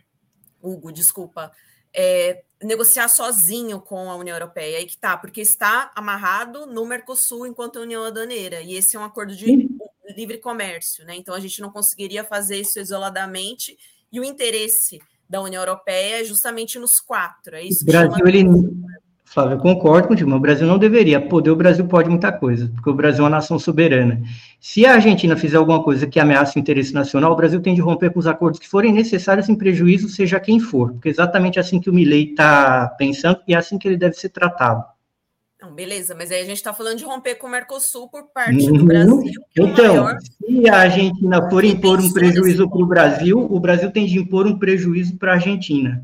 Hugo, 0.61 0.91
desculpa, 0.91 1.51
é, 1.93 2.43
negociar 2.61 3.07
sozinho 3.07 3.79
com 3.79 4.09
a 4.09 4.15
União 4.15 4.35
Europeia. 4.35 4.77
Aí 4.77 4.85
que 4.85 4.97
tá, 4.97 5.17
porque 5.17 5.41
está 5.41 5.91
amarrado 5.95 6.65
no 6.65 6.85
Mercosul 6.85 7.47
enquanto 7.47 7.79
União 7.79 8.03
Aduaneira, 8.03 8.61
e 8.61 8.75
esse 8.75 8.95
é 8.95 8.99
um 8.99 9.03
acordo 9.03 9.35
de 9.35 9.45
Sim. 9.45 9.77
livre 10.15 10.37
comércio, 10.37 11.05
né? 11.05 11.15
Então 11.15 11.33
a 11.33 11.39
gente 11.39 11.61
não 11.61 11.71
conseguiria 11.71 12.23
fazer 12.23 12.57
isso 12.57 12.79
isoladamente, 12.79 13.77
e 14.11 14.19
o 14.19 14.23
interesse 14.23 14.99
da 15.29 15.41
União 15.41 15.61
Europeia 15.61 16.21
é 16.21 16.23
justamente 16.23 16.77
nos 16.77 16.99
quatro. 16.99 17.55
É 17.55 17.63
isso 17.63 17.83
o 17.83 17.85
Brasil, 17.85 18.27
ele, 18.27 18.43
Flávio, 19.31 19.55
eu 19.55 19.59
concordo 19.59 20.09
contigo, 20.09 20.29
mas 20.29 20.39
o 20.39 20.41
Brasil 20.41 20.67
não 20.67 20.77
deveria. 20.77 21.21
Poder, 21.21 21.51
o 21.51 21.55
Brasil 21.55 21.85
pode 21.85 22.09
muita 22.09 22.33
coisa, 22.33 22.69
porque 22.75 22.89
o 22.89 22.93
Brasil 22.93 23.21
é 23.21 23.23
uma 23.23 23.29
nação 23.29 23.57
soberana. 23.57 24.21
Se 24.59 24.85
a 24.85 24.95
Argentina 24.95 25.37
fizer 25.37 25.55
alguma 25.55 25.81
coisa 25.81 26.05
que 26.05 26.19
ameace 26.19 26.57
o 26.57 26.59
interesse 26.59 26.93
nacional, 26.93 27.31
o 27.31 27.35
Brasil 27.37 27.61
tem 27.61 27.73
de 27.73 27.79
romper 27.79 28.11
com 28.11 28.19
os 28.19 28.27
acordos 28.27 28.59
que 28.59 28.67
forem 28.67 28.91
necessários 28.91 29.47
em 29.47 29.55
prejuízo, 29.55 30.09
seja 30.09 30.37
quem 30.37 30.59
for, 30.59 30.91
porque 30.91 31.07
é 31.07 31.11
exatamente 31.11 31.61
assim 31.61 31.79
que 31.79 31.89
o 31.89 31.93
Milley 31.93 32.31
está 32.31 32.89
pensando 32.97 33.39
e 33.47 33.53
é 33.53 33.57
assim 33.57 33.77
que 33.77 33.87
ele 33.87 33.95
deve 33.95 34.15
ser 34.15 34.27
tratado. 34.27 34.83
Não, 35.61 35.71
beleza, 35.73 36.13
mas 36.13 36.29
aí 36.29 36.41
a 36.41 36.45
gente 36.45 36.57
está 36.57 36.73
falando 36.73 36.97
de 36.97 37.05
romper 37.05 37.35
com 37.35 37.47
o 37.47 37.49
Mercosul 37.49 38.09
por 38.09 38.23
parte 38.33 38.65
do 38.65 38.73
uhum. 38.73 38.85
Brasil. 38.85 39.31
É 39.57 39.61
então, 39.61 40.03
maior... 40.03 40.17
se 40.19 40.69
a 40.69 40.75
Argentina 40.75 41.49
for 41.49 41.63
impor 41.63 42.01
um 42.01 42.11
prejuízo 42.11 42.69
para 42.69 42.81
o 42.81 42.85
Brasil, 42.85 43.39
o 43.39 43.59
Brasil 43.61 43.91
tem 43.91 44.05
de 44.05 44.19
impor 44.19 44.45
um 44.45 44.59
prejuízo 44.59 45.15
para 45.15 45.31
a 45.31 45.35
Argentina. 45.35 46.03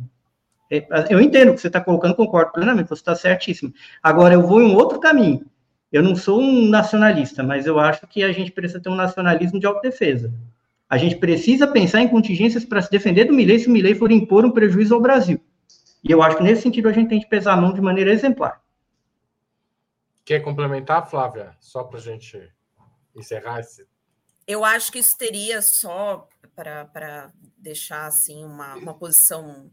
É, 0.70 0.86
eu 1.10 1.22
entendo 1.22 1.52
o 1.52 1.56
que 1.56 1.62
você 1.62 1.68
está 1.68 1.80
colocando, 1.80 2.16
concordo 2.16 2.52
plenamente, 2.52 2.90
você 2.90 3.02
está 3.02 3.16
certíssimo. 3.16 3.74
Agora, 4.04 4.34
eu 4.34 4.46
vou 4.46 4.62
em 4.62 4.66
um 4.72 4.76
outro 4.76 5.00
caminho. 5.00 5.46
Eu 5.92 6.04
não 6.04 6.16
sou 6.16 6.42
um 6.42 6.68
nacionalista, 6.68 7.42
mas 7.42 7.66
eu 7.66 7.80
acho 7.80 8.06
que 8.08 8.24
a 8.24 8.32
gente 8.32 8.52
precisa 8.52 8.80
ter 8.80 8.90
um 8.90 8.96
nacionalismo 8.96 9.60
de 9.60 9.66
autodefesa. 9.66 10.34
A 10.90 10.98
gente 10.98 11.16
precisa 11.16 11.68
pensar 11.68 12.02
em 12.02 12.08
contingências 12.08 12.66
para 12.66 12.82
se 12.82 12.92
defender 12.92 13.26
do 13.26 13.34
Milei 13.34 13.60
se 13.60 13.68
o 13.68 13.72
Milei 13.72 13.96
for 13.96 14.12
impor 14.12 14.46
um 14.46 14.52
prejuízo 14.52 14.94
ao 14.94 15.02
Brasil. 15.02 15.40
E 16.04 16.12
eu 16.12 16.22
acho 16.22 16.38
que 16.38 16.44
nesse 16.44 16.62
sentido 16.62 16.90
a 16.90 16.94
gente 16.94 17.10
tem 17.10 17.20
que 17.20 17.28
pesar 17.28 17.54
a 17.54 17.58
mão 17.58 17.74
de 17.74 17.82
maneira 17.82 18.12
exemplar. 18.12 18.62
Quer 20.24 20.42
complementar, 20.42 21.10
Flávia? 21.10 21.56
Só 21.60 21.84
para 21.84 22.00
a 22.00 22.02
gente 22.02 22.52
encerrar 23.16 23.62
esse. 23.62 23.88
Eu 24.46 24.64
acho 24.64 24.92
que 24.92 25.00
isso 25.00 25.18
teria 25.18 25.62
só 25.62 26.28
para 26.56 27.32
deixar 27.58 28.06
assim 28.08 28.44
uma, 28.44 28.76
uma 28.76 28.94
posição 28.94 29.70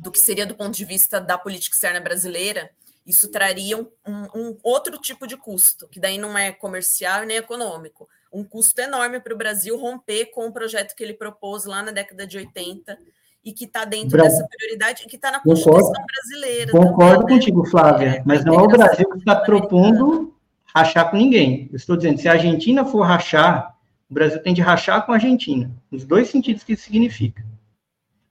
do 0.00 0.10
que 0.10 0.18
seria 0.18 0.46
do 0.46 0.54
ponto 0.54 0.74
de 0.74 0.84
vista 0.84 1.20
da 1.20 1.36
política 1.36 1.74
externa 1.74 2.00
brasileira, 2.00 2.70
isso 3.06 3.28
traria 3.28 3.76
um, 3.76 3.86
um, 4.06 4.56
outro 4.62 4.98
tipo 4.98 5.26
de 5.26 5.36
custo, 5.36 5.86
que 5.88 6.00
daí 6.00 6.16
não 6.16 6.36
é 6.36 6.52
comercial 6.52 7.24
nem 7.24 7.36
econômico. 7.36 8.08
Um 8.32 8.42
custo 8.42 8.80
enorme 8.80 9.20
para 9.20 9.34
o 9.34 9.36
Brasil 9.36 9.76
romper 9.76 10.26
com 10.26 10.46
o 10.46 10.52
projeto 10.52 10.94
que 10.94 11.02
ele 11.02 11.14
propôs 11.14 11.64
lá 11.64 11.82
na 11.82 11.90
década 11.90 12.26
de 12.26 12.38
80 12.38 12.96
e 13.44 13.52
que 13.52 13.64
está 13.64 13.84
dentro 13.84 14.10
Brasil. 14.10 14.38
dessa 14.38 14.48
prioridade 14.48 15.02
e 15.04 15.06
que 15.06 15.16
está 15.16 15.30
na 15.30 15.40
Constituição 15.40 15.80
concordo, 15.80 16.06
brasileira. 16.06 16.72
Concordo 16.72 17.20
também, 17.20 17.36
né? 17.36 17.40
contigo, 17.40 17.66
Flávia, 17.66 18.08
é, 18.08 18.22
mas 18.24 18.44
não 18.44 18.54
é 18.54 18.62
o 18.62 18.68
Brasil 18.68 19.08
que 19.10 19.18
está 19.18 19.36
propondo 19.36 20.34
rachar 20.74 21.10
com 21.10 21.16
ninguém. 21.16 21.68
Eu 21.70 21.76
estou 21.76 21.96
dizendo, 21.96 22.20
se 22.20 22.28
a 22.28 22.32
Argentina 22.32 22.84
for 22.84 23.02
rachar, 23.02 23.76
o 24.08 24.14
Brasil 24.14 24.42
tem 24.42 24.54
de 24.54 24.60
rachar 24.60 25.04
com 25.04 25.12
a 25.12 25.16
Argentina, 25.16 25.70
nos 25.90 26.04
dois 26.04 26.28
sentidos 26.30 26.62
que 26.62 26.74
isso 26.74 26.84
significa. 26.84 27.44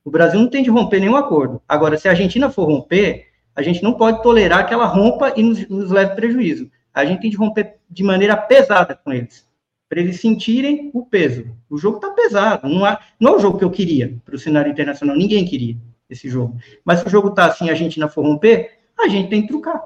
O 0.09 0.11
Brasil 0.11 0.39
não 0.39 0.49
tem 0.49 0.63
de 0.63 0.71
romper 0.71 0.99
nenhum 0.99 1.15
acordo. 1.15 1.61
Agora, 1.69 1.95
se 1.95 2.07
a 2.07 2.11
Argentina 2.11 2.49
for 2.49 2.65
romper, 2.65 3.27
a 3.55 3.61
gente 3.61 3.83
não 3.83 3.93
pode 3.93 4.23
tolerar 4.23 4.67
que 4.67 4.73
ela 4.73 4.87
rompa 4.87 5.35
e 5.37 5.43
nos, 5.43 5.69
nos 5.69 5.91
leve 5.91 6.15
prejuízo. 6.15 6.67
A 6.91 7.05
gente 7.05 7.21
tem 7.21 7.29
de 7.29 7.37
romper 7.37 7.75
de 7.87 8.01
maneira 8.01 8.35
pesada 8.35 8.95
com 8.95 9.13
eles, 9.13 9.47
para 9.87 9.99
eles 9.99 10.19
sentirem 10.19 10.89
o 10.95 11.05
peso. 11.05 11.55
O 11.69 11.77
jogo 11.77 11.97
está 11.97 12.09
pesado, 12.09 12.67
não, 12.67 12.83
há, 12.83 12.99
não 13.19 13.33
é 13.33 13.35
o 13.35 13.39
jogo 13.39 13.59
que 13.59 13.63
eu 13.63 13.69
queria 13.69 14.19
para 14.25 14.33
o 14.33 14.39
cenário 14.39 14.71
internacional, 14.71 15.15
ninguém 15.15 15.45
queria 15.45 15.77
esse 16.09 16.27
jogo. 16.27 16.57
Mas 16.83 17.01
se 17.01 17.05
o 17.05 17.09
jogo 17.11 17.27
está 17.27 17.45
assim 17.45 17.69
a 17.69 17.73
Argentina 17.73 18.07
for 18.07 18.25
romper, 18.25 18.79
a 18.99 19.07
gente 19.07 19.29
tem 19.29 19.43
que 19.43 19.49
trucar. 19.49 19.79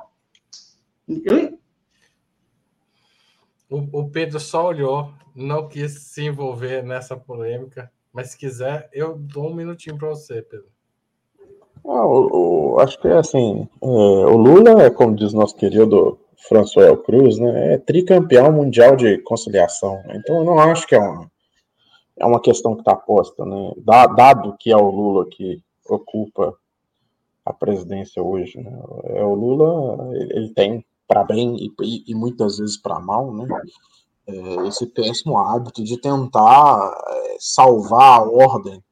Eu... 1.06 1.60
O, 3.70 4.00
o 4.00 4.10
Pedro 4.10 4.40
só 4.40 4.68
olhou, 4.68 5.14
não 5.36 5.68
quis 5.68 5.92
se 5.92 6.24
envolver 6.24 6.82
nessa 6.82 7.18
polêmica. 7.18 7.92
Mas 8.14 8.30
se 8.30 8.38
quiser, 8.38 8.88
eu 8.94 9.18
dou 9.18 9.50
um 9.50 9.56
minutinho 9.56 9.98
para 9.98 10.10
você, 10.10 10.42
Pedro. 10.44 10.68
Ah, 11.86 12.06
o, 12.06 12.76
o, 12.76 12.80
acho 12.80 13.00
que 13.02 13.08
é 13.08 13.18
assim, 13.18 13.68
é, 13.82 13.86
o 13.86 14.38
Lula, 14.38 14.84
é 14.84 14.90
como 14.90 15.16
diz 15.16 15.34
nosso 15.34 15.56
querido 15.56 16.18
François 16.48 16.96
Cruz, 17.04 17.38
né, 17.38 17.74
é 17.74 17.78
tricampeão 17.78 18.52
mundial 18.52 18.96
de 18.96 19.18
conciliação. 19.20 20.02
Então 20.10 20.38
eu 20.38 20.44
não 20.46 20.60
acho 20.60 20.88
que 20.88 20.96
é 20.96 21.00
uma, 21.00 21.32
é 22.18 22.26
uma 22.26 22.40
questão 22.40 22.76
que 22.76 22.82
está 22.82 22.96
posta, 22.96 23.44
né, 23.44 23.74
dado 24.16 24.56
que 24.58 24.72
é 24.72 24.78
o 24.78 24.90
Lula 24.90 25.26
que 25.30 25.62
ocupa 25.90 26.56
a 27.46 27.52
presidência 27.52 28.22
hoje. 28.22 28.60
Né, 28.60 28.72
é 29.06 29.24
o 29.24 29.34
Lula, 29.34 30.16
ele, 30.16 30.34
ele 30.38 30.50
tem 30.54 30.86
para 31.06 31.24
bem 31.24 31.58
e, 31.58 32.04
e, 32.08 32.16
muitas 32.16 32.58
vezes 32.60 32.78
para 32.78 33.00
mal, 33.00 33.34
né, 33.34 33.46
é, 34.28 34.68
esse 34.68 34.86
péssimo 34.88 35.38
hábito 35.38 35.84
de 35.84 35.98
tentar 35.98 36.96
é, 37.08 37.38
salvar 37.40 38.22
a 38.22 38.24
ordem 38.24 38.84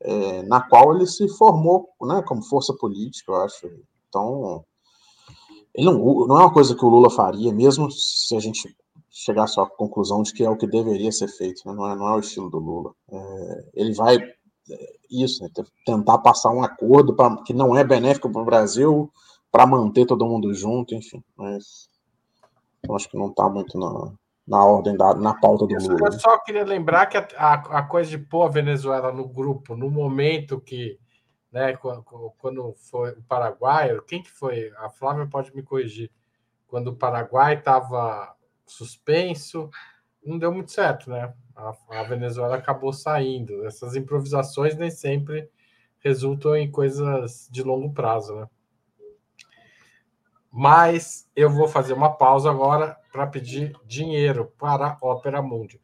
é, 0.00 0.42
na 0.42 0.60
qual 0.60 0.94
ele 0.94 1.06
se 1.06 1.28
formou 1.28 1.88
né, 2.02 2.22
como 2.26 2.42
força 2.42 2.74
política, 2.74 3.30
eu 3.30 3.36
acho. 3.36 3.70
Então, 4.08 4.64
ele 5.74 5.86
não, 5.86 6.26
não 6.26 6.36
é 6.36 6.40
uma 6.40 6.52
coisa 6.52 6.74
que 6.74 6.84
o 6.84 6.88
Lula 6.88 7.08
faria, 7.10 7.52
mesmo 7.52 7.90
se 7.90 8.36
a 8.36 8.40
gente 8.40 8.76
chegasse 9.10 9.60
à 9.60 9.66
conclusão 9.66 10.22
de 10.22 10.32
que 10.32 10.42
é 10.42 10.50
o 10.50 10.56
que 10.56 10.66
deveria 10.66 11.12
ser 11.12 11.28
feito, 11.28 11.62
né? 11.66 11.72
não, 11.74 11.88
é, 11.88 11.94
não 11.94 12.08
é 12.08 12.16
o 12.16 12.20
estilo 12.20 12.50
do 12.50 12.58
Lula. 12.58 12.92
É, 13.10 13.64
ele 13.74 13.94
vai, 13.94 14.16
é, 14.16 14.96
isso, 15.10 15.42
né, 15.42 15.50
tentar 15.86 16.18
passar 16.18 16.50
um 16.50 16.62
acordo 16.62 17.14
pra, 17.14 17.36
que 17.44 17.54
não 17.54 17.76
é 17.76 17.84
benéfico 17.84 18.30
para 18.30 18.42
o 18.42 18.46
Brasil, 18.46 19.10
para 19.50 19.66
manter 19.66 20.06
todo 20.06 20.26
mundo 20.26 20.52
junto, 20.54 20.94
enfim. 20.94 21.22
Mas 21.36 21.88
eu 22.82 22.96
acho 22.96 23.08
que 23.08 23.18
não 23.18 23.28
está 23.28 23.48
muito 23.48 23.78
na, 23.78 24.12
na 24.46 24.64
ordem 24.64 24.96
da 24.96 25.14
na 25.14 25.34
pauta 25.34 25.66
do 25.66 25.74
Lula. 25.74 26.08
Eu 26.08 26.12
só 26.12 26.38
queria 26.38 26.64
lembrar 26.64 27.06
que 27.06 27.16
a, 27.16 27.26
a, 27.36 27.54
a, 27.78 27.82
coisa 27.82 28.10
de 28.10 28.18
pôr 28.18 28.44
a 28.44 28.50
Venezuela 28.50 29.12
no 29.12 29.28
grupo, 29.28 29.76
no 29.76 29.90
momento 29.90 30.60
que, 30.60 30.98
né, 31.50 31.76
quando, 31.76 32.02
quando 32.38 32.74
foi 32.90 33.12
o 33.12 33.22
Paraguai, 33.22 33.96
quem 34.06 34.22
que 34.22 34.30
foi? 34.30 34.72
A 34.78 34.88
Flávia 34.88 35.26
pode 35.26 35.54
me 35.54 35.62
corrigir. 35.62 36.10
Quando 36.66 36.88
o 36.88 36.96
Paraguai 36.96 37.54
estava 37.54 38.34
suspenso, 38.66 39.70
não 40.24 40.38
deu 40.38 40.52
muito 40.52 40.72
certo, 40.72 41.10
né? 41.10 41.32
A, 41.54 41.72
a 42.00 42.02
Venezuela 42.04 42.56
acabou 42.56 42.92
saindo. 42.92 43.64
Essas 43.66 43.94
improvisações 43.94 44.76
nem 44.76 44.90
sempre 44.90 45.48
resultam 45.98 46.56
em 46.56 46.70
coisas 46.70 47.48
de 47.50 47.62
longo 47.62 47.92
prazo, 47.92 48.34
né? 48.34 48.46
Mas 50.52 51.26
eu 51.34 51.48
vou 51.48 51.66
fazer 51.66 51.94
uma 51.94 52.14
pausa 52.14 52.50
agora 52.50 52.94
para 53.10 53.26
pedir 53.26 53.74
dinheiro 53.86 54.52
para 54.58 54.88
a 54.88 54.98
Ópera 55.00 55.40
Mundi. 55.40 55.80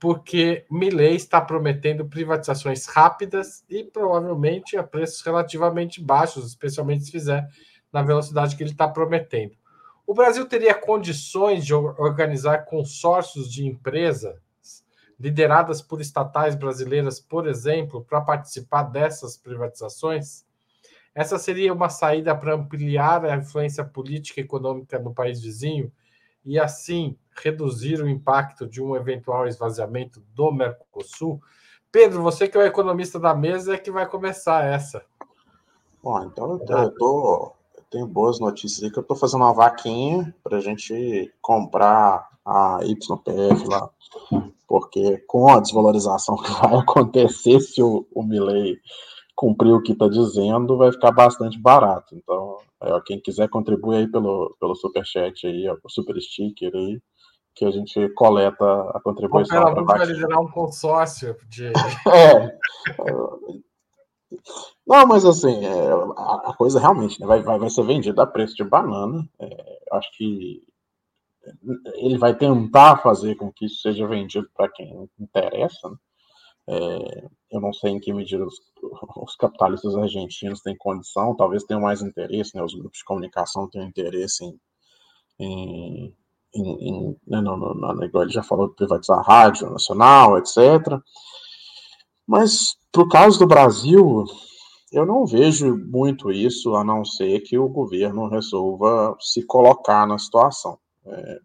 porque 0.00 0.64
Milley 0.70 1.14
está 1.14 1.42
prometendo 1.42 2.06
privatizações 2.06 2.86
rápidas 2.86 3.62
e 3.68 3.84
provavelmente 3.84 4.78
a 4.78 4.82
preços 4.82 5.20
relativamente 5.20 6.02
baixos, 6.02 6.46
especialmente 6.46 7.04
se 7.04 7.12
fizer 7.12 7.46
na 7.92 8.02
velocidade 8.02 8.56
que 8.56 8.62
ele 8.62 8.70
está 8.70 8.88
prometendo. 8.88 9.54
O 10.06 10.14
Brasil 10.14 10.46
teria 10.46 10.74
condições 10.74 11.66
de 11.66 11.74
organizar 11.74 12.64
consórcios 12.64 13.52
de 13.52 13.66
empresas 13.66 14.34
lideradas 15.18 15.82
por 15.82 16.00
estatais 16.00 16.54
brasileiras, 16.54 17.20
por 17.20 17.46
exemplo, 17.46 18.02
para 18.02 18.22
participar 18.22 18.84
dessas 18.84 19.36
privatizações? 19.36 20.46
Essa 21.14 21.38
seria 21.38 21.74
uma 21.74 21.90
saída 21.90 22.34
para 22.34 22.54
ampliar 22.54 23.26
a 23.26 23.36
influência 23.36 23.84
política 23.84 24.40
e 24.40 24.44
econômica 24.44 24.98
no 24.98 25.12
país 25.12 25.42
vizinho 25.42 25.92
e 26.44 26.58
assim 26.58 27.16
reduzir 27.42 28.02
o 28.02 28.08
impacto 28.08 28.66
de 28.66 28.82
um 28.82 28.96
eventual 28.96 29.46
esvaziamento 29.46 30.22
do 30.34 30.52
Mercosul, 30.52 31.40
Pedro, 31.92 32.22
você 32.22 32.46
que 32.46 32.56
é 32.56 32.60
o 32.60 32.66
economista 32.66 33.18
da 33.18 33.34
mesa, 33.34 33.74
é 33.74 33.78
que 33.78 33.90
vai 33.90 34.08
começar 34.08 34.64
essa. 34.64 35.04
Bom, 36.02 36.22
então 36.24 36.52
eu, 36.52 36.58
tô, 36.60 36.78
eu, 36.78 36.94
tô, 36.94 37.52
eu 37.76 37.84
tenho 37.90 38.06
boas 38.06 38.38
notícias 38.38 38.84
aí 38.84 38.90
que 38.90 38.98
eu 38.98 39.02
estou 39.02 39.16
fazendo 39.16 39.42
uma 39.42 39.52
vaquinha 39.52 40.34
para 40.42 40.58
a 40.58 40.60
gente 40.60 41.32
comprar 41.42 42.28
a 42.46 42.78
YPF 42.82 43.66
lá, 43.68 43.90
porque 44.66 45.18
com 45.26 45.48
a 45.48 45.60
desvalorização 45.60 46.36
que 46.36 46.50
vai 46.52 46.76
acontecer 46.78 47.60
se 47.60 47.82
o, 47.82 48.06
o 48.14 48.22
Milley 48.22 48.78
cumprir 49.34 49.72
o 49.72 49.82
que 49.82 49.92
está 49.92 50.08
dizendo, 50.08 50.76
vai 50.76 50.92
ficar 50.92 51.10
bastante 51.12 51.58
barato. 51.58 52.14
Então, 52.14 52.58
é, 52.82 53.00
quem 53.04 53.20
quiser 53.20 53.48
contribuir 53.48 53.98
aí 53.98 54.08
pelo, 54.08 54.56
pelo 54.58 54.74
superchat 54.74 55.46
aí, 55.46 55.68
o 55.68 55.88
super 55.88 56.20
sticker 56.20 56.72
aí, 56.74 57.00
que 57.54 57.64
a 57.64 57.70
gente 57.70 58.08
coleta 58.10 58.64
a 58.94 59.00
contribuição. 59.02 59.62
O 59.62 59.84
vai 59.84 60.06
liderar 60.06 60.40
um 60.40 60.50
consórcio 60.50 61.36
de. 61.48 61.66
é. 62.14 62.58
Não, 64.86 65.06
mas 65.06 65.24
assim, 65.24 65.64
é, 65.64 65.90
a, 66.16 66.50
a, 66.50 66.54
coisa 66.56 66.80
realmente 66.80 67.20
né, 67.20 67.26
vai, 67.26 67.42
vai, 67.42 67.58
vai 67.58 67.70
ser 67.70 67.84
vendida 67.84 68.22
a 68.22 68.26
preço 68.26 68.54
de 68.56 68.64
banana. 68.64 69.28
É, 69.38 69.78
acho 69.92 70.10
que 70.16 70.62
ele 71.96 72.18
vai 72.18 72.34
tentar 72.34 72.98
fazer 72.98 73.34
com 73.34 73.52
que 73.52 73.66
isso 73.66 73.80
seja 73.80 74.06
vendido 74.06 74.48
para 74.54 74.68
quem 74.68 75.08
interessa. 75.18 75.88
Né? 75.88 75.96
É, 76.72 77.28
eu 77.50 77.60
não 77.60 77.72
sei 77.72 77.92
em 77.92 78.00
que 78.00 78.12
medida 78.12 78.44
os, 78.44 78.54
os, 79.16 79.36
capitalistas 79.36 79.96
argentinos 79.96 80.60
têm 80.60 80.76
condição, 80.76 81.34
talvez 81.36 81.64
tenham 81.64 81.82
mais 81.82 82.00
interesse, 82.00 82.54
né? 82.54 82.62
os 82.62 82.74
grupos 82.74 82.98
de 82.98 83.04
comunicação 83.04 83.68
têm 83.68 83.84
interesse 83.84 84.44
em, 84.44 84.60
em 85.40 86.14
em, 86.54 86.88
em, 86.88 87.16
né, 87.26 87.40
no, 87.40 87.56
no, 87.56 87.74
no, 87.74 88.22
ele 88.22 88.30
já 88.30 88.42
falou 88.42 88.68
de 88.68 88.74
privatizar 88.74 89.18
a 89.18 89.22
rádio 89.22 89.70
nacional, 89.70 90.38
etc. 90.38 90.56
Mas, 92.26 92.76
para 92.92 93.02
o 93.02 93.08
caso 93.08 93.38
do 93.38 93.46
Brasil, 93.46 94.24
eu 94.92 95.06
não 95.06 95.26
vejo 95.26 95.76
muito 95.76 96.30
isso, 96.30 96.74
a 96.74 96.84
não 96.84 97.04
ser 97.04 97.40
que 97.40 97.58
o 97.58 97.68
governo 97.68 98.28
resolva 98.28 99.16
se 99.20 99.44
colocar 99.44 100.06
na 100.06 100.18
situação. 100.18 100.78
É, 101.06 101.38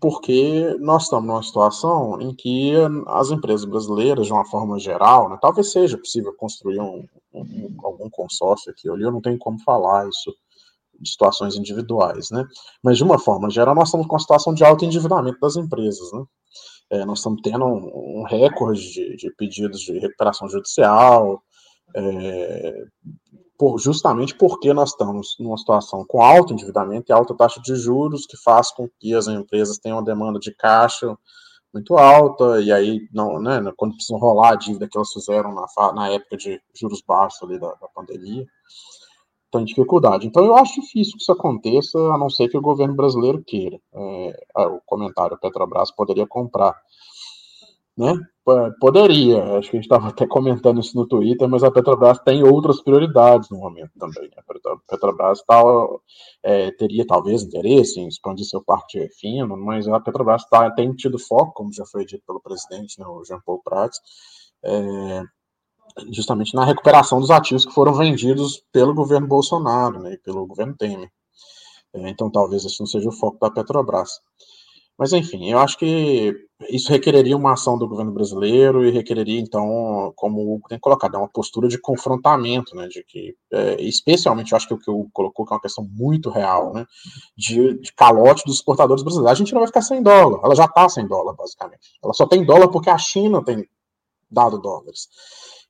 porque 0.00 0.76
nós 0.80 1.04
estamos 1.04 1.26
numa 1.26 1.42
situação 1.42 2.20
em 2.20 2.34
que 2.34 2.72
as 3.06 3.30
empresas 3.30 3.64
brasileiras, 3.64 4.26
de 4.26 4.32
uma 4.32 4.44
forma 4.44 4.78
geral, 4.78 5.28
né, 5.28 5.38
talvez 5.40 5.70
seja 5.70 5.96
possível 5.96 6.34
construir 6.36 6.80
um, 6.80 7.06
um, 7.32 7.76
algum 7.84 8.10
consórcio 8.10 8.72
aqui 8.72 8.90
ali, 8.90 9.02
eu 9.04 9.12
não 9.12 9.20
tenho 9.20 9.38
como 9.38 9.60
falar 9.60 10.08
isso 10.08 10.34
de 10.98 11.10
situações 11.10 11.56
individuais, 11.56 12.30
né? 12.30 12.46
Mas 12.82 12.96
de 12.96 13.04
uma 13.04 13.18
forma 13.18 13.50
geral, 13.50 13.74
nós 13.74 13.88
estamos 13.88 14.06
com 14.06 14.14
uma 14.14 14.20
situação 14.20 14.54
de 14.54 14.64
alto 14.64 14.84
endividamento 14.84 15.38
das 15.40 15.56
empresas, 15.56 16.12
né? 16.12 16.24
É, 16.90 17.04
nós 17.04 17.18
estamos 17.18 17.40
tendo 17.42 17.64
um, 17.64 18.20
um 18.20 18.24
recorde 18.24 18.92
de, 18.92 19.16
de, 19.16 19.34
pedidos 19.36 19.80
de 19.80 19.98
recuperação 19.98 20.48
judicial, 20.48 21.42
é, 21.96 22.84
por, 23.62 23.78
justamente 23.78 24.34
porque 24.34 24.74
nós 24.74 24.90
estamos 24.90 25.36
numa 25.38 25.56
situação 25.56 26.04
com 26.04 26.20
alto 26.20 26.52
endividamento 26.52 27.04
e 27.08 27.12
alta 27.12 27.32
taxa 27.32 27.60
de 27.62 27.76
juros, 27.76 28.26
que 28.26 28.36
faz 28.36 28.72
com 28.72 28.88
que 28.98 29.14
as 29.14 29.28
empresas 29.28 29.78
tenham 29.78 29.98
uma 29.98 30.04
demanda 30.04 30.40
de 30.40 30.52
caixa 30.52 31.16
muito 31.72 31.96
alta, 31.96 32.60
e 32.60 32.72
aí, 32.72 33.06
não, 33.14 33.40
né, 33.40 33.60
quando 33.76 33.94
precisam 33.94 34.18
rolar 34.18 34.54
a 34.54 34.56
dívida 34.56 34.88
que 34.88 34.98
elas 34.98 35.12
fizeram 35.12 35.54
na, 35.54 35.92
na 35.92 36.08
época 36.08 36.36
de 36.36 36.60
juros 36.74 37.04
baixos 37.06 37.40
ali 37.44 37.56
da, 37.56 37.68
da 37.68 37.86
pandemia, 37.94 38.44
estão 39.44 39.60
em 39.60 39.64
dificuldade. 39.64 40.26
Então, 40.26 40.44
eu 40.44 40.56
acho 40.56 40.80
difícil 40.80 41.12
que 41.12 41.22
isso 41.22 41.30
aconteça, 41.30 41.96
a 41.96 42.18
não 42.18 42.28
ser 42.28 42.48
que 42.48 42.58
o 42.58 42.62
governo 42.62 42.96
brasileiro 42.96 43.44
queira. 43.44 43.78
É, 43.94 44.44
o 44.66 44.80
comentário, 44.84 45.38
Petrobras 45.38 45.92
poderia 45.92 46.26
comprar. 46.26 46.76
Né? 47.96 48.14
Poderia, 48.80 49.58
acho 49.58 49.70
que 49.70 49.76
a 49.76 49.80
gente 49.80 49.84
estava 49.84 50.08
até 50.08 50.26
comentando 50.26 50.80
isso 50.80 50.96
no 50.96 51.06
Twitter, 51.06 51.48
mas 51.48 51.62
a 51.62 51.70
Petrobras 51.70 52.18
tem 52.20 52.42
outras 52.42 52.80
prioridades 52.82 53.48
no 53.50 53.58
momento 53.58 53.92
também. 53.98 54.24
Né? 54.24 54.36
A 54.38 54.76
Petrobras 54.88 55.42
tá, 55.42 55.62
é, 56.42 56.72
teria 56.72 57.06
talvez 57.06 57.42
interesse 57.42 58.00
em 58.00 58.08
expandir 58.08 58.44
seu 58.46 58.62
parque 58.62 58.98
de 58.98 59.04
refino, 59.04 59.56
mas 59.56 59.86
a 59.86 60.00
Petrobras 60.00 60.44
tá, 60.46 60.70
tem 60.72 60.92
tido 60.94 61.18
foco, 61.18 61.52
como 61.52 61.72
já 61.72 61.86
foi 61.86 62.04
dito 62.04 62.24
pelo 62.26 62.40
presidente, 62.40 62.98
né, 62.98 63.06
o 63.06 63.24
Jean 63.24 63.40
Paul 63.44 63.60
Prats, 63.62 64.00
é, 64.64 65.22
justamente 66.10 66.54
na 66.54 66.64
recuperação 66.64 67.20
dos 67.20 67.30
ativos 67.30 67.64
que 67.64 67.72
foram 67.72 67.94
vendidos 67.94 68.64
pelo 68.72 68.94
governo 68.94 69.28
Bolsonaro 69.28 70.00
né, 70.00 70.16
pelo 70.24 70.46
governo 70.46 70.74
Temer. 70.76 71.10
É, 71.94 72.08
então, 72.08 72.30
talvez 72.30 72.64
esse 72.64 72.80
não 72.80 72.86
seja 72.86 73.08
o 73.08 73.12
foco 73.12 73.38
da 73.38 73.50
Petrobras. 73.50 74.20
Mas, 74.98 75.12
enfim, 75.12 75.50
eu 75.50 75.58
acho 75.58 75.78
que 75.78 76.34
isso 76.68 76.90
requereria 76.90 77.36
uma 77.36 77.54
ação 77.54 77.76
do 77.76 77.88
governo 77.88 78.12
brasileiro 78.12 78.84
e 78.84 78.90
requereria, 78.90 79.40
então, 79.40 80.12
como 80.14 80.40
o 80.40 80.54
Hugo 80.54 80.68
tem 80.68 80.78
colocado, 80.78 81.16
uma 81.16 81.28
postura 81.28 81.66
de 81.68 81.78
confrontamento, 81.78 82.76
né, 82.76 82.86
de 82.88 83.02
que, 83.04 83.34
é, 83.52 83.82
especialmente, 83.82 84.52
eu 84.52 84.56
acho 84.56 84.68
que 84.68 84.74
o 84.74 84.78
que 84.78 84.90
o 84.90 85.08
colocou 85.12 85.44
que 85.44 85.52
é 85.52 85.56
uma 85.56 85.62
questão 85.62 85.84
muito 85.90 86.30
real, 86.30 86.72
né, 86.72 86.86
de, 87.36 87.80
de 87.80 87.92
calote 87.94 88.44
dos 88.44 88.56
exportadores 88.56 89.02
brasileiros. 89.02 89.32
A 89.32 89.38
gente 89.38 89.52
não 89.52 89.60
vai 89.60 89.68
ficar 89.68 89.82
sem 89.82 90.02
dólar, 90.02 90.40
ela 90.44 90.54
já 90.54 90.66
está 90.66 90.88
sem 90.88 91.06
dólar, 91.06 91.34
basicamente. 91.34 91.98
Ela 92.02 92.12
só 92.12 92.26
tem 92.26 92.44
dólar 92.44 92.68
porque 92.68 92.90
a 92.90 92.98
China 92.98 93.44
tem 93.44 93.66
dado 94.30 94.58
dólares. 94.58 95.08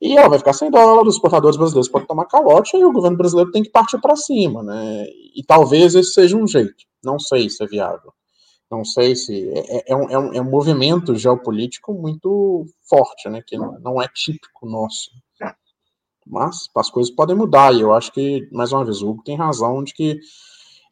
E 0.01 0.16
ela 0.16 0.29
vai 0.29 0.39
ficar 0.39 0.53
sem 0.53 0.70
dólar, 0.70 1.07
os 1.07 1.14
exportadores 1.14 1.57
brasileiros 1.57 1.89
podem 1.89 2.07
tomar 2.07 2.27
calote 2.27 2.77
e 2.77 2.85
o 2.85 2.93
governo 2.93 3.16
brasileiro 3.16 3.51
tem 3.53 3.62
que 3.62 3.70
partir 3.70 4.01
para 4.01 4.16
cima, 4.16 4.62
né? 4.62 5.07
E 5.35 5.45
talvez 5.47 5.95
esse 5.95 6.12
seja 6.12 6.37
um 6.37 6.47
jeito. 6.47 6.85
Não 7.05 7.18
sei 7.18 7.49
se 7.49 7.62
é 7.62 7.66
viável. 7.66 8.12
Não 8.73 8.87
sei 8.87 9.14
se. 9.14 9.51
É, 9.51 9.77
é, 9.77 9.85
é, 9.89 9.95
um, 9.97 10.11
é 10.11 10.18
um, 10.18 10.33
é 10.33 10.41
um 10.41 10.51
movimento 10.51 11.14
geopolítico 11.14 11.93
muito 11.93 12.64
forte, 12.89 13.29
né? 13.29 13.43
Que 13.47 13.59
não 13.59 14.01
é 14.01 14.09
típico 14.09 14.66
nosso. 14.66 15.11
Mas 16.27 16.68
as 16.75 16.89
coisas 16.89 17.12
podem 17.14 17.37
mudar, 17.37 17.75
e 17.75 17.83
eu 17.83 17.93
acho 17.93 18.11
que, 18.12 18.49
mais 18.51 18.73
uma 18.73 18.85
vez, 18.85 19.03
o 19.03 19.11
Hugo 19.11 19.23
tem 19.25 19.37
razão 19.37 19.85
de 19.85 19.93
que 19.93 20.18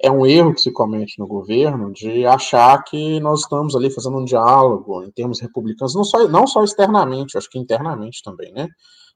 é 0.03 0.11
um 0.11 0.27
erro 0.27 0.53
que 0.53 0.61
se 0.61 0.73
comete 0.73 1.19
no 1.19 1.27
governo 1.27 1.91
de 1.93 2.27
achar 2.27 2.83
que 2.85 3.19
nós 3.21 3.41
estamos 3.41 3.75
ali 3.75 3.91
fazendo 3.91 4.19
um 4.19 4.25
diálogo 4.25 5.03
em 5.03 5.11
termos 5.11 5.41
republicanos, 5.41 5.95
não 5.95 6.05
só, 6.05 6.29
não 6.29 6.47
só 6.47 6.63
externamente, 6.65 7.39
acho 7.39 7.49
que 7.49 7.59
internamente 7.59 8.23
também, 8.23 8.53
né? 8.53 8.69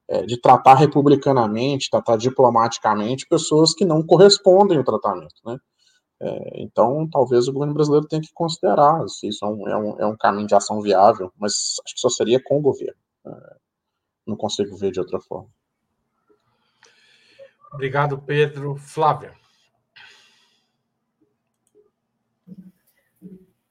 É, 0.09 0.23
de 0.23 0.41
tratar 0.41 0.75
republicanamente, 0.75 1.91
tratar 1.91 2.17
diplomaticamente 2.17 3.27
pessoas 3.27 3.75
que 3.75 3.85
não 3.85 4.03
correspondem 4.03 4.79
ao 4.79 4.85
tratamento, 4.85 5.35
né? 5.45 5.59
É, 6.25 6.63
então, 6.63 7.07
talvez 7.11 7.47
o 7.47 7.53
governo 7.53 7.75
brasileiro 7.75 8.09
tenha 8.09 8.23
que 8.23 8.33
considerar 8.33 9.07
se 9.09 9.29
isso 9.29 9.45
é 9.45 9.49
um, 9.49 9.69
é 9.69 9.77
um, 9.77 10.01
é 10.01 10.07
um 10.07 10.17
caminho 10.17 10.47
de 10.47 10.55
ação 10.55 10.81
viável, 10.81 11.31
mas 11.37 11.75
acho 11.85 11.95
que 11.95 12.01
só 12.01 12.09
seria 12.09 12.43
com 12.43 12.57
o 12.57 12.63
governo. 12.63 12.97
É, 13.27 13.57
não 14.27 14.35
consigo 14.35 14.75
ver 14.75 14.91
de 14.91 15.01
outra 15.01 15.21
forma. 15.21 15.51
Obrigado, 17.71 18.23
Pedro. 18.23 18.75
Flávia. 18.77 19.35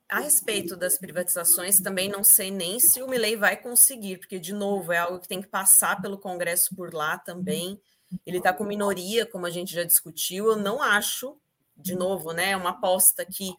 A 0.08 0.20
respeito 0.20 0.78
das 0.78 0.99
privatizações, 0.99 1.80
também 1.80 2.08
não 2.08 2.24
sei 2.24 2.51
nem 2.51 2.80
se 2.80 3.01
o 3.01 3.08
Milley 3.08 3.36
vai 3.36 3.58
conseguir, 3.58 4.20
porque, 4.20 4.38
de 4.38 4.54
novo, 4.54 4.91
é 4.91 4.99
algo 4.99 5.20
que 5.20 5.28
tem 5.28 5.41
que 5.41 5.47
passar 5.47 5.99
pelo 6.04 6.20
Congresso 6.20 6.76
por 6.76 6.93
lá 6.93 7.18
também. 7.18 7.82
Ele 8.24 8.38
está 8.38 8.54
com 8.54 8.64
minoria, 8.64 9.26
como 9.26 9.47
a 9.47 9.49
gente 9.49 9.74
já 9.74 9.84
discutiu. 9.84 10.51
Eu 10.51 10.56
não 10.56 10.84
acho, 10.84 11.36
de 11.76 11.96
novo, 11.96 12.32
né, 12.32 12.56
uma 12.56 12.72
aposta 12.72 13.26
que, 13.26 13.54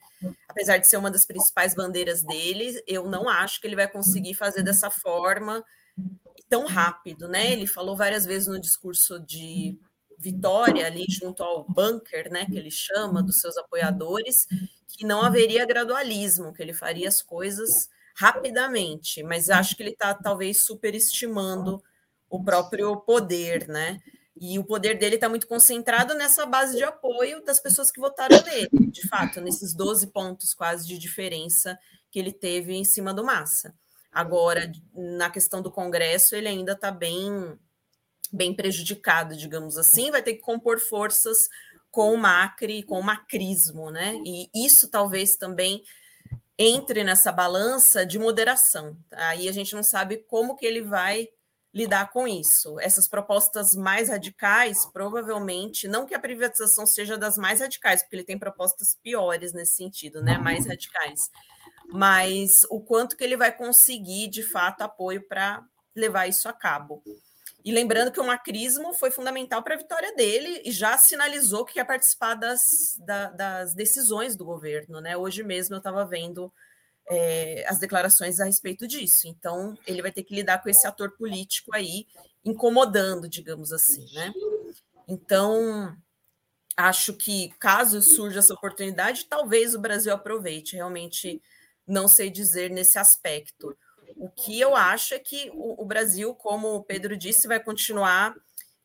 apesar 0.49 0.79
de 0.79 0.89
ser 0.89 0.97
uma 0.97 1.11
das 1.11 1.27
principais 1.27 1.75
bandeiras 1.75 2.23
dele, 2.23 2.83
eu 2.87 3.09
não 3.09 3.29
acho 3.29 3.61
que 3.61 3.67
ele 3.67 3.77
vai 3.77 3.89
conseguir 3.89 4.35
fazer 4.35 4.63
dessa 4.63 4.91
forma 4.91 5.65
tão 6.49 6.67
rápido, 6.67 7.29
né? 7.29 7.53
Ele 7.53 7.67
falou 7.67 7.97
várias 7.97 8.25
vezes 8.25 8.49
no 8.49 8.61
discurso 8.61 9.19
de 9.21 9.79
vitória 10.19 10.87
ali 10.87 11.05
junto 11.09 11.43
ao 11.43 11.65
bunker, 11.65 12.31
né, 12.31 12.47
que 12.47 12.57
ele 12.57 12.71
chama 12.71 13.23
dos 13.23 13.41
seus 13.41 13.57
apoiadores, 13.57 14.47
que 14.89 15.05
não 15.05 15.23
haveria 15.23 15.67
gradualismo, 15.67 16.53
que 16.53 16.63
ele 16.63 16.73
faria 16.73 17.09
as 17.09 17.21
coisas 17.21 17.91
rapidamente, 18.17 19.23
mas 19.25 19.51
acho 19.51 19.77
que 19.77 19.83
ele 19.83 19.91
está 19.91 20.15
talvez 20.15 20.65
superestimando 20.65 21.83
o 22.31 22.43
próprio 22.43 22.97
poder, 22.99 23.67
né? 23.69 23.99
E 24.37 24.59
o 24.59 24.65
poder 24.65 24.99
dele 24.99 25.15
está 25.15 25.29
muito 25.29 25.47
concentrado 25.47 26.15
nessa 26.15 26.45
base 26.45 26.77
de 26.77 26.83
apoio 26.83 27.45
das 27.45 27.61
pessoas 27.61 27.91
que 27.91 28.01
votaram 28.01 28.37
nele, 28.43 28.69
de 28.91 29.07
fato, 29.09 29.41
nesses 29.41 29.75
12 29.75 30.09
pontos 30.09 30.53
quase 30.53 30.87
de 30.87 30.99
diferença 30.99 31.79
que 32.11 32.19
ele 32.19 32.33
teve 32.33 32.75
em 32.75 32.85
cima 32.85 33.15
do 33.15 33.25
Massa. 33.25 33.75
Agora, 34.11 34.71
na 34.93 35.31
questão 35.31 35.63
do 35.63 35.71
Congresso, 35.71 36.35
ele 36.35 36.49
ainda 36.49 36.73
está 36.73 36.91
bem 36.91 37.59
bem 38.33 38.53
prejudicado, 38.53 39.37
digamos 39.37 39.79
assim, 39.79 40.11
vai 40.11 40.21
ter 40.21 40.35
que 40.35 40.41
compor 40.41 40.81
forças 40.81 41.39
com 41.89 42.13
o 42.13 42.17
Macri, 42.17 42.83
com 42.83 42.99
o 42.99 43.03
macrismo, 43.03 43.93
né? 43.93 44.21
E 44.27 44.51
isso 44.53 44.91
talvez 44.91 45.37
também 45.37 45.85
entre 46.59 47.05
nessa 47.05 47.31
balança 47.31 48.05
de 48.05 48.19
moderação. 48.19 48.97
Aí 49.13 49.49
a 49.49 49.53
gente 49.53 49.75
não 49.75 49.85
sabe 49.85 50.19
como 50.27 50.57
que 50.57 50.67
ele 50.67 50.83
vai 50.83 51.29
lidar 51.75 52.11
com 52.13 52.29
isso. 52.29 52.79
Essas 52.79 53.09
propostas 53.09 53.75
mais 53.75 54.09
radicais, 54.09 54.87
provavelmente, 54.93 55.89
não 55.89 56.07
que 56.07 56.15
a 56.15 56.21
privatização 56.21 56.87
seja 56.87 57.19
das 57.19 57.37
mais 57.37 57.61
radicais, 57.61 58.03
porque 58.03 58.15
ele 58.15 58.25
tem 58.25 58.39
propostas 58.39 58.97
piores 59.03 59.53
nesse 59.53 59.75
sentido, 59.75 60.23
né? 60.23 60.39
Mais 60.39 60.67
radicais. 60.67 61.21
Mas 61.89 62.51
o 62.71 62.81
quanto 62.81 63.17
que 63.17 63.25
ele 63.25 63.37
vai 63.37 63.51
conseguir, 63.51 64.29
de 64.29 64.45
fato, 64.45 64.83
apoio 64.83 65.27
para 65.29 65.65
levar 65.95 66.29
isso 66.29 66.49
a 66.49 66.53
cabo. 66.53 67.03
E 67.65 67.73
lembrando 67.73 68.13
que 68.13 68.21
o 68.21 68.27
macrismo 68.27 68.93
foi 68.95 69.11
fundamental 69.11 69.63
para 69.63 69.75
a 69.75 69.79
vitória 69.79 70.15
dele 70.15 70.63
e 70.65 70.71
já 70.71 70.97
sinalizou 70.99 71.65
que 71.65 71.75
quer 71.75 71.85
participar 71.85 72.35
das, 72.35 72.61
da, 72.99 73.31
das 73.31 73.75
decisões 73.75 74.37
do 74.37 74.45
governo. 74.45 75.01
Né? 75.01 75.17
Hoje 75.17 75.43
mesmo 75.43 75.75
eu 75.75 75.79
estava 75.79 76.05
vendo 76.05 76.53
é, 77.09 77.65
as 77.69 77.79
declarações 77.79 78.41
a 78.41 78.45
respeito 78.45 78.87
disso. 78.87 79.29
Então, 79.29 79.77
ele 79.87 80.03
vai 80.03 80.13
ter 80.13 80.23
que 80.23 80.35
lidar 80.35 80.63
com 80.63 80.69
esse 80.69 80.87
ator 80.87 81.13
político 81.13 81.75
aí, 81.75 82.07
incomodando, 82.45 83.29
digamos 83.29 83.73
assim. 83.73 84.07
Né? 84.13 84.33
Então, 85.07 85.97
acho 86.77 87.15
que 87.15 87.51
caso 87.59 88.01
surja 88.03 88.41
essa 88.41 88.55
oportunidade, 88.55 89.27
talvez 89.27 89.75
o 89.75 89.81
Brasil 89.81 90.13
aproveite. 90.13 90.77
Realmente 90.77 91.43
não 91.87 92.09
sei 92.09 92.31
dizer 92.31 92.71
nesse 92.71 92.99
aspecto. 92.99 93.77
O 94.17 94.29
que 94.29 94.59
eu 94.59 94.75
acho 94.75 95.15
é 95.15 95.19
que 95.19 95.51
o, 95.55 95.83
o 95.83 95.85
Brasil, 95.85 96.35
como 96.35 96.77
o 96.77 96.85
Pedro 96.85 97.17
disse, 97.17 97.49
vai 97.49 97.61
continuar 97.61 98.35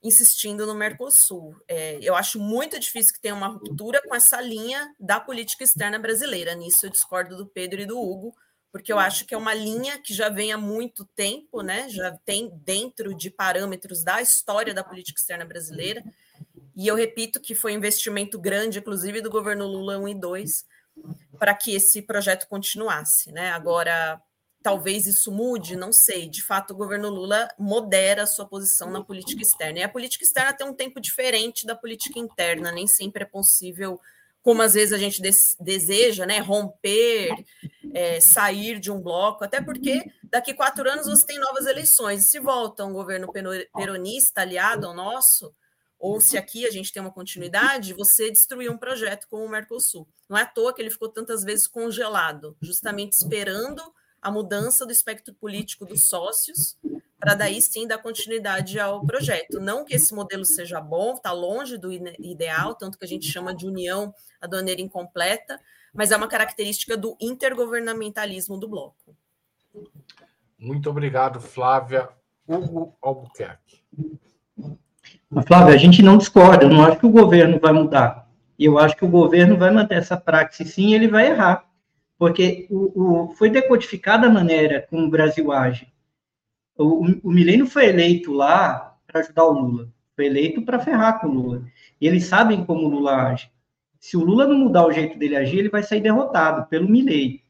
insistindo 0.02 0.66
no 0.66 0.74
Mercosul. 0.74 1.56
É, 1.68 2.00
eu 2.02 2.16
acho 2.16 2.40
muito 2.40 2.80
difícil 2.80 3.14
que 3.14 3.20
tenha 3.20 3.36
uma 3.36 3.48
ruptura 3.48 4.02
com 4.08 4.16
essa 4.16 4.40
linha 4.40 4.94
da 5.00 5.20
política 5.20 5.64
externa 5.64 6.00
brasileira. 6.00 6.56
Nisso 6.56 6.86
eu 6.86 6.90
discordo 6.90 7.36
do 7.36 7.46
Pedro 7.46 7.82
e 7.82 7.86
do 7.86 8.00
Hugo, 8.00 8.34
porque 8.72 8.94
eu 8.94 9.00
acho 9.00 9.26
que 9.26 9.34
é 9.34 9.38
uma 9.38 9.54
linha 9.54 10.00
que 10.00 10.14
já 10.14 10.30
vem 10.30 10.54
há 10.54 10.58
muito 10.58 11.04
tempo, 11.16 11.62
né? 11.62 11.90
Já 11.90 12.12
tem 12.24 12.50
dentro 12.64 13.14
de 13.14 13.30
parâmetros 13.30 14.04
da 14.04 14.22
história 14.22 14.74
da 14.74 14.84
política 14.84 15.20
externa 15.20 15.44
brasileira. 15.44 16.04
E 16.76 16.88
eu 16.88 16.96
repito 16.96 17.42
que 17.42 17.56
foi 17.56 17.74
um 17.74 17.78
investimento 17.78 18.40
grande, 18.40 18.80
inclusive 18.80 19.22
do 19.22 19.30
governo 19.30 19.68
Lula 19.68 19.98
1 19.98 20.08
e 20.10 20.16
2, 20.16 20.66
para 21.38 21.54
que 21.54 21.76
esse 21.76 22.02
projeto 22.02 22.48
continuasse, 22.48 23.32
né? 23.32 23.52
Agora, 23.52 24.22
talvez 24.62 25.06
isso 25.06 25.32
mude, 25.32 25.76
não 25.76 25.92
sei. 25.92 26.30
De 26.30 26.44
fato, 26.44 26.72
o 26.72 26.78
governo 26.78 27.10
Lula 27.10 27.48
modera 27.58 28.24
a 28.24 28.28
sua 28.28 28.46
posição 28.46 28.92
na 28.92 29.04
política 29.04 29.42
externa. 29.42 29.80
E 29.80 29.84
a 29.84 29.90
política 29.90 30.24
externa 30.24 30.54
tem 30.54 30.68
um 30.68 30.74
tempo 30.74 31.00
diferente 31.00 31.66
da 31.66 31.76
política 31.76 32.20
interna, 32.20 32.72
nem 32.72 32.88
sempre 32.88 33.24
é 33.24 33.26
possível, 33.26 34.00
como 34.42 34.62
às 34.62 34.74
vezes 34.74 34.94
a 34.94 34.98
gente 34.98 35.22
deseja, 35.60 36.26
né, 36.26 36.40
romper, 36.40 37.30
é, 37.94 38.20
sair 38.20 38.80
de 38.80 38.92
um 38.92 39.02
bloco, 39.02 39.44
até 39.44 39.62
porque 39.62 40.04
daqui 40.24 40.54
quatro 40.54 40.90
anos 40.90 41.08
você 41.08 41.26
tem 41.26 41.40
novas 41.40 41.66
eleições. 41.66 42.30
Se 42.30 42.40
volta 42.40 42.86
um 42.86 42.94
governo 42.94 43.32
peronista 43.74 44.42
aliado 44.42 44.88
ao 44.88 44.94
nosso, 44.94 45.54
ou 45.98 46.22
se 46.22 46.38
aqui 46.38 46.66
a 46.66 46.72
gente 46.72 46.94
tem 46.94 47.02
uma 47.02 47.12
continuidade, 47.12 47.94
você 47.94 48.32
destruiu 48.32 48.72
um 48.72 48.78
projeto 48.78 49.28
como 49.30 49.44
o 49.44 49.50
Mercosul. 49.50 50.08
Não 50.30 50.38
é 50.38 50.44
à 50.44 50.46
toa 50.46 50.74
que 50.74 50.82
ele 50.82 50.90
ficou 50.90 51.10
tantas 51.10 51.44
vezes 51.44 51.68
congelado, 51.68 52.56
justamente 52.62 53.14
esperando 53.14 53.82
a 54.22 54.32
mudança 54.32 54.86
do 54.86 54.92
espectro 54.92 55.34
político 55.34 55.86
dos 55.86 56.08
sócios, 56.08 56.78
para 57.20 57.36
daí 57.36 57.62
sim 57.62 57.88
dar 57.88 57.98
continuidade 57.98 58.80
ao 58.80 59.06
projeto. 59.06 59.60
Não 59.60 59.84
que 59.84 59.96
esse 59.96 60.14
modelo 60.14 60.46
seja 60.46 60.80
bom, 60.80 61.14
está 61.14 61.32
longe 61.32 61.78
do 61.78 61.92
ideal, 61.92 62.76
tanto 62.76 62.98
que 62.98 63.06
a 63.06 63.08
gente 63.08 63.30
chama 63.30 63.54
de 63.54 63.66
união 63.68 64.14
aduaneira 64.42 64.82
incompleta, 64.82 65.60
mas 65.94 66.12
é 66.12 66.18
uma 66.18 66.28
característica 66.28 66.96
do 66.96 67.18
intergovernamentalismo 67.20 68.58
do 68.58 68.70
bloco. 68.70 69.16
Muito 70.58 70.90
obrigado, 70.90 71.40
Flávia. 71.40 72.10
Hugo 72.48 72.96
Albuquerque. 73.02 73.84
Flávia, 75.46 75.76
a 75.76 75.78
gente 75.78 76.02
não 76.02 76.18
discorda, 76.18 76.64
eu 76.64 76.70
não 76.70 76.84
acho 76.84 77.00
que 77.00 77.06
o 77.06 77.12
governo 77.12 77.60
vai 77.60 77.72
mudar. 77.72 78.28
Eu 78.58 78.80
acho 78.80 78.96
que 78.96 79.06
o 79.06 79.10
governo 79.10 79.56
vai 79.56 79.72
manter 79.72 79.96
essa 79.96 80.18
prática 80.18 80.66
sim, 80.66 80.94
ele 80.94 81.08
vai 81.08 81.28
errar 81.28 81.69
porque 82.20 82.68
o, 82.70 83.30
o, 83.30 83.32
foi 83.32 83.50
decodificada 83.50 84.28
a 84.28 84.30
maneira 84.30 84.86
como 84.90 85.06
o 85.06 85.10
Brasil 85.10 85.54
age. 85.54 85.88
O, 86.78 87.06
o 87.24 87.32
Milênio 87.32 87.66
foi 87.66 87.88
eleito 87.88 88.34
lá 88.34 88.98
para 89.08 89.22
ajudar 89.22 89.46
o 89.46 89.54
Lula, 89.54 89.90
foi 90.16 90.26
eleito 90.26 90.62
para 90.62 90.80
ferrar 90.80 91.22
com 91.22 91.28
o 91.28 91.34
Lula. 91.34 91.64
E 92.00 92.06
eles 92.06 92.26
sabem 92.26 92.66
como 92.66 92.86
o 92.86 92.90
Lula 92.90 93.16
age. 93.16 93.50
Se 94.00 94.18
o 94.18 94.24
Lula 94.24 94.46
não 94.46 94.58
mudar 94.58 94.86
o 94.86 94.92
jeito 94.92 95.18
dele 95.18 95.38
agir, 95.38 95.60
ele 95.60 95.70
vai 95.70 95.82
sair 95.82 96.02
derrotado 96.02 96.68
pelo 96.68 96.90
Milei. 96.90 97.42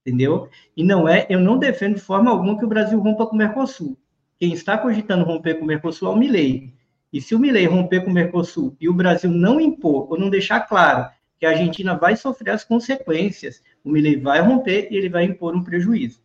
Entendeu? 0.00 0.48
E 0.76 0.84
não 0.84 1.08
é, 1.08 1.26
eu 1.28 1.40
não 1.40 1.58
defendo 1.58 1.96
de 1.96 2.00
forma 2.00 2.30
alguma 2.30 2.56
que 2.56 2.64
o 2.64 2.68
Brasil 2.68 2.98
rompa 3.00 3.26
com 3.26 3.34
o 3.34 3.38
Mercosul. 3.38 3.98
Quem 4.38 4.52
está 4.52 4.78
cogitando 4.78 5.24
romper 5.24 5.56
com 5.56 5.64
o 5.64 5.66
Mercosul 5.66 6.08
é 6.08 6.10
o 6.12 6.16
Milei. 6.16 6.72
E 7.12 7.20
se 7.20 7.34
o 7.34 7.38
Milei 7.38 7.66
romper 7.66 8.04
com 8.04 8.10
o 8.10 8.14
Mercosul 8.14 8.76
e 8.80 8.88
o 8.88 8.94
Brasil 8.94 9.30
não 9.30 9.60
impor 9.60 10.10
ou 10.10 10.18
não 10.18 10.30
deixar 10.30 10.60
claro 10.60 11.08
que 11.42 11.46
a 11.46 11.50
Argentina 11.50 11.96
vai 11.96 12.14
sofrer 12.14 12.50
as 12.52 12.62
consequências. 12.62 13.60
O 13.82 13.90
Milley 13.90 14.14
vai 14.14 14.40
romper 14.40 14.86
e 14.92 14.96
ele 14.96 15.08
vai 15.08 15.24
impor 15.24 15.56
um 15.56 15.64
prejuízo. 15.64 16.20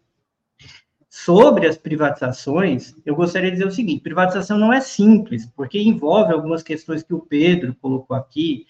Sobre 1.09 1.65
as 1.65 1.75
privatizações, 1.75 2.95
eu 3.03 3.15
gostaria 3.15 3.49
de 3.49 3.57
dizer 3.57 3.67
o 3.67 3.71
seguinte: 3.71 4.03
privatização 4.03 4.59
não 4.59 4.71
é 4.71 4.79
simples, 4.79 5.47
porque 5.55 5.81
envolve 5.81 6.31
algumas 6.31 6.61
questões 6.61 7.01
que 7.01 7.15
o 7.15 7.19
Pedro 7.19 7.75
colocou 7.81 8.15
aqui, 8.15 8.67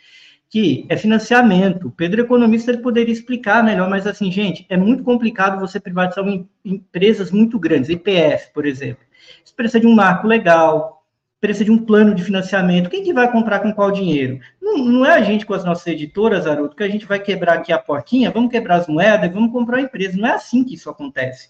que 0.50 0.86
é 0.88 0.95
financiamento. 0.95 1.89
O 1.89 1.91
Pedro, 1.91 2.22
economista, 2.22 2.72
ele 2.72 2.82
poderia 2.82 3.12
explicar 3.12 3.62
melhor, 3.62 3.89
mas 3.89 4.08
assim, 4.08 4.32
gente, 4.32 4.66
é 4.70 4.78
muito 4.78 5.04
complicado 5.04 5.60
você 5.60 5.82
privatizar 5.82 6.24
empresas 6.64 7.30
muito 7.30 7.60
grandes, 7.60 7.89
IPF, 7.89 8.54
por 8.54 8.66
exemplo. 8.66 9.04
Isso 9.43 9.54
precisa 9.54 9.82
de 9.82 9.88
um 9.88 9.93
marco 9.93 10.26
legal, 10.26 10.97
precisa 11.39 11.65
de 11.65 11.71
um 11.71 11.77
plano 11.77 12.15
de 12.15 12.23
financiamento. 12.23 12.89
Quem 12.89 13.03
que 13.03 13.13
vai 13.13 13.31
comprar 13.31 13.59
com 13.59 13.71
qual 13.71 13.91
dinheiro? 13.91 14.39
Não, 14.61 14.77
não 14.77 15.05
é 15.05 15.15
a 15.15 15.21
gente 15.21 15.45
com 15.45 15.53
as 15.53 15.63
nossas 15.63 15.88
editoras, 15.88 16.47
Haroldo, 16.47 16.75
que 16.75 16.83
a 16.83 16.89
gente 16.89 17.05
vai 17.05 17.19
quebrar 17.19 17.53
aqui 17.53 17.71
a 17.71 17.77
portinha, 17.77 18.31
vamos 18.31 18.51
quebrar 18.51 18.77
as 18.77 18.88
moedas, 18.88 19.31
vamos 19.31 19.51
comprar 19.51 19.77
a 19.77 19.81
empresa. 19.81 20.17
Não 20.17 20.27
é 20.27 20.33
assim 20.33 20.63
que 20.63 20.73
isso 20.75 20.89
acontece. 20.89 21.49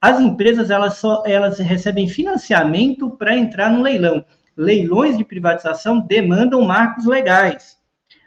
As 0.00 0.20
empresas, 0.20 0.70
elas 0.70 0.98
só 0.98 1.22
elas 1.26 1.58
recebem 1.58 2.08
financiamento 2.08 3.10
para 3.10 3.36
entrar 3.36 3.70
no 3.70 3.82
leilão. 3.82 4.24
Leilões 4.56 5.18
de 5.18 5.24
privatização 5.24 5.98
demandam 6.00 6.62
marcos 6.62 7.06
legais, 7.06 7.76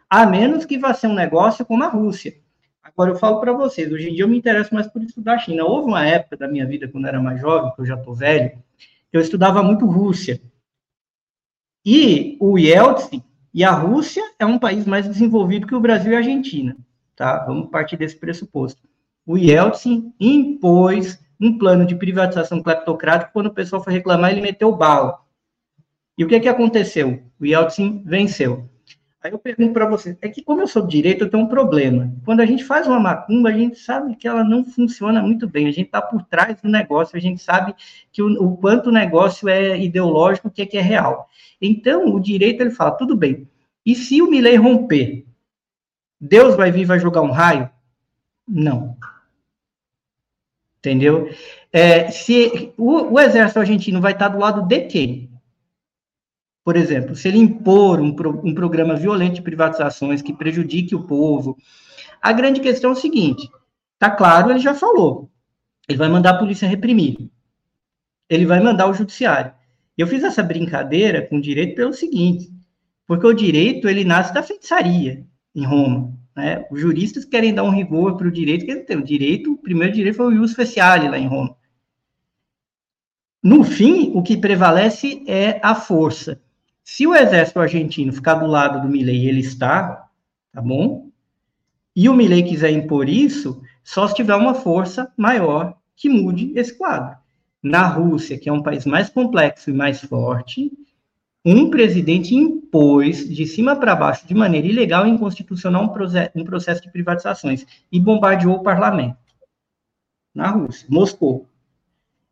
a 0.09 0.25
menos 0.25 0.65
que 0.65 0.77
vá 0.77 0.93
ser 0.93 1.07
um 1.07 1.13
negócio 1.13 1.65
como 1.65 1.83
a 1.83 1.87
Rússia. 1.87 2.33
Agora, 2.83 3.11
eu 3.11 3.15
falo 3.15 3.39
para 3.39 3.53
vocês, 3.53 3.91
hoje 3.91 4.09
em 4.09 4.13
dia 4.13 4.23
eu 4.23 4.27
me 4.27 4.37
interesso 4.37 4.73
mais 4.73 4.87
por 4.87 5.01
estudar 5.03 5.35
a 5.35 5.39
China. 5.39 5.65
Houve 5.65 5.87
uma 5.87 6.05
época 6.05 6.35
da 6.35 6.47
minha 6.47 6.65
vida, 6.65 6.87
quando 6.87 7.05
eu 7.05 7.09
era 7.09 7.21
mais 7.21 7.39
jovem, 7.39 7.71
que 7.75 7.81
eu 7.81 7.85
já 7.85 7.95
estou 7.95 8.15
velho, 8.15 8.51
eu 9.13 9.21
estudava 9.21 9.61
muito 9.61 9.85
Rússia. 9.85 10.41
E 11.89 12.35
o 12.41 12.59
Yeltsin 12.59 13.23
e 13.53 13.63
a 13.63 13.71
Rússia 13.71 14.21
é 14.37 14.45
um 14.45 14.59
país 14.59 14.85
mais 14.85 15.07
desenvolvido 15.07 15.65
que 15.65 15.73
o 15.73 15.79
Brasil 15.79 16.11
e 16.11 16.15
a 16.15 16.17
Argentina, 16.17 16.75
tá? 17.15 17.45
Vamos 17.45 17.69
partir 17.69 17.95
desse 17.95 18.17
pressuposto. 18.17 18.81
O 19.25 19.37
Yeltsin 19.37 20.13
impôs 20.19 21.17
um 21.39 21.57
plano 21.57 21.85
de 21.85 21.95
privatização 21.95 22.61
cleptocrático, 22.61 23.31
quando 23.31 23.45
o 23.45 23.53
pessoal 23.53 23.81
foi 23.81 23.93
reclamar, 23.93 24.31
ele 24.31 24.41
meteu 24.41 24.75
bala. 24.75 25.21
E 26.17 26.25
o 26.25 26.27
que, 26.27 26.41
que 26.41 26.49
aconteceu? 26.49 27.23
O 27.39 27.45
Yeltsin 27.45 28.03
venceu. 28.05 28.67
Aí 29.27 29.33
eu 29.33 29.39
pergunto 29.39 29.73
para 29.73 29.85
vocês, 29.85 30.17
é 30.21 30.29
que 30.29 30.41
como 30.41 30.61
eu 30.61 30.67
sou 30.67 30.81
de 30.81 30.95
direito, 30.95 31.25
eu 31.25 31.29
tenho 31.29 31.43
um 31.43 31.49
problema. 31.49 32.13
Quando 32.23 32.39
a 32.39 32.45
gente 32.45 32.63
faz 32.63 32.87
uma 32.87 32.97
macumba, 32.97 33.49
a 33.49 33.51
gente 33.51 33.77
sabe 33.77 34.15
que 34.15 34.25
ela 34.25 34.41
não 34.41 34.63
funciona 34.63 35.21
muito 35.21 35.45
bem. 35.45 35.67
A 35.67 35.71
gente 35.71 35.87
está 35.87 36.01
por 36.01 36.23
trás 36.23 36.61
do 36.61 36.69
negócio, 36.69 37.17
a 37.17 37.19
gente 37.19 37.43
sabe 37.43 37.75
que 38.09 38.21
o, 38.21 38.41
o 38.41 38.55
quanto 38.55 38.87
o 38.87 38.91
negócio 38.91 39.49
é 39.49 39.77
ideológico, 39.77 40.47
o 40.47 40.51
que 40.51 40.61
é, 40.61 40.65
que 40.65 40.77
é 40.77 40.81
real. 40.81 41.27
Então, 41.61 42.15
o 42.15 42.21
direito, 42.21 42.61
ele 42.61 42.69
fala, 42.69 42.91
tudo 42.91 43.17
bem, 43.17 43.49
e 43.85 43.95
se 43.95 44.21
o 44.21 44.29
Milley 44.29 44.55
romper, 44.55 45.25
Deus 46.21 46.55
vai 46.55 46.71
vir 46.71 46.83
e 46.83 46.85
vai 46.85 46.97
jogar 46.97 47.21
um 47.21 47.31
raio? 47.31 47.69
Não. 48.47 48.95
Entendeu? 50.79 51.29
É, 51.73 52.09
se 52.11 52.73
o, 52.77 53.13
o, 53.13 53.19
exército 53.19 53.59
argentino 53.59 53.99
vai 53.99 54.13
estar 54.13 54.29
do 54.29 54.39
lado 54.39 54.61
de 54.61 54.79
quem? 54.85 55.26
Por 56.67 56.75
exemplo, 56.75 57.15
se 57.15 57.29
ele 57.29 57.37
impor 57.37 58.01
um, 58.01 58.13
pro, 58.13 58.45
um 58.45 58.53
programa 58.53 58.93
violento 58.93 59.35
de 59.35 59.41
privatizações 59.41 60.21
que 60.21 60.33
prejudique 60.33 60.93
o 60.93 61.07
povo, 61.07 61.57
a 62.21 62.33
grande 62.33 62.59
questão 62.59 62.89
é 62.89 62.93
o 62.93 62.97
seguinte: 62.97 63.49
tá 63.97 64.11
claro, 64.11 64.51
ele 64.51 64.59
já 64.59 64.73
falou, 64.73 65.31
ele 65.87 65.97
vai 65.97 66.09
mandar 66.09 66.31
a 66.31 66.37
polícia 66.37 66.67
reprimir, 66.67 67.31
ele 68.29 68.45
vai 68.45 68.59
mandar 68.59 68.89
o 68.89 68.93
judiciário. 68.93 69.53
Eu 69.97 70.07
fiz 70.07 70.21
essa 70.25 70.43
brincadeira 70.43 71.25
com 71.25 71.37
o 71.37 71.41
direito 71.41 71.73
pelo 71.73 71.93
seguinte, 71.93 72.51
porque 73.07 73.25
o 73.25 73.31
direito, 73.31 73.87
ele 73.87 74.03
nasce 74.03 74.33
da 74.33 74.43
feitiçaria 74.43 75.25
em 75.55 75.65
Roma, 75.65 76.19
né? 76.35 76.65
Os 76.69 76.81
juristas 76.81 77.23
querem 77.23 77.53
dar 77.53 77.63
um 77.63 77.69
rigor 77.69 78.17
para 78.17 78.27
o 78.27 78.31
direito, 78.31 78.65
que 78.65 78.75
tem 78.75 78.97
o 78.97 79.05
direito, 79.05 79.53
o 79.53 79.57
primeiro 79.57 79.93
direito 79.93 80.17
foi 80.17 80.25
o 80.25 80.33
ius 80.33 80.51
speciale 80.51 81.07
lá 81.07 81.17
em 81.17 81.29
Roma. 81.29 81.55
No 83.41 83.63
fim, 83.63 84.11
o 84.13 84.21
que 84.21 84.35
prevalece 84.35 85.23
é 85.25 85.61
a 85.63 85.73
força. 85.73 86.45
Se 86.89 87.05
o 87.05 87.13
exército 87.13 87.59
argentino 87.59 88.13
ficar 88.13 88.35
do 88.35 88.47
lado 88.47 88.81
do 88.81 88.87
Milley, 88.87 89.27
ele 89.27 89.41
está, 89.41 90.07
tá 90.53 90.61
bom? 90.61 91.11
E 91.93 92.07
o 92.07 92.13
Milley 92.13 92.43
quiser 92.43 92.71
impor 92.71 93.09
isso, 93.09 93.61
só 93.83 94.07
se 94.07 94.15
tiver 94.15 94.33
uma 94.35 94.53
força 94.53 95.11
maior 95.17 95.77
que 95.97 96.07
mude 96.07 96.53
esse 96.55 96.77
quadro 96.77 97.17
na 97.61 97.85
Rússia, 97.85 98.39
que 98.39 98.47
é 98.47 98.53
um 98.53 98.63
país 98.63 98.85
mais 98.85 99.09
complexo 99.09 99.69
e 99.69 99.73
mais 99.73 99.99
forte, 99.99 100.71
um 101.43 101.69
presidente 101.69 102.33
impôs 102.33 103.27
de 103.27 103.45
cima 103.45 103.75
para 103.75 103.93
baixo, 103.93 104.25
de 104.25 104.33
maneira 104.33 104.65
ilegal 104.65 105.05
e 105.05 105.09
inconstitucional, 105.09 105.83
um, 105.83 106.41
um 106.41 106.45
processo 106.45 106.81
de 106.81 106.89
privatizações 106.89 107.67
e 107.91 107.99
bombardeou 107.99 108.55
o 108.55 108.63
parlamento 108.63 109.17
na 110.33 110.51
Rússia, 110.51 110.87
Moscou. 110.89 111.49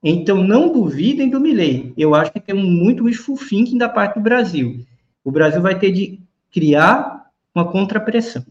Então, 0.08 0.44
não 0.44 0.72
duvidem 0.72 1.32
do 1.32 1.40
Milley. 1.40 1.92
Eu 1.98 2.14
acho 2.14 2.32
que 2.32 2.40
tem 2.40 2.54
muito 2.54 3.06
wishful 3.06 3.36
thinking 3.36 3.80
da 3.80 3.90
parte 3.90 4.14
do 4.14 4.22
Brasil. 4.22 4.86
O 5.24 5.32
Brasil 5.32 5.60
vai 5.60 5.80
ter 5.80 5.92
de 5.92 6.22
criar 6.52 7.32
uma 7.56 7.72
contrapressão. 7.72 8.46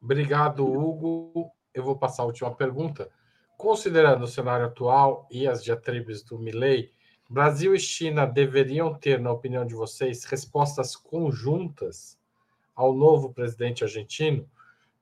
Obrigado, 0.00 0.64
Hugo. 0.64 1.50
Eu 1.74 1.82
vou 1.82 1.96
passar 1.96 2.22
a 2.22 2.26
última 2.26 2.54
pergunta. 2.54 3.10
Considerando 3.58 4.22
o 4.22 4.28
cenário 4.28 4.66
atual 4.66 5.26
e 5.32 5.48
as 5.48 5.64
diatribes 5.64 6.22
do 6.22 6.38
Milley, 6.38 6.92
Brasil 7.28 7.74
e 7.74 7.80
China 7.80 8.24
deveriam 8.24 8.94
ter, 8.94 9.18
na 9.18 9.32
opinião 9.32 9.66
de 9.66 9.74
vocês, 9.74 10.22
respostas 10.26 10.94
conjuntas 10.94 12.16
ao 12.72 12.94
novo 12.94 13.32
presidente 13.32 13.82
argentino? 13.82 14.48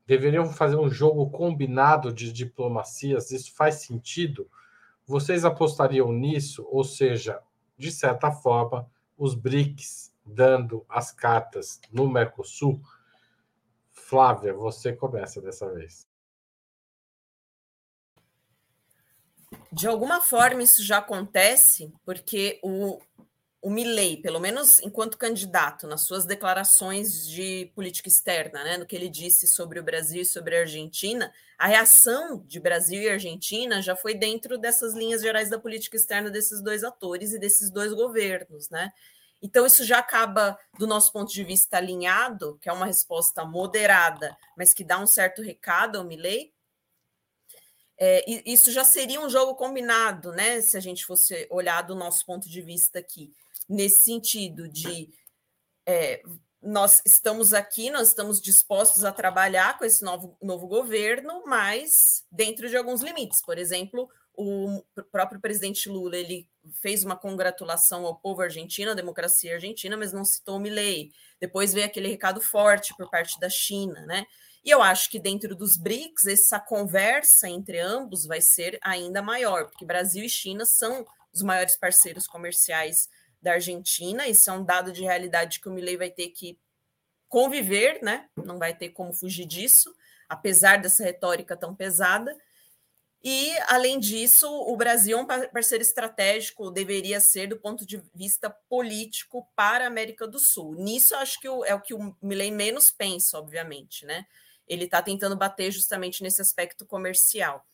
Deveriam 0.07 0.47
fazer 0.47 0.77
um 0.77 0.91
jogo 0.91 1.31
combinado 1.31 2.13
de 2.13 2.33
diplomacias? 2.33 3.31
Isso 3.31 3.55
faz 3.55 3.77
sentido? 3.77 4.51
Vocês 5.07 5.45
apostariam 5.45 6.13
nisso? 6.13 6.67
Ou 6.71 6.85
seja, 6.85 7.41
de 7.77 7.91
certa 7.91 8.31
forma, 8.31 8.91
os 9.17 9.35
BRICS 9.35 10.13
dando 10.25 10.85
as 10.89 11.13
cartas 11.13 11.81
no 11.91 12.09
Mercosul? 12.09 12.81
Flávia, 13.91 14.53
você 14.53 14.93
começa 14.93 15.41
dessa 15.41 15.71
vez. 15.73 16.07
De 19.73 19.87
alguma 19.87 20.21
forma, 20.21 20.63
isso 20.63 20.85
já 20.85 20.99
acontece, 20.99 21.93
porque 22.05 22.61
o, 22.63 23.01
o 23.65 23.71
Milley, 23.71 24.19
pelo 24.19 24.39
menos 24.39 24.79
enquanto 24.83 25.17
candidato, 25.17 25.87
nas 25.87 26.03
suas 26.03 26.27
declarações 26.27 27.27
de 27.27 27.73
política 27.75 28.11
externa, 28.11 28.63
né, 28.63 28.77
no 28.77 28.85
que 28.85 28.95
ele 28.95 29.09
disse 29.09 29.49
sobre 29.49 29.81
o 29.81 29.83
Brasil 29.83 30.21
e 30.21 30.27
sobre 30.27 30.55
a 30.55 30.61
Argentina, 30.61 31.33
a 31.57 31.67
reação 31.67 32.45
de 32.47 32.61
Brasil 32.61 33.01
e 33.01 33.09
Argentina 33.09 33.81
já 33.81 33.97
foi 33.97 34.15
dentro 34.15 34.59
dessas 34.59 34.93
linhas 34.93 35.23
gerais 35.23 35.49
da 35.49 35.59
política 35.59 35.97
externa 35.97 36.29
desses 36.29 36.61
dois 36.61 36.85
atores 36.85 37.33
e 37.33 37.39
desses 37.39 37.71
dois 37.71 37.95
governos, 37.95 38.69
né? 38.69 38.93
Então, 39.41 39.65
isso 39.65 39.83
já 39.83 39.99
acaba, 39.99 40.59
do 40.79 40.87
nosso 40.87 41.11
ponto 41.11 41.33
de 41.33 41.43
vista, 41.43 41.79
alinhado, 41.79 42.59
que 42.61 42.69
é 42.69 42.73
uma 42.73 42.85
resposta 42.85 43.47
moderada, 43.47 44.37
mas 44.59 44.75
que 44.75 44.85
dá 44.85 44.99
um 44.99 45.07
certo 45.07 45.41
recado 45.41 45.97
ao 45.97 46.05
Milley, 46.05 46.53
é, 47.97 48.25
isso 48.45 48.71
já 48.71 48.85
seria 48.85 49.23
um 49.23 49.31
jogo 49.31 49.55
combinado, 49.55 50.33
né? 50.33 50.61
Se 50.61 50.77
a 50.77 50.81
gente 50.81 51.07
fosse 51.07 51.47
olhar 51.51 51.81
do 51.81 51.95
nosso 51.95 52.27
ponto 52.27 52.47
de 52.47 52.61
vista 52.61 52.99
aqui, 52.99 53.33
nesse 53.69 54.05
sentido 54.05 54.69
de 54.69 55.09
é, 55.87 56.23
nós 56.63 57.03
estamos 57.05 57.53
aqui, 57.53 57.91
nós 57.91 58.09
estamos 58.09 58.41
dispostos 58.41 59.05
a 59.05 59.13
trabalhar 59.13 59.79
com 59.79 59.85
esse 59.85 60.03
novo, 60.03 60.37
novo 60.43 60.67
governo, 60.67 61.43
mas 61.47 62.25
dentro 62.33 62.69
de 62.69 62.77
alguns 62.77 63.03
limites. 63.03 63.43
Por 63.45 63.59
exemplo, 63.59 64.09
o 64.37 64.83
próprio 65.13 65.41
presidente 65.41 65.89
Lula 65.89 66.17
ele 66.17 66.49
fez 66.81 67.05
uma 67.05 67.17
congratulação 67.17 68.07
ao 68.07 68.17
povo 68.17 68.43
argentino, 68.43 68.91
à 68.91 68.95
democracia 68.95 69.55
argentina, 69.55 69.97
mas 69.97 70.13
não 70.13 70.25
citou 70.25 70.59
Milley. 70.59 71.13
Depois 71.39 71.75
veio 71.75 71.87
aquele 71.87 72.09
recado 72.09 72.41
forte 72.41 72.95
por 72.97 73.11
parte 73.11 73.39
da 73.39 73.49
China, 73.49 74.01
né? 74.07 74.25
E 74.65 74.71
eu 74.71 74.83
acho 74.83 75.11
que 75.11 75.21
dentro 75.21 75.55
dos 75.55 75.77
BRICS, 75.77 76.27
essa 76.27 76.59
conversa 76.59 77.49
entre 77.49 77.79
ambos 77.79 78.25
vai 78.25 78.41
ser 78.41 78.79
ainda 78.83 79.21
maior, 79.21 79.67
porque 79.67 79.85
Brasil 79.85 80.25
e 80.25 80.29
China 80.29 80.65
são 80.65 81.05
os 81.33 81.43
maiores 81.43 81.77
parceiros 81.77 82.27
comerciais 82.27 83.09
da 83.45 83.53
Argentina, 83.53 84.27
isso 84.27 84.51
é 84.51 84.53
um 84.53 84.65
dado 84.65 84.91
de 84.91 85.03
realidade 85.03 85.61
que 85.61 85.69
o 85.69 85.73
Milley 85.73 85.97
vai 85.97 86.11
ter 86.11 86.31
que 86.31 86.59
conviver, 87.29 88.03
né? 88.03 88.29
Não 88.35 88.59
vai 88.59 88.75
ter 88.75 88.89
como 88.89 89.13
fugir 89.13 89.45
disso, 89.45 89.95
apesar 90.29 90.81
dessa 90.81 91.05
retórica 91.05 91.57
tão 91.57 91.75
pesada. 91.75 92.35
E, 93.23 93.57
além 93.69 93.99
disso, 93.99 94.49
o 94.49 94.77
Brasil 94.77 95.19
é 95.19 95.21
um 95.21 95.27
parceiro 95.27 95.83
estratégico, 95.83 96.71
deveria 96.71 97.21
ser 97.21 97.47
do 97.47 97.59
ponto 97.59 97.87
de 97.87 98.03
vista 98.15 98.51
político 98.69 99.47
para 99.55 99.85
a 99.85 99.87
América 99.87 100.27
do 100.27 100.39
Sul. 100.39 100.75
Nisso, 100.75 101.15
acho 101.17 101.41
que 101.41 101.47
é 101.47 101.75
o 101.75 101.81
que 101.81 101.95
o 101.95 102.17
Milley 102.23 102.51
menos 102.51 102.91
pensa, 102.91 103.39
obviamente, 103.39 104.05
né? 104.05 104.27
Ele 104.67 104.85
está 104.85 105.03
tentando 105.03 105.37
bater 105.37 105.71
justamente 105.71 106.23
nesse 106.23 106.41
aspecto 106.41 106.87
comercial. 106.87 107.67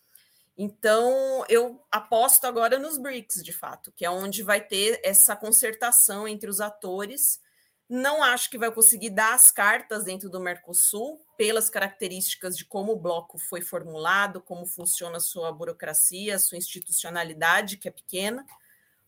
Então, 0.62 1.42
eu 1.48 1.82
aposto 1.90 2.44
agora 2.44 2.78
nos 2.78 2.98
BRICS, 2.98 3.42
de 3.42 3.50
fato, 3.50 3.90
que 3.92 4.04
é 4.04 4.10
onde 4.10 4.42
vai 4.42 4.60
ter 4.60 5.00
essa 5.02 5.34
concertação 5.34 6.28
entre 6.28 6.50
os 6.50 6.60
atores. 6.60 7.40
Não 7.88 8.22
acho 8.22 8.50
que 8.50 8.58
vai 8.58 8.70
conseguir 8.70 9.08
dar 9.08 9.32
as 9.32 9.50
cartas 9.50 10.04
dentro 10.04 10.28
do 10.28 10.38
Mercosul, 10.38 11.18
pelas 11.38 11.70
características 11.70 12.58
de 12.58 12.66
como 12.66 12.92
o 12.92 13.00
bloco 13.00 13.38
foi 13.48 13.62
formulado, 13.62 14.42
como 14.42 14.66
funciona 14.66 15.16
a 15.16 15.20
sua 15.20 15.50
burocracia, 15.50 16.34
a 16.34 16.38
sua 16.38 16.58
institucionalidade, 16.58 17.78
que 17.78 17.88
é 17.88 17.90
pequena, 17.90 18.44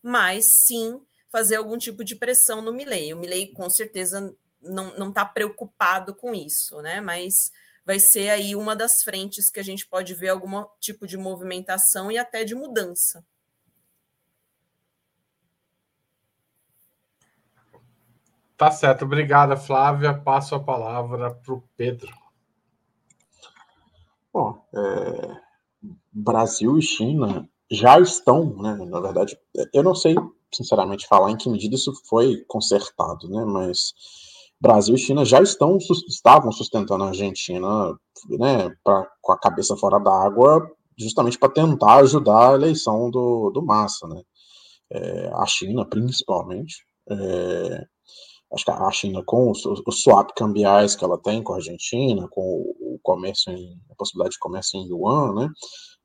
mas 0.02 0.46
sim 0.64 1.02
fazer 1.30 1.56
algum 1.56 1.76
tipo 1.76 2.02
de 2.02 2.16
pressão 2.16 2.62
no 2.62 2.72
Milley. 2.72 3.12
O 3.12 3.18
Milley, 3.18 3.52
com 3.52 3.68
certeza, 3.68 4.34
não 4.62 5.10
está 5.10 5.26
preocupado 5.26 6.14
com 6.14 6.34
isso, 6.34 6.80
né? 6.80 6.98
Mas 7.02 7.52
vai 7.84 7.98
ser 7.98 8.30
aí 8.30 8.54
uma 8.54 8.76
das 8.76 9.02
frentes 9.02 9.50
que 9.50 9.60
a 9.60 9.62
gente 9.62 9.86
pode 9.86 10.14
ver 10.14 10.28
algum 10.28 10.64
tipo 10.80 11.06
de 11.06 11.16
movimentação 11.16 12.10
e 12.10 12.18
até 12.18 12.44
de 12.44 12.54
mudança. 12.54 13.24
Tá 18.56 18.70
certo, 18.70 19.04
obrigada, 19.04 19.56
Flávia. 19.56 20.14
Passo 20.14 20.54
a 20.54 20.60
palavra 20.60 21.34
para 21.34 21.52
o 21.52 21.64
Pedro. 21.76 22.12
Bom, 24.32 24.64
é, 24.72 25.36
Brasil 26.12 26.78
e 26.78 26.82
China 26.82 27.48
já 27.70 27.98
estão, 27.98 28.56
né, 28.56 28.74
na 28.76 29.00
verdade, 29.00 29.38
eu 29.72 29.82
não 29.82 29.94
sei, 29.94 30.14
sinceramente, 30.52 31.08
falar 31.08 31.30
em 31.30 31.36
que 31.36 31.50
medida 31.50 31.74
isso 31.74 31.92
foi 32.06 32.44
consertado, 32.46 33.28
né, 33.28 33.44
mas 33.44 33.94
Brasil 34.62 34.94
e 34.94 34.98
China 34.98 35.24
já 35.24 35.42
estão, 35.42 35.76
estavam 36.08 36.52
sustentando 36.52 37.02
a 37.02 37.08
Argentina 37.08 37.98
né, 38.38 38.70
pra, 38.84 39.08
com 39.20 39.32
a 39.32 39.38
cabeça 39.38 39.76
fora 39.76 39.98
d'água, 39.98 40.70
justamente 40.96 41.36
para 41.36 41.52
tentar 41.52 41.96
ajudar 41.96 42.50
a 42.50 42.54
eleição 42.54 43.10
do, 43.10 43.50
do 43.50 43.60
Massa. 43.60 44.06
Né? 44.06 44.22
É, 44.92 45.30
a 45.34 45.44
China, 45.46 45.84
principalmente. 45.84 46.86
É, 47.10 47.84
acho 48.54 48.64
que 48.64 48.70
a 48.70 48.90
China, 48.92 49.24
com 49.26 49.50
os, 49.50 49.66
os 49.66 50.00
swap 50.00 50.30
cambiais 50.36 50.94
que 50.94 51.04
ela 51.04 51.18
tem 51.18 51.42
com 51.42 51.54
a 51.54 51.56
Argentina, 51.56 52.28
com 52.30 52.40
o 52.40 53.00
comércio 53.02 53.52
em, 53.52 53.76
a 53.90 53.96
possibilidade 53.96 54.34
de 54.34 54.38
comércio 54.38 54.78
em 54.78 54.86
yuan, 54.86 55.34
né, 55.34 55.48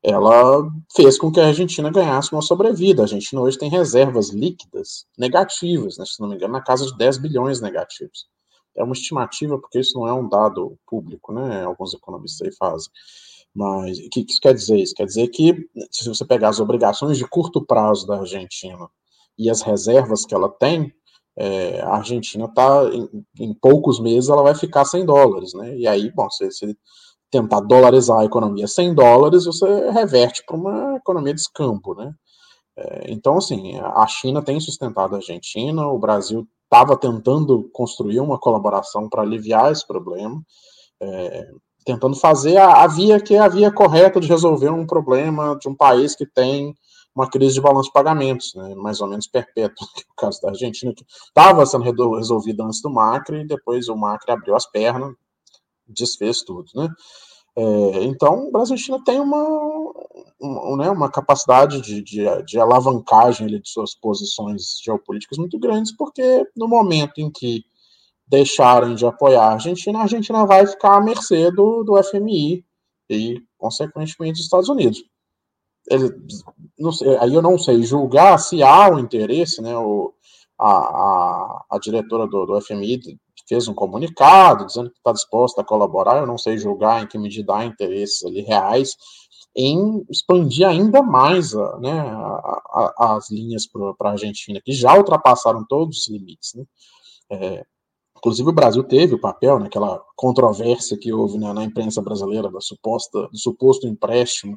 ela 0.02 0.68
fez 0.96 1.16
com 1.16 1.30
que 1.30 1.38
a 1.38 1.46
Argentina 1.46 1.92
ganhasse 1.92 2.32
uma 2.32 2.42
sobrevida. 2.42 3.02
A 3.02 3.04
Argentina 3.04 3.40
hoje 3.40 3.56
tem 3.56 3.70
reservas 3.70 4.30
líquidas 4.30 5.06
negativas, 5.16 5.96
né, 5.96 6.04
se 6.04 6.20
não 6.20 6.28
me 6.28 6.34
engano, 6.34 6.54
na 6.54 6.60
casa 6.60 6.86
de 6.86 6.96
10 6.96 7.18
bilhões 7.18 7.60
negativos 7.60 8.26
é 8.78 8.84
uma 8.84 8.94
estimativa, 8.94 9.58
porque 9.58 9.80
isso 9.80 9.98
não 9.98 10.06
é 10.06 10.12
um 10.12 10.28
dado 10.28 10.78
público, 10.86 11.32
né? 11.32 11.64
Alguns 11.64 11.94
economistas 11.94 12.46
aí 12.46 12.54
fazem. 12.54 12.90
Mas 13.54 13.98
o 13.98 14.08
que 14.08 14.24
isso 14.28 14.40
quer 14.40 14.54
dizer? 14.54 14.78
Isso 14.78 14.94
quer 14.94 15.06
dizer 15.06 15.28
que, 15.28 15.68
se 15.90 16.08
você 16.08 16.24
pegar 16.24 16.50
as 16.50 16.60
obrigações 16.60 17.18
de 17.18 17.26
curto 17.26 17.64
prazo 17.64 18.06
da 18.06 18.20
Argentina 18.20 18.88
e 19.36 19.50
as 19.50 19.62
reservas 19.62 20.24
que 20.24 20.34
ela 20.34 20.48
tem, 20.48 20.92
é, 21.36 21.80
a 21.82 21.96
Argentina 21.96 22.44
está, 22.46 22.84
em, 22.92 23.24
em, 23.40 23.54
poucos 23.54 24.00
meses, 24.00 24.28
ela 24.28 24.42
vai 24.42 24.54
ficar 24.54 24.84
sem 24.84 25.04
dólares, 25.04 25.54
né? 25.54 25.76
E 25.76 25.86
aí, 25.86 26.10
bom, 26.10 26.28
se, 26.30 26.50
se 26.50 26.76
tentar 27.30 27.60
dolarizar 27.60 28.20
a 28.20 28.24
economia 28.24 28.66
sem 28.66 28.94
dólares, 28.94 29.44
você 29.44 29.90
reverte 29.90 30.42
para 30.44 30.56
uma 30.56 30.96
economia 30.96 31.34
de 31.34 31.40
escampo, 31.40 31.94
né? 31.94 32.12
É, 32.76 33.12
então, 33.12 33.36
assim, 33.36 33.76
a 33.78 34.06
China 34.06 34.42
tem 34.42 34.60
sustentado 34.60 35.14
a 35.14 35.18
Argentina, 35.18 35.86
o 35.88 35.98
Brasil 35.98 36.46
estava 36.68 36.96
tentando 36.96 37.68
construir 37.72 38.20
uma 38.20 38.38
colaboração 38.38 39.08
para 39.08 39.22
aliviar 39.22 39.72
esse 39.72 39.86
problema, 39.86 40.42
é, 41.00 41.50
tentando 41.84 42.14
fazer 42.14 42.58
a, 42.58 42.82
a, 42.82 42.86
via 42.86 43.18
que 43.18 43.34
é 43.34 43.38
a 43.38 43.48
via 43.48 43.72
correta 43.72 44.20
de 44.20 44.28
resolver 44.28 44.68
um 44.68 44.86
problema 44.86 45.56
de 45.58 45.68
um 45.68 45.74
país 45.74 46.14
que 46.14 46.26
tem 46.26 46.74
uma 47.16 47.28
crise 47.28 47.54
de 47.54 47.60
balanço 47.60 47.88
de 47.88 47.92
pagamentos, 47.94 48.54
né, 48.54 48.74
mais 48.76 49.00
ou 49.00 49.08
menos 49.08 49.26
perpétua, 49.26 49.86
que 49.96 50.02
é 50.02 50.12
o 50.12 50.14
caso 50.14 50.40
da 50.42 50.50
Argentina, 50.50 50.92
que 50.94 51.04
estava 51.26 51.64
sendo 51.66 51.84
resolvida 52.14 52.62
antes 52.62 52.82
do 52.82 52.90
Macri, 52.90 53.40
e 53.40 53.46
depois 53.46 53.88
o 53.88 53.96
Macri 53.96 54.30
abriu 54.30 54.54
as 54.54 54.70
pernas, 54.70 55.14
desfez 55.88 56.42
tudo, 56.42 56.66
né. 56.76 56.88
É, 57.56 58.04
então, 58.04 58.46
o 58.46 58.52
Brasil 58.52 58.76
e 58.76 58.78
China 58.78 59.02
tem 59.04 59.18
uma, 59.18 59.42
uma, 60.40 60.76
né, 60.76 60.90
uma 60.90 61.10
capacidade 61.10 61.80
de, 61.80 62.02
de, 62.02 62.42
de 62.44 62.58
alavancagem 62.58 63.46
de 63.46 63.60
suas 63.64 63.94
posições 63.94 64.80
geopolíticas 64.84 65.38
muito 65.38 65.58
grandes, 65.58 65.94
porque 65.96 66.46
no 66.56 66.68
momento 66.68 67.18
em 67.18 67.30
que 67.30 67.64
deixarem 68.26 68.94
de 68.94 69.06
apoiar 69.06 69.44
a 69.44 69.52
Argentina, 69.54 69.98
a 69.98 70.02
Argentina 70.02 70.46
vai 70.46 70.66
ficar 70.66 70.96
à 70.96 71.00
mercê 71.00 71.50
do, 71.50 71.82
do 71.82 72.02
FMI 72.02 72.64
e, 73.10 73.42
consequentemente, 73.56 74.34
dos 74.34 74.42
Estados 74.42 74.68
Unidos. 74.68 75.02
Ele, 75.90 76.14
sei, 76.92 77.16
aí 77.16 77.34
eu 77.34 77.40
não 77.40 77.58
sei 77.58 77.82
julgar 77.82 78.38
se 78.38 78.62
há 78.62 78.90
o 78.90 78.98
interesse, 78.98 79.62
né, 79.62 79.76
o, 79.76 80.12
a, 80.58 80.70
a, 80.70 81.64
a 81.70 81.78
diretora 81.78 82.26
do, 82.26 82.44
do 82.44 82.60
FMI 82.60 83.00
fez 83.48 83.66
um 83.66 83.74
comunicado 83.74 84.66
dizendo 84.66 84.90
que 84.90 84.98
está 84.98 85.12
disposta 85.12 85.62
a 85.62 85.64
colaborar. 85.64 86.18
Eu 86.18 86.26
não 86.26 86.36
sei 86.36 86.58
julgar 86.58 87.02
em 87.02 87.06
que 87.06 87.16
medida 87.16 87.56
há 87.56 87.64
interesses 87.64 88.22
ali 88.24 88.42
reais 88.42 88.94
em 89.58 90.06
expandir 90.08 90.68
ainda 90.68 91.02
mais 91.02 91.52
a, 91.52 91.78
né, 91.80 91.90
a, 91.90 92.94
a, 92.96 93.16
as 93.16 93.28
linhas 93.28 93.66
para 93.66 94.10
a 94.10 94.12
Argentina, 94.12 94.60
que 94.64 94.70
já 94.70 94.96
ultrapassaram 94.96 95.66
todos 95.68 95.98
os 95.98 96.08
limites. 96.08 96.54
Né? 96.54 96.64
É, 97.32 97.64
inclusive 98.16 98.48
o 98.48 98.52
Brasil 98.52 98.84
teve 98.84 99.16
o 99.16 99.20
papel 99.20 99.58
naquela 99.58 100.00
controvérsia 100.14 100.96
que 100.96 101.12
houve 101.12 101.38
na, 101.38 101.52
na 101.52 101.64
imprensa 101.64 102.00
brasileira 102.00 102.48
da 102.48 102.60
suposta, 102.60 103.26
do 103.26 103.36
suposto 103.36 103.88
empréstimo 103.88 104.56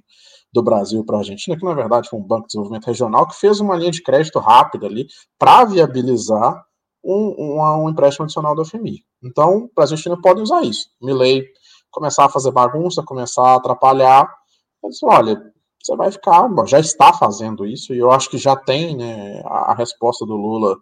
do 0.54 0.62
Brasil 0.62 1.04
para 1.04 1.16
a 1.16 1.20
Argentina, 1.22 1.58
que 1.58 1.66
na 1.66 1.74
verdade 1.74 2.08
foi 2.08 2.20
um 2.20 2.24
banco 2.24 2.44
de 2.44 2.48
desenvolvimento 2.50 2.86
regional 2.86 3.28
que 3.28 3.40
fez 3.40 3.60
uma 3.60 3.76
linha 3.76 3.90
de 3.90 4.04
crédito 4.04 4.38
rápida 4.38 4.86
ali 4.86 5.08
para 5.40 5.66
viabilizar 5.66 6.64
um, 7.04 7.36
um, 7.40 7.84
um, 7.86 7.90
empréstimo 7.90 8.26
adicional 8.26 8.56
da 8.56 8.64
FMI. 8.64 9.04
Então, 9.24 9.68
a 9.76 9.82
Argentina 9.82 10.16
pode 10.22 10.42
usar 10.42 10.62
isso. 10.62 10.92
Milley 11.02 11.44
começar 11.90 12.26
a 12.26 12.30
fazer 12.30 12.52
bagunça, 12.52 13.02
começar 13.02 13.44
a 13.44 13.56
atrapalhar, 13.56 14.32
mas 14.84 15.02
olha, 15.04 15.52
você 15.82 15.96
vai 15.96 16.12
ficar, 16.12 16.48
já 16.68 16.80
está 16.80 17.14
fazendo 17.14 17.66
isso, 17.66 17.94
e 17.94 17.98
eu 17.98 18.12
acho 18.12 18.30
que 18.30 18.38
já 18.38 18.56
tem, 18.56 18.96
né, 18.96 19.42
a, 19.46 19.74
resposta 19.74 20.26
do 20.26 20.36
Lula 20.36 20.78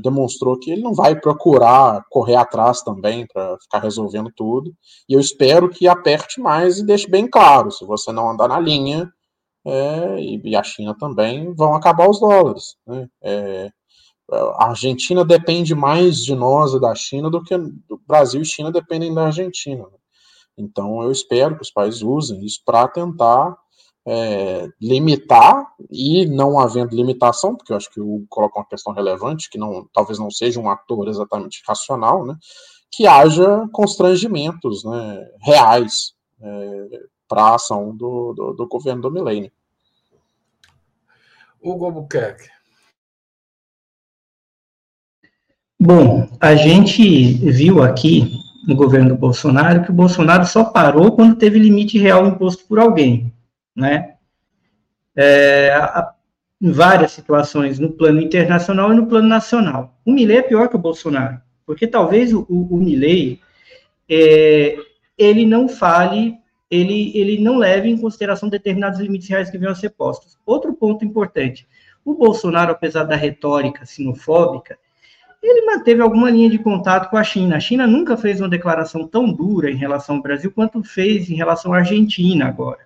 demonstrou 0.00 0.58
que 0.58 0.70
ele 0.70 0.82
não 0.82 0.94
vai 0.94 1.18
procurar 1.18 2.04
correr 2.08 2.36
atrás 2.36 2.82
também 2.82 3.26
para 3.26 3.58
ficar 3.60 3.80
resolvendo 3.80 4.30
tudo. 4.34 4.72
E 5.08 5.14
eu 5.14 5.20
espero 5.20 5.68
que 5.68 5.88
aperte 5.88 6.40
mais 6.40 6.78
e 6.78 6.86
deixe 6.86 7.08
bem 7.08 7.28
claro: 7.28 7.70
se 7.70 7.84
você 7.84 8.12
não 8.12 8.30
andar 8.30 8.48
na 8.48 8.60
linha, 8.60 9.10
é, 9.66 10.20
e 10.20 10.56
a 10.56 10.62
China 10.62 10.96
também, 10.98 11.52
vão 11.54 11.74
acabar 11.74 12.08
os 12.08 12.20
dólares. 12.20 12.76
Né? 12.86 13.08
É, 13.22 13.70
a 14.30 14.68
Argentina 14.68 15.24
depende 15.24 15.74
mais 15.74 16.24
de 16.24 16.34
nós 16.34 16.72
e 16.72 16.80
da 16.80 16.94
China 16.94 17.30
do 17.30 17.42
que 17.42 17.54
o 17.54 18.00
Brasil 18.06 18.40
e 18.40 18.46
China 18.46 18.70
dependem 18.70 19.12
da 19.12 19.26
Argentina. 19.26 19.84
Então, 20.56 21.02
eu 21.02 21.10
espero 21.10 21.56
que 21.56 21.62
os 21.62 21.70
países 21.70 22.02
usem 22.02 22.44
isso 22.44 22.60
para 22.64 22.88
tentar 22.88 23.56
é, 24.06 24.68
limitar 24.80 25.66
e 25.90 26.26
não 26.26 26.58
havendo 26.58 26.94
limitação, 26.94 27.54
porque 27.54 27.72
eu 27.72 27.76
acho 27.76 27.90
que 27.90 28.00
o 28.00 28.24
coloca 28.28 28.58
uma 28.58 28.66
questão 28.66 28.92
relevante, 28.92 29.48
que 29.48 29.58
não, 29.58 29.88
talvez 29.92 30.18
não 30.18 30.30
seja 30.30 30.60
um 30.60 30.68
ator 30.68 31.08
exatamente 31.08 31.62
racional, 31.66 32.26
né, 32.26 32.36
que 32.90 33.06
haja 33.06 33.66
constrangimentos 33.72 34.84
né, 34.84 35.30
reais 35.40 36.14
é, 36.40 36.88
para 37.28 37.42
a 37.44 37.54
ação 37.54 37.96
do, 37.96 38.34
do, 38.34 38.52
do, 38.52 38.68
governo 38.68 39.02
do 39.02 39.10
Milênio. 39.10 39.50
Hugo 41.62 41.86
Albuquerque. 41.86 42.50
Bom, 45.80 46.28
a 46.40 46.54
gente 46.54 47.34
viu 47.50 47.82
aqui 47.82 48.32
no 48.66 48.76
governo 48.76 49.10
do 49.10 49.16
Bolsonaro 49.16 49.82
que 49.84 49.90
o 49.90 49.94
Bolsonaro 49.94 50.46
só 50.46 50.64
parou 50.64 51.12
quando 51.12 51.36
teve 51.36 51.58
limite 51.58 51.98
real 51.98 52.26
imposto 52.26 52.64
por 52.66 52.78
alguém, 52.78 53.32
né? 53.74 54.14
É, 55.14 55.72
a, 55.74 56.12
em 56.60 56.70
várias 56.70 57.10
situações, 57.10 57.80
no 57.80 57.90
plano 57.90 58.20
internacional 58.20 58.92
e 58.92 58.96
no 58.96 59.06
plano 59.06 59.26
nacional. 59.28 59.98
O 60.06 60.12
Milley 60.12 60.38
é 60.38 60.42
pior 60.42 60.68
que 60.68 60.76
o 60.76 60.78
Bolsonaro, 60.78 61.40
porque 61.66 61.88
talvez 61.88 62.32
o, 62.32 62.46
o, 62.48 62.76
o 62.76 62.76
Milley, 62.76 63.40
é, 64.08 64.76
ele 65.18 65.44
não 65.44 65.68
fale, 65.68 66.36
ele, 66.70 67.10
ele 67.18 67.42
não 67.42 67.58
leve 67.58 67.88
em 67.88 67.98
consideração 67.98 68.48
determinados 68.48 69.00
limites 69.00 69.28
reais 69.28 69.50
que 69.50 69.58
venham 69.58 69.72
a 69.72 69.74
ser 69.74 69.90
postos. 69.90 70.38
Outro 70.46 70.72
ponto 70.72 71.04
importante, 71.04 71.66
o 72.04 72.14
Bolsonaro, 72.14 72.70
apesar 72.70 73.04
da 73.04 73.16
retórica 73.16 73.84
sinofóbica, 73.84 74.78
ele 75.42 75.66
manteve 75.66 76.00
alguma 76.00 76.30
linha 76.30 76.48
de 76.48 76.58
contato 76.58 77.10
com 77.10 77.16
a 77.16 77.24
China. 77.24 77.56
A 77.56 77.60
China 77.60 77.86
nunca 77.86 78.16
fez 78.16 78.40
uma 78.40 78.48
declaração 78.48 79.06
tão 79.06 79.32
dura 79.32 79.70
em 79.70 79.76
relação 79.76 80.16
ao 80.16 80.22
Brasil 80.22 80.52
quanto 80.52 80.82
fez 80.84 81.28
em 81.28 81.34
relação 81.34 81.72
à 81.74 81.78
Argentina 81.78 82.46
agora. 82.46 82.80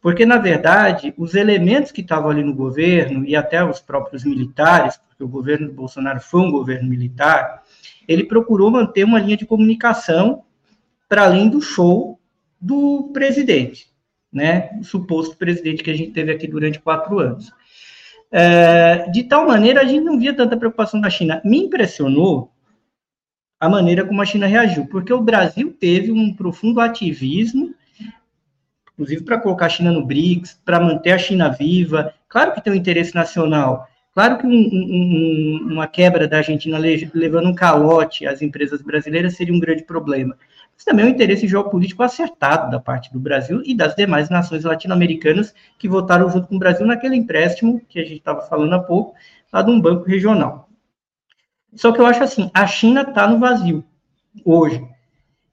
Porque, 0.00 0.24
na 0.24 0.38
verdade, 0.38 1.12
os 1.18 1.34
elementos 1.34 1.92
que 1.92 2.00
estavam 2.00 2.30
ali 2.30 2.42
no 2.42 2.54
governo, 2.54 3.24
e 3.24 3.36
até 3.36 3.62
os 3.64 3.80
próprios 3.80 4.24
militares, 4.24 4.96
porque 4.96 5.22
o 5.22 5.28
governo 5.28 5.66
do 5.68 5.74
Bolsonaro 5.74 6.20
foi 6.20 6.40
um 6.40 6.50
governo 6.50 6.88
militar, 6.88 7.62
ele 8.06 8.24
procurou 8.24 8.70
manter 8.70 9.04
uma 9.04 9.18
linha 9.18 9.36
de 9.36 9.44
comunicação 9.44 10.44
para 11.08 11.24
além 11.24 11.48
do 11.48 11.60
show 11.60 12.18
do 12.60 13.10
presidente, 13.12 13.88
né? 14.32 14.70
O 14.80 14.84
suposto 14.84 15.36
presidente 15.36 15.82
que 15.82 15.90
a 15.90 15.96
gente 15.96 16.12
teve 16.12 16.32
aqui 16.32 16.46
durante 16.46 16.80
quatro 16.80 17.18
anos. 17.18 17.52
É, 18.30 19.10
de 19.10 19.24
tal 19.24 19.46
maneira, 19.46 19.80
a 19.80 19.84
gente 19.84 20.04
não 20.04 20.18
via 20.18 20.34
tanta 20.34 20.56
preocupação 20.56 21.00
da 21.00 21.10
China. 21.10 21.40
Me 21.44 21.58
impressionou 21.58 22.52
a 23.58 23.68
maneira 23.68 24.04
como 24.04 24.20
a 24.22 24.26
China 24.26 24.46
reagiu, 24.46 24.86
porque 24.86 25.12
o 25.12 25.20
Brasil 25.20 25.74
teve 25.78 26.12
um 26.12 26.32
profundo 26.32 26.80
ativismo, 26.80 27.74
inclusive 28.92 29.24
para 29.24 29.40
colocar 29.40 29.66
a 29.66 29.70
China 29.70 29.90
no 29.90 30.06
BRICS, 30.06 30.60
para 30.64 30.78
manter 30.78 31.12
a 31.12 31.18
China 31.18 31.48
viva. 31.48 32.14
Claro 32.28 32.52
que 32.52 32.60
tem 32.60 32.72
um 32.72 32.76
interesse 32.76 33.14
nacional, 33.14 33.88
claro 34.14 34.38
que 34.38 34.46
um, 34.46 34.50
um, 34.50 35.68
uma 35.72 35.88
quebra 35.88 36.28
da 36.28 36.38
Argentina 36.38 36.78
levando 36.78 37.48
um 37.48 37.54
calote 37.54 38.26
às 38.26 38.42
empresas 38.42 38.80
brasileiras 38.82 39.34
seria 39.34 39.54
um 39.54 39.60
grande 39.60 39.82
problema 39.82 40.36
mas 40.78 40.84
também 40.84 41.04
é 41.04 41.08
um 41.08 41.10
interesse 41.10 41.48
geopolítico 41.48 42.04
acertado 42.04 42.70
da 42.70 42.78
parte 42.78 43.12
do 43.12 43.18
Brasil 43.18 43.60
e 43.64 43.74
das 43.74 43.96
demais 43.96 44.30
nações 44.30 44.62
latino-americanas 44.62 45.52
que 45.76 45.88
votaram 45.88 46.30
junto 46.30 46.46
com 46.46 46.54
o 46.54 46.58
Brasil 46.58 46.86
naquele 46.86 47.16
empréstimo 47.16 47.82
que 47.88 47.98
a 47.98 48.04
gente 48.04 48.18
estava 48.18 48.42
falando 48.42 48.74
há 48.74 48.78
pouco, 48.78 49.16
lá 49.52 49.60
de 49.60 49.72
um 49.72 49.80
banco 49.80 50.04
regional. 50.04 50.68
Só 51.74 51.90
que 51.90 52.00
eu 52.00 52.06
acho 52.06 52.22
assim, 52.22 52.48
a 52.54 52.64
China 52.64 53.02
está 53.02 53.26
no 53.26 53.40
vazio 53.40 53.84
hoje. 54.44 54.86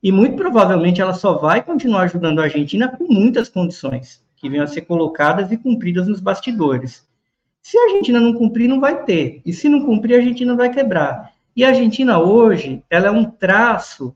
E 0.01 0.11
muito 0.11 0.35
provavelmente 0.35 1.01
ela 1.01 1.15
só 1.15 1.33
vai 1.39 1.63
continuar 1.63 2.01
ajudando 2.03 2.37
a 2.37 2.43
Argentina 2.43 2.87
com 2.87 3.11
muitas 3.11 3.49
condições 3.49 4.23
que 4.35 4.47
venham 4.47 4.63
a 4.63 4.67
ser 4.67 4.81
colocadas 4.81 5.51
e 5.51 5.57
cumpridas 5.57 6.07
nos 6.07 6.19
bastidores. 6.19 7.03
Se 7.63 7.75
a 7.79 7.85
Argentina 7.85 8.19
não 8.19 8.35
cumprir, 8.35 8.67
não 8.67 8.79
vai 8.79 9.03
ter. 9.05 9.41
E 9.43 9.51
se 9.51 9.67
não 9.67 9.83
cumprir, 9.83 10.13
a 10.13 10.17
Argentina 10.19 10.55
vai 10.55 10.69
quebrar. 10.69 11.31
E 11.55 11.63
a 11.63 11.69
Argentina 11.69 12.19
hoje, 12.19 12.83
ela 12.91 13.07
é 13.07 13.11
um 13.11 13.23
traço 13.23 14.15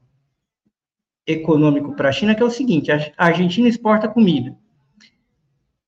econômico 1.31 1.93
para 1.93 2.09
a 2.09 2.11
China, 2.11 2.33
que 2.33 2.41
é 2.41 2.45
o 2.45 2.49
seguinte: 2.49 2.91
a 2.91 3.13
Argentina 3.17 3.67
exporta 3.67 4.07
comida. 4.07 4.55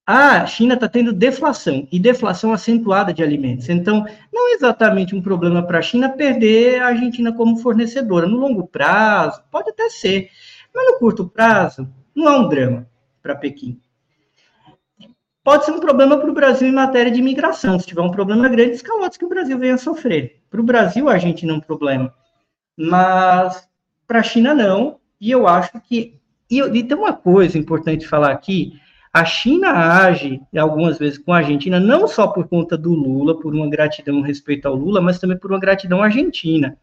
A 0.06 0.46
China 0.46 0.74
está 0.74 0.89
tendo 0.89 1.14
deflação, 1.14 1.88
e 1.92 2.00
deflação 2.00 2.52
acentuada 2.52 3.14
de 3.14 3.24
alimentos. 3.24 3.70
Então, 3.70 4.06
não 4.34 4.52
é 4.52 4.54
exatamente 4.56 5.16
um 5.16 5.22
problema 5.22 5.64
para 5.64 5.80
a 5.80 5.82
China 5.82 6.10
perder 6.10 6.82
a 6.82 6.88
Argentina 6.88 7.32
como 7.32 7.58
fornecedora. 7.58 8.28
No 8.28 8.38
longo 8.38 8.68
prazo, 8.68 9.42
pode 9.52 9.70
até 9.70 9.89
ser, 9.89 10.30
mas 10.74 10.92
no 10.92 11.00
curto 11.00 11.28
prazo, 11.28 11.88
não 12.16 12.28
é 12.28 12.38
um 12.38 12.50
drama 12.50 12.88
para 13.22 13.36
Pequim. 13.36 13.80
Pode 15.44 15.66
ser 15.66 15.72
um 15.72 15.80
problema 15.80 16.18
para 16.18 16.30
o 16.30 16.34
Brasil 16.34 16.68
em 16.68 16.74
matéria 16.74 17.12
de 17.12 17.20
imigração. 17.20 17.80
Se 17.80 17.88
tiver 17.88 18.02
um 18.02 18.12
problema 18.12 18.48
grande, 18.48 18.76
os 18.76 18.82
calotes 18.82 19.18
que 19.18 19.26
o 19.26 19.30
Brasil 19.30 19.58
venha 19.58 19.74
a 19.74 19.78
sofrer. 19.78 20.39
Para 20.50 20.62
o 20.62 20.64
Brasil, 20.64 21.10
a 21.10 21.14
Argentina 21.14 21.52
é 21.52 21.56
um 21.56 21.60
problema. 21.60 22.14
Mas 22.78 23.68
para 24.06 24.20
a 24.20 24.24
China, 24.24 24.54
não. 24.54 25.00
E 25.22 25.30
eu 25.30 25.48
acho 25.48 25.80
que. 25.82 26.16
E, 26.50 26.60
e 26.60 26.84
tem 26.84 26.98
uma 26.98 27.14
coisa 27.14 27.58
importante 27.58 28.08
falar 28.08 28.32
aqui: 28.32 28.74
a 29.14 29.24
China 29.24 29.70
age 29.70 30.42
algumas 30.58 30.98
vezes 30.98 31.20
com 31.20 31.32
a 31.32 31.38
Argentina, 31.38 31.80
não 31.80 32.08
só 32.08 32.28
por 32.28 32.48
conta 32.48 32.76
do 32.76 32.94
Lula, 32.94 33.40
por 33.40 33.54
uma 33.54 33.70
gratidão 33.70 34.22
respeito 34.22 34.68
ao 34.68 34.76
Lula, 34.76 35.00
mas 35.00 35.20
também 35.20 35.38
por 35.38 35.52
uma 35.52 35.60
gratidão 35.60 36.02
Argentina. 36.02 36.76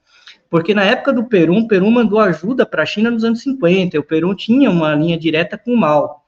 Porque 0.48 0.72
na 0.72 0.84
época 0.84 1.12
do 1.12 1.24
Peru, 1.24 1.54
o 1.54 1.66
Peru 1.66 1.90
mandou 1.90 2.20
ajuda 2.20 2.64
para 2.64 2.82
a 2.82 2.86
China 2.86 3.10
nos 3.10 3.24
anos 3.24 3.42
50, 3.42 3.96
e 3.96 3.98
o 3.98 4.04
Peru 4.04 4.34
tinha 4.34 4.70
uma 4.70 4.94
linha 4.94 5.18
direta 5.18 5.58
com 5.58 5.72
o 5.72 5.76
mal. 5.76 6.24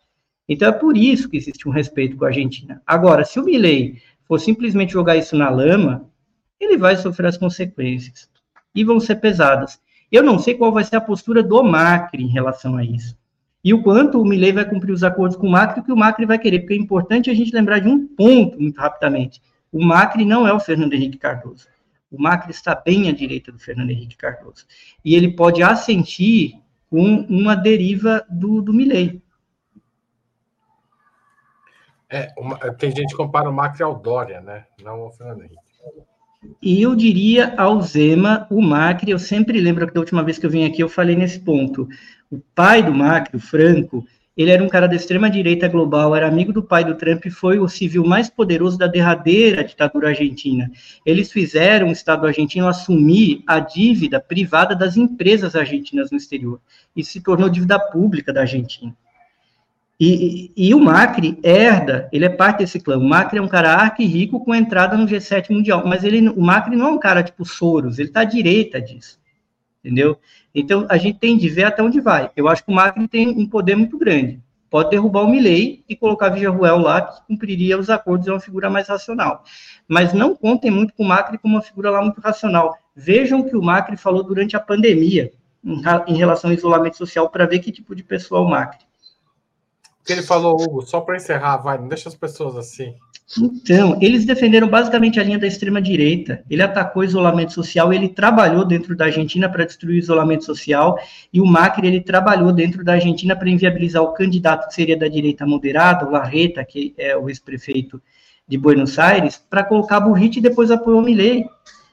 Então 0.49 0.69
é 0.69 0.73
por 0.73 0.97
isso 0.97 1.29
que 1.29 1.37
existe 1.37 1.69
um 1.69 1.73
respeito 1.73 2.17
com 2.17 2.25
a 2.25 2.29
Argentina. 2.29 2.83
Agora, 2.85 3.25
se 3.25 3.39
o 3.39 3.45
Milley 3.45 4.03
for 4.27 4.41
simplesmente 4.41 4.93
jogar 4.93 5.17
isso 5.17 5.37
na 5.37 5.49
lama, 5.49 6.11
ele 6.59 6.77
vai 6.77 6.97
sofrer 6.97 7.29
as 7.29 7.39
consequências. 7.39 8.29
E 8.75 8.85
vão 8.85 8.99
ser 9.01 9.17
pesadas. 9.17 9.81
Eu 10.11 10.23
não 10.23 10.39
sei 10.39 10.55
qual 10.55 10.73
vai 10.73 10.85
ser 10.85 10.97
a 10.97 11.01
postura 11.01 11.43
do 11.43 11.63
Macri 11.63 12.25
em 12.25 12.29
relação 12.29 12.77
a 12.77 12.85
isso. 12.85 13.17
E 13.63 13.75
o 13.75 13.83
quanto 13.83 14.21
o 14.21 14.25
Milley 14.25 14.53
vai 14.53 14.65
cumprir 14.65 14.93
os 14.93 15.05
acordos 15.05 15.37
com 15.37 15.47
o 15.47 15.51
Macri, 15.51 15.83
que 15.83 15.93
o 15.93 15.97
Macri 15.97 16.25
vai 16.25 16.39
querer, 16.39 16.61
porque 16.61 16.75
é 16.75 16.79
importante 16.79 17.31
a 17.31 17.35
gente 17.35 17.55
lembrar 17.55 17.79
de 17.79 17.89
um 17.89 18.07
ponto 18.07 18.59
muito 18.61 18.81
rapidamente. 18.81 19.41
O 19.71 19.85
Macri 19.85 20.25
não 20.25 20.49
é 20.49 20.53
o 20.53 20.59
Fernando 20.59 20.95
Henrique 20.95 21.19
Cardoso. 21.19 21.69
O 22.11 22.21
Macri 22.21 22.51
está 22.51 22.75
bem 22.75 23.09
à 23.09 23.13
direita 23.13 23.53
do 23.53 23.59
Fernando 23.59 23.91
Henrique 23.91 24.17
Cardoso. 24.17 24.67
E 25.05 25.15
ele 25.15 25.37
pode 25.37 25.63
assentir 25.63 26.59
com 26.89 27.27
uma 27.29 27.55
deriva 27.55 28.27
do, 28.29 28.61
do 28.61 28.73
Milley. 28.73 29.23
É, 32.09 32.33
uma, 32.37 32.59
tem 32.75 32.91
gente 32.91 33.11
que 33.11 33.17
compara 33.17 33.49
o 33.49 33.53
Macri 33.53 33.85
ao 33.85 33.95
Dória, 33.95 34.41
né? 34.41 34.67
Não 34.83 35.03
ao 35.03 35.13
Fernando 35.13 35.43
Henrique. 35.45 35.70
E 36.63 36.81
eu 36.81 36.97
diria 36.97 37.55
ao 37.59 37.83
Zema, 37.83 38.47
o 38.51 38.63
Macri, 38.63 39.11
eu 39.11 39.19
sempre 39.19 39.61
lembro 39.61 39.87
que 39.87 39.93
da 39.93 40.01
última 40.01 40.23
vez 40.23 40.39
que 40.39 40.47
eu 40.47 40.51
vim 40.51 40.65
aqui 40.65 40.83
eu 40.83 40.89
falei 40.89 41.15
nesse 41.15 41.39
ponto. 41.39 41.87
O 42.31 42.41
pai 42.55 42.83
do 42.83 42.95
Macri, 42.95 43.37
o 43.37 43.41
Franco, 43.41 44.07
ele 44.35 44.51
era 44.51 44.65
um 44.65 44.69
cara 44.69 44.87
da 44.87 44.97
extrema-direita 44.97 45.69
global, 45.69 46.17
era 46.17 46.27
amigo 46.27 46.51
do 46.51 46.63
pai 46.63 46.83
do 46.83 46.95
Trump 46.95 47.27
e 47.27 47.31
foi 47.31 47.59
o 47.59 47.69
civil 47.69 48.07
mais 48.07 48.31
poderoso 48.31 48.79
da 48.79 48.87
derradeira 48.87 49.63
ditadura 49.63 50.09
argentina. 50.09 50.71
Eles 51.05 51.31
fizeram 51.31 51.89
o 51.89 51.93
Estado 51.93 52.27
argentino 52.27 52.67
assumir 52.67 53.43
a 53.47 53.61
dívida 53.61 54.19
privada 54.19 54.75
das 54.75 54.97
empresas 54.97 55.55
argentinas 55.55 56.11
no 56.11 56.17
exterior. 56.17 56.59
e 56.97 57.05
se 57.05 57.21
tornou 57.21 57.51
dívida 57.51 57.79
pública 57.79 58.33
da 58.33 58.41
Argentina. 58.41 58.97
E, 60.03 60.51
e, 60.57 60.75
o 60.75 60.81
Macri 60.81 61.39
herda, 61.43 62.09
ele 62.11 62.25
é 62.25 62.31
parte 62.31 62.61
desse 62.61 62.81
clã. 62.81 62.97
O 62.97 63.07
Macri 63.07 63.39
é 63.39 63.43
um 63.43 63.47
cara 63.47 63.75
arque 63.75 64.03
rico 64.07 64.43
com 64.43 64.55
entrada 64.55 64.97
no 64.97 65.05
G7 65.05 65.51
mundial, 65.51 65.83
mas 65.87 66.03
ele, 66.05 66.27
o 66.31 66.41
Macri 66.41 66.75
não 66.75 66.87
é 66.87 66.91
um 66.93 66.99
cara 66.99 67.23
tipo 67.23 67.45
Soros, 67.45 67.99
ele 67.99 68.09
está 68.09 68.21
à 68.21 68.25
direita 68.25 68.81
disso, 68.81 69.21
entendeu? 69.85 70.17
Então 70.55 70.87
a 70.89 70.97
gente 70.97 71.19
tem 71.19 71.37
de 71.37 71.51
ver 71.51 71.65
até 71.65 71.83
onde 71.83 72.01
vai. 72.01 72.31
Eu 72.35 72.49
acho 72.49 72.65
que 72.65 72.73
o 72.73 72.75
Macri 72.75 73.07
tem 73.09 73.29
um 73.29 73.47
poder 73.47 73.77
muito 73.77 73.99
grande. 73.99 74.41
Pode 74.71 74.89
derrubar 74.89 75.25
o 75.25 75.29
Milley 75.29 75.85
e 75.87 75.95
colocar 75.95 76.31
Villarruel 76.31 76.79
lá, 76.79 77.03
que 77.03 77.27
cumpriria 77.27 77.79
os 77.79 77.91
acordos, 77.91 78.27
é 78.27 78.31
uma 78.31 78.41
figura 78.41 78.71
mais 78.71 78.89
racional. 78.89 79.45
Mas 79.87 80.15
não 80.15 80.35
contem 80.35 80.71
muito 80.71 80.95
com 80.95 81.03
o 81.03 81.07
Macri 81.07 81.37
como 81.37 81.57
uma 81.57 81.63
figura 81.63 81.91
lá 81.91 82.01
muito 82.01 82.23
racional. 82.23 82.75
Vejam 82.97 83.41
o 83.41 83.45
que 83.45 83.57
o 83.57 83.63
Macri 83.63 83.99
falou 83.99 84.23
durante 84.23 84.57
a 84.57 84.61
pandemia 84.61 85.31
em, 85.63 85.83
em 86.07 86.17
relação 86.17 86.49
ao 86.49 86.57
isolamento 86.57 86.97
social 86.97 87.29
para 87.29 87.45
ver 87.45 87.59
que 87.59 87.71
tipo 87.71 87.95
de 87.95 88.03
pessoa 88.03 88.41
é 88.41 88.45
o 88.45 88.49
Macri 88.49 88.90
que 90.11 90.19
ele 90.19 90.27
falou, 90.27 90.61
Hugo, 90.61 90.83
só 90.83 91.01
para 91.01 91.17
encerrar, 91.17 91.59
vai, 91.59 91.79
não 91.79 91.87
deixa 91.87 92.09
as 92.09 92.17
pessoas 92.17 92.57
assim. 92.57 92.95
Então, 93.39 93.97
eles 94.01 94.25
defenderam 94.25 94.67
basicamente 94.67 95.21
a 95.21 95.23
linha 95.23 95.39
da 95.39 95.47
extrema-direita. 95.47 96.43
Ele 96.51 96.63
atacou 96.63 97.03
o 97.03 97.05
isolamento 97.05 97.53
social, 97.53 97.93
ele 97.93 98.09
trabalhou 98.09 98.65
dentro 98.65 98.97
da 98.97 99.05
Argentina 99.05 99.49
para 99.49 99.65
destruir 99.65 99.95
o 99.95 99.99
isolamento 99.99 100.45
social, 100.45 100.99
e 101.33 101.41
o 101.41 101.47
Macri 101.47 101.87
ele 101.87 102.01
trabalhou 102.01 102.53
dentro 102.53 102.83
da 102.83 102.95
Argentina 102.95 103.37
para 103.37 103.49
inviabilizar 103.49 104.03
o 104.03 104.13
candidato 104.13 104.67
que 104.67 104.75
seria 104.75 104.97
da 104.97 105.07
direita 105.07 105.47
moderada, 105.47 106.05
o 106.05 106.11
Larreta, 106.11 106.65
que 106.65 106.93
é 106.99 107.17
o 107.17 107.29
ex-prefeito 107.29 108.03
de 108.49 108.59
Buenos 108.59 108.99
Aires, 108.99 109.41
para 109.49 109.63
colocar 109.63 110.01
Burrito 110.01 110.39
e 110.39 110.43
depois 110.43 110.73
apoiou 110.73 110.99
o 110.99 111.05
Milei. 111.05 111.45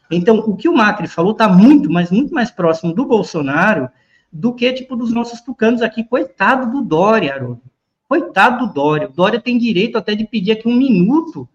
Então, 0.09 0.39
o 0.39 0.55
que 0.55 0.67
o 0.67 0.75
Macri 0.75 1.07
falou 1.07 1.33
está 1.33 1.47
muito, 1.47 1.87
mas 1.87 2.09
muito 2.09 2.33
mais 2.33 2.49
próximo 2.49 2.95
do 2.95 3.05
Bolsonaro 3.05 3.89
do 4.33 4.53
que, 4.55 4.73
tipo, 4.73 4.95
dos 4.95 5.13
nossos 5.13 5.39
tucanos 5.41 5.83
aqui. 5.83 6.03
Coitado 6.03 6.71
do 6.71 6.81
Dória, 6.81 7.35
Haroldo. 7.35 7.61
Coitado 8.07 8.67
do 8.67 8.73
Dória. 8.73 9.07
O 9.07 9.11
Dória 9.11 9.41
tem 9.41 9.57
direito 9.57 9.97
até 9.97 10.15
de 10.15 10.25
pedir 10.25 10.51
aqui 10.51 10.67
um 10.67 10.77
minuto. 10.77 11.47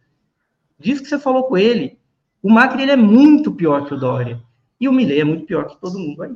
Diz 0.78 1.00
que 1.00 1.08
você 1.08 1.18
falou 1.18 1.44
com 1.44 1.56
ele. 1.56 1.98
O 2.42 2.50
Macri 2.50 2.82
ele 2.82 2.90
é 2.90 2.96
muito 2.96 3.52
pior 3.52 3.86
que 3.86 3.94
o 3.94 3.98
Dória. 3.98 4.42
E 4.80 4.88
o 4.88 4.92
Milley 4.92 5.20
é 5.20 5.24
muito 5.24 5.46
pior 5.46 5.66
que 5.66 5.80
todo 5.80 5.98
mundo 5.98 6.22
aí. 6.22 6.32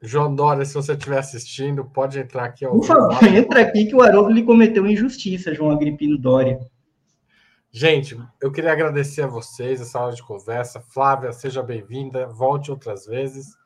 João 0.00 0.34
Dória, 0.34 0.64
se 0.64 0.74
você 0.74 0.92
estiver 0.92 1.18
assistindo, 1.18 1.84
pode 1.84 2.18
entrar 2.18 2.44
aqui. 2.44 2.66
Por 2.66 2.84
favor, 2.84 3.22
entra 3.26 3.60
aqui 3.60 3.86
que 3.86 3.94
o 3.94 4.02
Haroldo 4.02 4.32
lhe 4.32 4.42
cometeu 4.42 4.86
injustiça, 4.86 5.54
João 5.54 5.70
Agripino 5.70 6.18
Dória. 6.18 6.60
Gente, 7.70 8.20
eu 8.40 8.52
queria 8.52 8.72
agradecer 8.72 9.22
a 9.22 9.26
vocês 9.26 9.80
essa 9.80 9.98
aula 9.98 10.12
de 10.12 10.22
conversa. 10.22 10.80
Flávia, 10.80 11.32
seja 11.32 11.62
bem-vinda. 11.62 12.26
Volte 12.26 12.70
outras 12.70 13.06
vezes. 13.06 13.56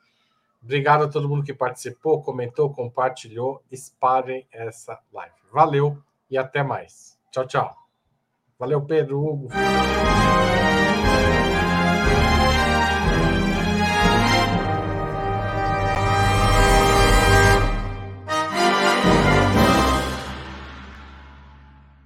Obrigado 0.67 1.05
a 1.05 1.09
todo 1.09 1.29
mundo 1.29 1.45
que 1.45 1.55
participou, 1.55 2.21
comentou, 2.21 2.75
compartilhou. 2.75 3.63
Espalhem 3.71 4.45
essa 4.51 4.99
live. 5.13 5.33
Valeu 5.53 5.97
e 6.29 6.37
até 6.37 6.61
mais. 6.61 7.17
Tchau, 7.31 7.47
tchau. 7.47 7.77
Valeu, 8.59 8.83
Pedro, 8.83 9.25
Hugo. 9.25 9.49